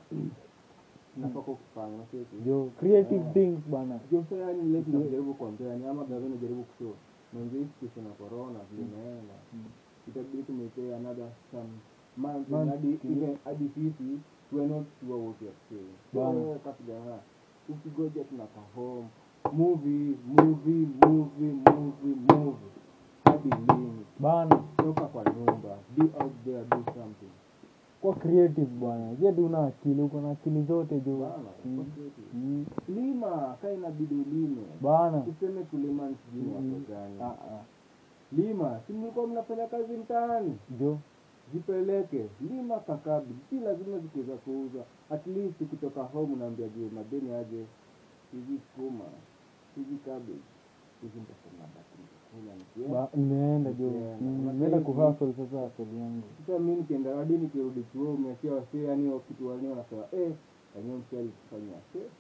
jo 2.46 2.70
creative 2.80 3.24
things 3.34 3.60
bana 3.72 4.00
Ndio 4.08 4.24
sasa 4.24 4.36
yani 4.36 4.70
ile 4.70 4.82
tunajaribu 4.82 5.34
kuambia 5.34 5.68
yani 5.68 5.86
ama 5.88 6.04
gavana 6.04 6.36
jaribu 6.42 6.64
kushow. 6.64 6.94
Mwanzo 7.34 7.58
hii 7.58 7.66
situation 7.74 8.06
ya 8.06 8.12
corona 8.12 8.60
vile 8.72 8.84
imeenda. 8.88 9.34
Itabidi 10.10 10.44
tumepay 10.44 10.94
another 10.96 11.30
some 11.52 11.70
months 12.18 12.50
Months, 12.50 12.72
hadi 12.72 13.00
even 13.04 13.38
hadi 13.46 13.70
sisi 13.76 14.20
we 14.52 14.66
not 14.66 14.86
sure 15.00 15.18
what 15.18 15.36
are 15.48 15.60
saying. 15.70 15.94
so 16.14 16.20
So 16.20 16.60
kapigana 16.66 17.20
ukigoja 17.70 18.24
tuna 18.24 18.44
perform 18.46 19.06
movie 19.54 20.18
movie 20.28 20.88
movie 21.06 21.54
movie 21.70 22.16
movie. 22.34 22.72
Hadi 23.26 23.50
lini 23.50 24.06
bana. 24.20 24.60
Toka 24.78 25.02
kwa 25.02 25.24
nyumba 25.24 25.78
be 25.98 26.04
out 26.04 26.34
there 26.46 26.64
do 26.72 26.84
something. 26.94 27.32
Kwa 28.02 28.14
creative 28.16 28.66
bwana. 28.80 29.16
Je 29.16 29.32
una 29.42 29.66
akili 29.68 30.02
uko 30.02 30.22
na 30.22 30.32
akili 30.32 30.64
zote 30.64 31.00
Bana, 31.30 31.50
Mm. 31.66 31.86
Mm. 32.34 32.66
lima 32.88 33.56
kaa 33.62 33.72
inabidi 33.72 34.16
ulime. 34.16 34.62
Bana. 34.82 35.24
Useme 35.28 35.62
kulima 35.64 36.08
ni 36.10 36.16
sijui 36.26 36.48
Mm. 36.50 36.56
watu 36.56 36.92
gani? 36.92 37.22
Ah, 37.22 37.26
ah. 37.26 37.64
Lima 38.32 38.80
si 38.88 38.94
mlikuwa 38.94 39.28
mnafanya 39.28 39.68
kazi 39.68 39.94
mtaani? 39.98 40.58
Jo 40.80 40.98
zipeleke 41.54 42.26
lima 42.50 42.80
kakabi 42.80 43.34
si 43.50 43.60
lazima 43.60 44.00
zikuweza 44.00 44.34
kuuza 44.34 44.80
at 45.10 45.28
least 45.28 45.62
ukitoka 45.62 46.04
home 46.04 46.34
unaambia 46.34 46.68
je 46.68 46.90
madeni 46.96 47.34
aje? 47.36 47.66
Hizi 48.32 48.60
sukuma 48.76 49.06
hizi 49.76 49.96
cabbage 50.06 50.44
hizi 51.02 51.20
Ba- 52.94 53.10
nimeenda 53.16 53.72
jo. 53.74 53.86
Mm, 54.22 54.48
nimeenda 54.48 54.80
kuhustle 54.80 55.34
sasa 55.34 55.60
hustle 55.62 56.00
yangu. 56.00 56.24
sasa 56.48 56.60
mi 56.60 56.76
nikienda 56.76 57.16
hadi 57.16 57.38
nikirudi 57.38 57.84
chuo 57.94 58.14
umeachia 58.14 58.54
wasee 58.54 58.84
yani 58.84 59.10
wakitu 59.10 59.48
wani 59.48 59.68
wanasema 59.68 60.04
eh 60.12 60.32
msee 60.98 61.20
alitufanyia 61.20 61.78
se 61.94 62.00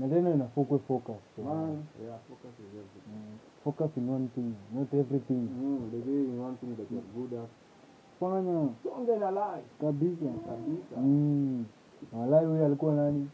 na 0.00 0.08
tena 0.08 0.30
inafukwe 0.30 0.78
focus 0.78 1.16
so. 1.36 1.42
man 1.42 1.82
yeah 2.04 2.18
focus 2.28 2.52
is 2.58 2.66
everything 2.74 3.10
Mm. 3.10 3.38
focus 3.64 3.90
in 3.96 4.08
one 4.10 4.28
thing 4.34 4.54
not 4.74 4.94
everything 4.94 5.34
mm 5.62 5.90
the 5.90 6.10
way 6.10 6.20
you 6.22 6.42
want 6.42 6.60
things 6.60 6.76
that 6.76 6.90
you're 6.90 7.08
good 7.16 7.32
at 7.34 7.48
fanya 8.20 8.68
songe 8.82 9.16
na 9.16 9.30
life 9.30 9.68
kabisa 9.80 10.26
kabisa 10.48 10.96
mm. 11.00 11.64
walai 12.12 12.46
huyo 12.46 12.66
alikuwa 12.66 12.94
nani 12.94 13.28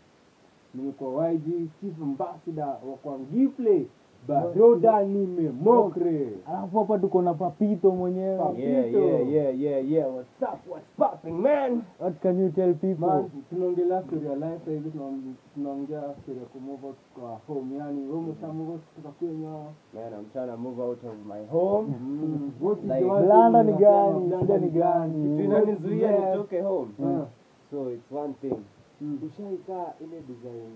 nimekuwa 0.75 1.29
YG 1.31 1.69
chief 1.81 2.03
ambassador 2.03 2.67
wa 2.91 2.97
kwa 3.03 3.19
Gipley 3.19 3.87
baroda 4.29 5.03
nimemokre 5.05 6.29
alafu 6.49 6.79
hapa 6.79 6.99
tuko 6.99 7.22
na 7.22 7.35
papito 7.35 7.91
mwenyewe 7.91 8.41
Yeah, 8.57 8.93
yeah, 8.95 9.29
yeah, 9.33 9.61
yeah, 9.61 9.91
yeah. 9.91 10.14
What's 10.14 10.43
up? 10.43 10.70
What's 10.70 10.87
popping, 10.97 11.33
man? 11.43 11.83
what 12.01 12.20
can 12.22 12.39
you 12.41 12.49
tell 12.51 12.74
people 12.74 13.07
Man, 13.07 13.31
tunaongelea 13.51 14.03
story 14.03 14.27
ya 14.27 14.35
life 14.35 14.59
sasa 14.59 14.70
hivi 14.70 14.91
tunaong- 14.91 15.35
tunaongea 15.55 16.03
story 16.22 16.39
ya 16.39 16.45
kumove 16.45 16.87
out 16.87 16.97
kwa 17.14 17.41
home 17.55 17.77
yani 17.77 18.01
wewe 18.01 18.18
umesha 18.18 18.49
move 18.53 18.72
out 18.72 18.81
kutoka 18.95 19.14
kwenye 19.14 19.47
Man, 19.47 20.12
I'm 20.18 20.24
trying 20.33 20.47
to 20.51 20.57
move 20.57 20.83
out 20.83 21.05
of 21.05 21.14
my 21.27 21.47
home. 21.51 21.89
What 22.61 22.79
is 22.79 22.85
Like, 22.85 23.01
the 23.01 23.22
blanda 23.27 23.62
ni 23.62 23.72
unasema, 23.72 23.91
gani 23.91 24.27
blanda 24.29 24.41
shida 24.41 24.59
ni 24.59 24.68
gani 24.70 25.45
inanizuia 25.45 26.11
Yes. 26.11 26.20
nitoke 26.31 26.61
home. 26.61 26.89
Mm. 26.99 27.24
So 27.70 27.91
it's 27.93 28.12
one 28.12 28.33
thing. 28.41 28.57
Mm. 29.01 29.18
Ushaikaa 29.27 29.93
ile 30.01 30.20
design. 30.20 30.70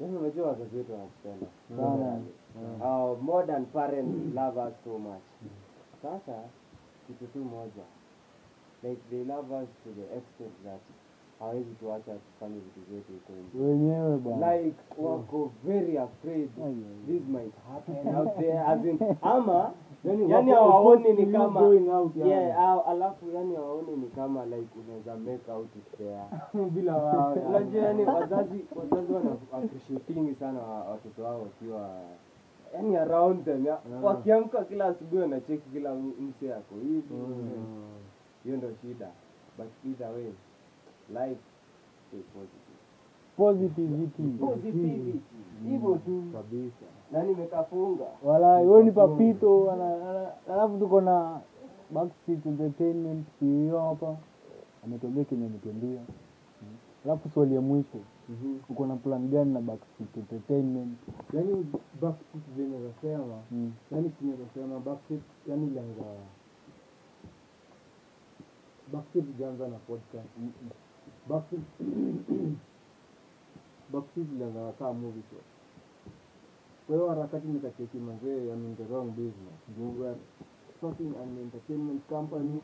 Yaani 0.00 0.16
unajua 0.16 0.46
wazazi 0.46 0.76
wetu 0.76 0.92
wanatupenda. 0.92 1.46
Sana. 1.76 2.18
Our 2.82 3.16
modern 3.22 3.66
parents 3.66 4.34
love 4.34 4.56
us 4.68 4.74
so 4.84 4.98
much. 4.98 5.22
Sasa 6.02 6.34
kitu 7.06 7.26
tu 7.32 7.38
moja. 7.38 7.84
Like 8.82 9.00
they 9.10 9.24
love 9.24 9.52
us 9.62 9.68
to 9.84 9.90
the 9.94 10.06
extent 10.16 10.52
that 10.64 10.80
hawezi 11.38 11.74
tuacha 11.80 12.12
tufanye 12.14 12.54
vitu 12.58 12.80
zetu 12.90 13.12
huko 13.12 13.64
wenyewe 13.64 14.16
bwana. 14.16 14.56
Like 14.56 14.76
wako 14.98 15.50
very 15.64 15.98
afraid 15.98 16.48
Ai, 16.64 16.64
ai, 16.64 17.06
this 17.06 17.28
might 17.28 17.54
happen 17.72 18.14
out 18.16 18.36
there 18.38 18.58
as 18.60 18.84
in 18.84 18.98
ama 19.22 19.70
Yani 20.04 20.50
hawaoni 20.50 21.12
ni 21.12 21.26
kama 21.26 21.60
yeah. 22.14 22.88
Alafu 22.88 23.30
yani 23.34 23.54
hawaoni 23.56 23.96
ni 23.96 24.06
kama 24.06 24.46
like 24.46 24.68
unaweza 24.84 25.16
make 25.16 25.52
out 25.52 25.68
it 25.76 25.98
there 25.98 26.22
bila 26.74 26.96
wao 26.96 27.32
unajua 27.32 27.82
yani. 27.82 28.04
wazazi 28.04 28.64
wazazi 28.76 29.12
wana 29.12 29.30
appreciating 29.52 30.34
sana 30.38 30.58
watoto 30.62 31.22
wao 31.24 31.42
wakiwa 31.42 31.88
yani 32.74 32.96
around 32.96 33.44
them 33.44 33.66
ya, 33.66 33.78
wakiamka 34.02 34.64
kila 34.64 34.84
asubuhi 34.84 35.22
wanacheki 35.22 35.70
kila 35.72 35.94
mse 35.94 36.46
yako 36.46 36.74
hivi. 36.74 37.02
Hiyo 38.44 38.56
ndo 38.56 38.68
shida. 38.82 39.08
But 39.58 39.66
either 39.86 40.08
way 40.08 40.32
life 41.08 41.40
stay 42.08 42.20
positive. 42.20 42.78
Positivity. 43.36 44.22
Positivity. 44.46 45.20
Hivyo 45.68 45.94
tu. 46.04 46.22
Kabisa. 46.32 46.86
Na 47.12 47.22
nimekafunga 47.22 48.04
wala 48.24 48.58
huyo 48.58 48.82
ni 48.82 48.92
papito 48.92 49.70
ana- 49.72 50.10
ana- 50.10 50.30
alafu 50.52 50.78
tuko 50.78 51.00
na 51.00 51.40
backstreet 51.90 52.46
entertainment 52.46 53.26
hiyo 53.40 53.80
hapa. 53.80 54.16
Ametembea 54.84 55.24
kenye 55.24 55.48
Mm. 55.48 55.98
alafu 57.04 57.28
swali 57.28 57.54
ya 57.54 57.60
mwisho 57.60 57.98
uko 58.68 58.86
na 58.86 58.96
plan 58.96 59.28
gani 59.30 59.52
na 59.52 59.60
backstreet 59.60 60.16
entertainment? 60.16 60.98
Yani 61.32 61.66
backstreet 62.00 62.44
venye 62.56 62.78
nasema 62.78 63.42
Mm. 63.50 63.72
yani 63.90 64.10
tunaweza 64.10 64.44
sema 64.54 64.78
backstreet 64.80 65.22
yani 65.48 65.66
ilianza 65.66 66.02
backstreet 68.92 69.26
ilianza 69.36 69.68
na 69.68 69.76
podcast. 69.78 70.28
Backstreet 71.28 71.62
backstreet 73.92 74.28
ilianza 74.32 74.72
kama 74.78 74.92
movie 74.92 75.22
show. 75.30 75.40
Kwa 76.86 76.96
hiyo 76.96 77.08
harakati 77.08 77.46
nikacheki 77.46 77.96
mazee 77.98 78.44
I'm 78.52 78.64
in 78.66 78.76
the 78.76 78.84
wrong 78.84 79.10
business. 79.10 79.58
We 79.80 80.04
were 80.04 80.16
talking 80.80 81.14
an 81.22 81.38
entertainment 81.38 82.02
company. 82.08 82.60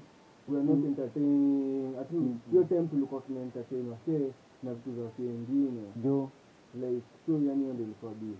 We 0.49 0.57
are 0.59 0.65
not 0.67 0.85
entertaining. 0.85 1.97
At 2.01 2.13
least 2.13 2.51
hiyo 2.51 2.65
time 2.65 2.87
tulikuwa 2.87 3.21
tunaentertain 3.21 3.89
wasee 3.89 4.33
na 4.63 4.75
vitu 4.75 4.95
za 4.97 5.03
wasee 5.03 5.23
wengine. 5.23 5.83
Jo 6.05 6.29
like 6.75 7.03
so 7.27 7.33
yani 7.33 7.63
hiyo 7.63 7.75
ndio 7.75 7.85
ilikuwa 7.87 8.13
busy. 8.15 8.39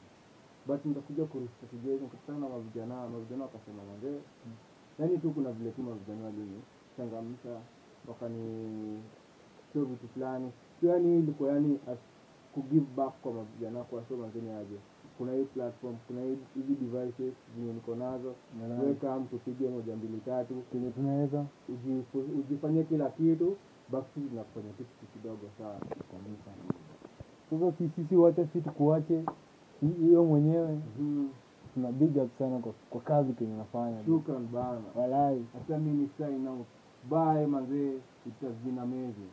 But 0.67 0.85
nitakuja 0.85 1.25
kuristatize 1.25 1.93
nikakutana 1.93 2.39
na 2.39 2.49
mavijana 2.49 3.09
mavijana 3.09 3.43
wakasema 3.43 3.83
mazee 3.93 4.19
yani 4.99 5.19
tu 5.19 5.31
kuna 5.31 5.51
vile 5.53 5.71
tu 5.71 5.83
mavijana 5.83 6.25
walinichangamsha 6.25 7.61
wakani 8.09 8.43
sio 9.73 9.85
vitu 9.85 10.09
fulani. 10.09 10.51
So 10.81 10.87
yani 10.87 11.19
ilikuwa 11.19 11.53
yani 11.53 11.79
as 11.93 11.99
ku 12.55 12.63
give 12.63 12.87
back 12.97 13.13
kwa 13.23 13.33
mavijana 13.33 13.85
kwa 13.85 14.03
so 14.09 14.17
mazeni 14.17 14.51
aje. 14.51 14.77
Kuna 15.19 15.33
hii 15.33 15.45
platform 15.45 15.97
kuna 16.07 16.21
hizi 16.23 16.75
devices 16.81 17.35
zenye 17.57 17.73
niko 17.73 17.95
nazo. 17.95 18.35
Weka 18.87 19.19
mtu 19.19 19.39
tupige 19.39 19.69
moja 19.69 19.97
mbili 19.97 20.21
tatu. 20.25 20.55
Kenye 20.73 20.91
tunaweza. 20.91 21.45
Ujifanyie 22.41 22.85
kila 22.85 23.11
kitu 23.11 23.57
basi 23.93 24.21
tunakufanya 24.31 24.73
tu 24.73 24.85
kitu 24.85 25.07
kidogo 25.13 25.47
sawa 25.59 25.75
kabisa 26.13 26.51
sasa 27.51 27.73
si 27.79 27.91
sisi 27.97 28.17
wote 28.17 28.47
si 28.53 28.61
tukuache. 28.61 29.25
Hiyo 30.01 30.25
mwenyewe. 30.25 30.79
Tuna 31.75 31.93
big 31.93 32.17
up 32.17 32.39
sana 32.39 32.59
kwa, 32.59 32.73
kwa 32.91 33.01
kazi 33.01 33.33
kenye 33.33 33.57
nafanya. 33.57 34.05
Shukran 34.07 34.47
bana. 34.53 34.81
Walai. 34.95 35.45
Hata 35.53 35.79
mimi 35.79 36.09
sign 36.19 36.49
out. 36.49 36.67
Bye 37.11 37.47
mazee 37.47 37.95
it 38.27 38.41
has 38.43 38.53
been 38.65 38.79
amazing. 38.79 39.31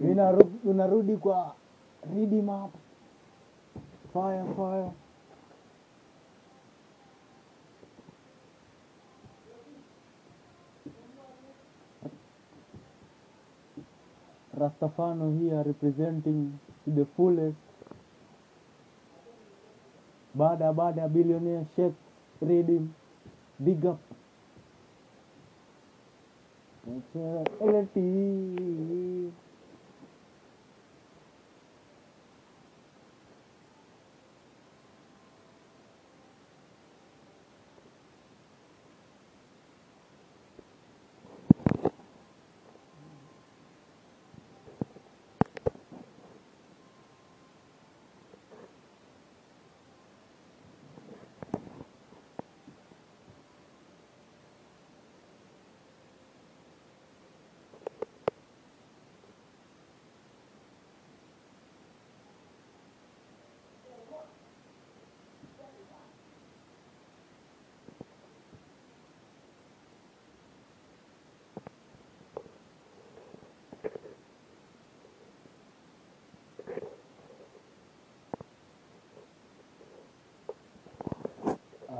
Mi 0.00 0.16
unarudi 0.70 1.16
kwa 1.16 1.54
reading 2.14 2.42
map 2.42 2.70
fire 4.12 4.44
fire 4.56 4.90
Ras 14.62 14.70
Stefano 14.76 15.34
here 15.40 15.60
representing 15.66 16.60
to 16.84 16.90
the 16.94 17.04
fullest. 17.16 17.56
Bada 20.38 20.72
Bada 20.72 21.12
billionaire 21.12 21.66
Sheikh 21.74 21.94
reading 22.40 22.94
big 23.58 23.84
up. 23.84 23.98
LT 27.60 27.96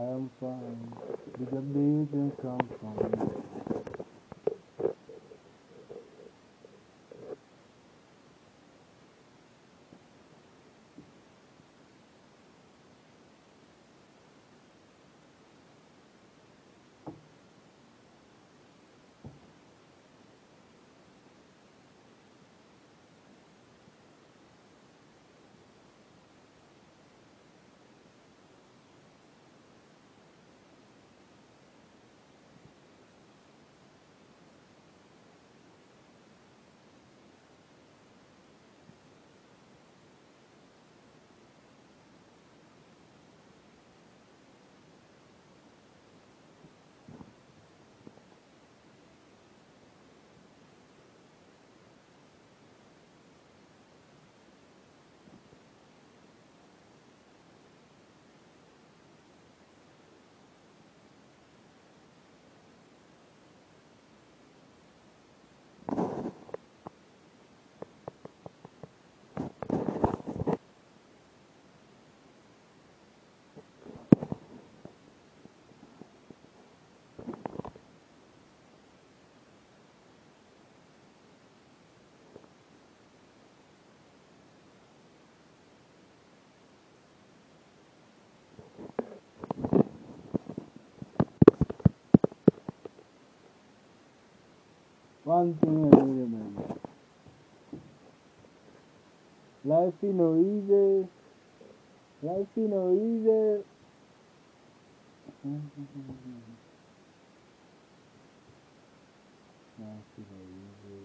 I 0.03 0.05
am 0.05 0.31
fine. 0.41 0.93
Up 1.09 1.21
the 1.39 1.47
can 2.11 2.33
come 2.43 2.69
from. 2.81 3.32
One 95.33 95.55
thing 95.55 95.78
I 95.78 95.97
really 95.97 96.24
remember. 96.24 96.74
Life 99.64 99.95
is 100.03 100.14
no 100.14 100.37
easy. 100.37 101.09
Life 102.22 102.53
is 102.55 102.68
no 102.68 102.93
easy. 102.93 103.64
Life 109.80 110.12
is 110.18 110.28
no 110.28 110.41
easy. 110.61 111.01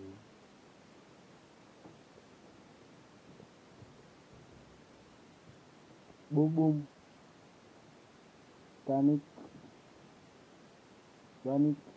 Boom 6.31 6.49
boom. 6.49 6.87
Panic. 8.85 9.21
Panic. 11.45 11.96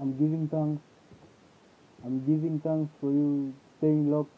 I'm 0.00 0.12
giving 0.12 0.48
thanks. 0.48 0.82
I'm 2.04 2.20
giving 2.20 2.60
thanks 2.60 2.90
for 3.00 3.10
you 3.10 3.54
staying 3.78 4.10
locked. 4.10 4.30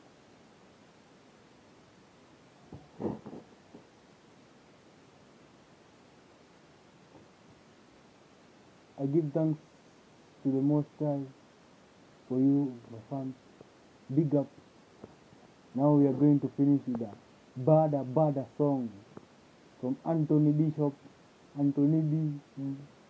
I 8.98 9.04
give 9.06 9.24
thanks 9.34 9.58
to 10.42 10.50
the 10.50 10.60
Most 10.60 10.86
High 10.98 11.20
for 12.28 12.38
you, 12.38 12.74
my 12.90 12.98
fans. 13.10 13.34
Big 14.14 14.34
up. 14.34 14.46
Now 15.74 15.92
we 15.92 16.06
are 16.06 16.12
going 16.12 16.40
to 16.40 16.50
finish 16.56 16.80
with 16.86 17.02
a 17.02 17.10
Bada 17.60 18.04
Bada 18.14 18.46
song 18.56 18.90
from 19.80 19.96
Anthony 20.08 20.52
Bishop, 20.52 20.94
Anthony 21.58 22.00
B 22.00 22.40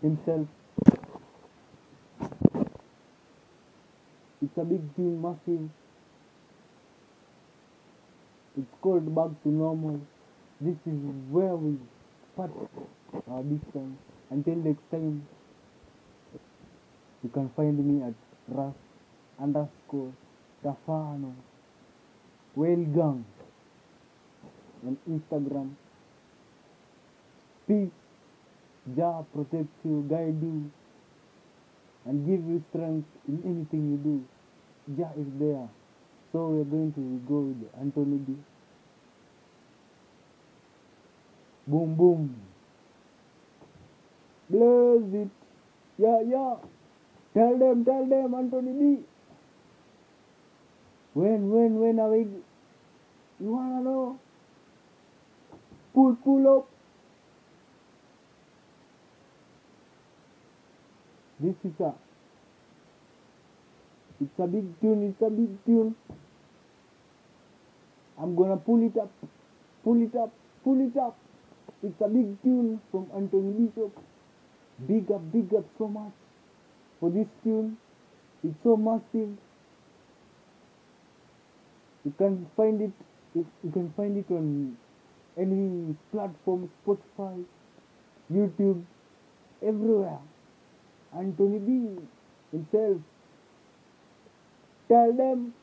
himself. 0.02 0.46
A 4.58 4.64
big 4.64 4.82
tune, 4.96 5.20
massive. 5.20 5.68
It's 8.58 8.74
called 8.80 9.14
Back 9.14 9.30
to 9.42 9.48
Normal. 9.48 10.00
This 10.60 10.76
is 10.86 10.98
where 11.30 11.54
we 11.54 11.76
part 12.36 12.50
our 13.30 13.42
distance. 13.42 13.98
Until 14.30 14.56
next 14.56 14.90
time, 14.90 15.26
you 17.22 17.30
can 17.30 17.50
find 17.56 17.78
me 17.78 18.02
at 18.02 18.14
Ras 18.48 18.74
underscore 19.40 20.12
Stefano 20.60 21.34
Whale 22.54 22.86
Gang 22.94 23.24
on 24.86 24.96
Instagram. 25.08 25.74
Peace. 27.68 27.90
Jah 28.96 29.24
protect 29.34 29.66
you, 29.84 30.06
guide 30.08 30.38
you, 30.40 30.70
and 32.04 32.24
give 32.24 32.38
you 32.46 32.62
strength 32.70 33.08
in 33.26 33.42
anything 33.42 33.90
you 33.90 33.98
do. 33.98 34.35
Jah 34.94 35.10
is 35.18 35.26
there. 35.38 35.68
So 36.32 36.48
we're 36.48 36.64
going 36.64 36.92
to 36.94 37.20
go 37.28 37.40
with 37.40 37.70
Anthony 37.80 38.18
B. 38.18 38.36
Boom 41.66 41.94
boom. 41.96 42.36
Bless 44.48 45.22
it. 45.22 45.30
Yeah, 45.98 46.20
yeah. 46.26 46.54
Tell 47.34 47.58
them, 47.58 47.84
tell 47.84 48.06
them, 48.06 48.34
Anthony 48.34 48.72
B. 48.72 49.02
When, 51.14 51.50
when, 51.50 51.80
when 51.80 51.98
are 51.98 52.10
we? 52.10 52.26
You 53.40 53.52
wanna 53.52 53.82
know? 53.82 54.18
Pull, 55.94 56.16
pull 56.22 56.58
up. 56.58 56.68
This 61.40 61.54
is 61.64 61.80
a. 61.80 62.05
It's 64.20 64.38
a 64.38 64.46
big 64.46 64.80
tune. 64.80 65.02
It's 65.10 65.20
a 65.20 65.30
big 65.30 65.64
tune. 65.66 65.94
I'm 68.18 68.34
gonna 68.34 68.56
pull 68.56 68.84
it 68.86 68.96
up, 68.96 69.10
pull 69.84 70.02
it 70.02 70.14
up, 70.16 70.32
pull 70.64 70.80
it 70.80 70.96
up. 70.96 71.16
It's 71.82 72.00
a 72.00 72.08
big 72.08 72.42
tune 72.42 72.80
from 72.90 73.08
Anthony 73.14 73.52
Bishop. 73.52 73.92
Big 74.86 75.10
up, 75.10 75.20
big 75.32 75.54
up 75.54 75.64
so 75.78 75.88
much 75.88 76.12
for 77.00 77.10
this 77.10 77.26
tune. 77.44 77.76
It's 78.42 78.54
so 78.62 78.76
massive. 78.76 79.36
You 82.04 82.14
can 82.16 82.46
find 82.56 82.80
it. 82.80 82.92
You 83.34 83.46
you 83.62 83.70
can 83.70 83.92
find 83.96 84.16
it 84.16 84.30
on 84.30 84.76
any 85.36 85.94
platform, 86.10 86.70
Spotify, 86.80 87.44
YouTube, 88.32 88.82
everywhere. 89.62 90.18
Anthony 91.14 91.58
B 91.58 92.00
himself. 92.52 93.00
Tell 94.88 95.12
them. 95.12 95.54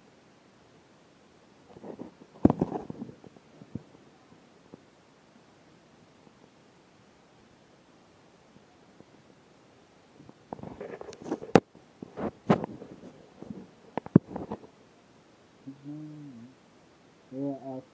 Yeah, 17.31 17.55
ask. 17.75 17.85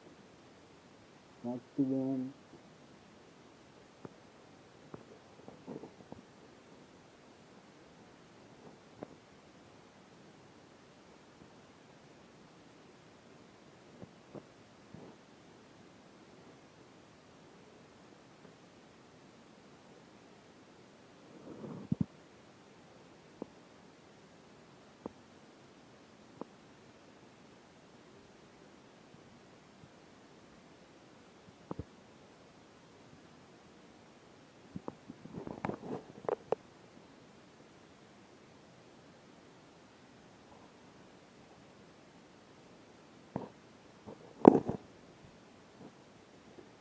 Ask 1.45 1.61
to 1.75 1.84
them. 1.84 2.34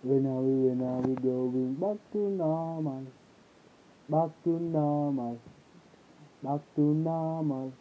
When 0.08 0.24
are 0.24 0.40
we, 0.40 0.70
when 0.70 0.80
are 0.88 1.00
we 1.02 1.14
going 1.16 1.74
back 1.74 1.98
to 2.12 2.18
normal? 2.18 3.04
Back 4.08 4.30
to 4.44 4.58
normal. 4.58 5.38
Back 6.42 6.60
to 6.76 6.80
normal. 6.80 7.74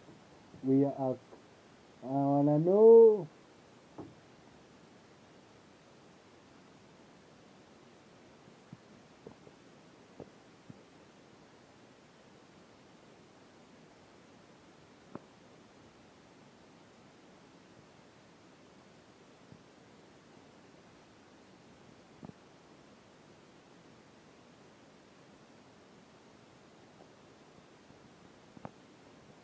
We 0.61 0.83
are. 0.83 1.15
I 2.03 2.07
wanna 2.07 2.59
know. 2.59 3.29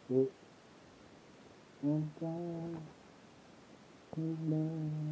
It 0.09 0.31
God, 2.19 2.81
His 4.15 4.37
love. 4.41 5.02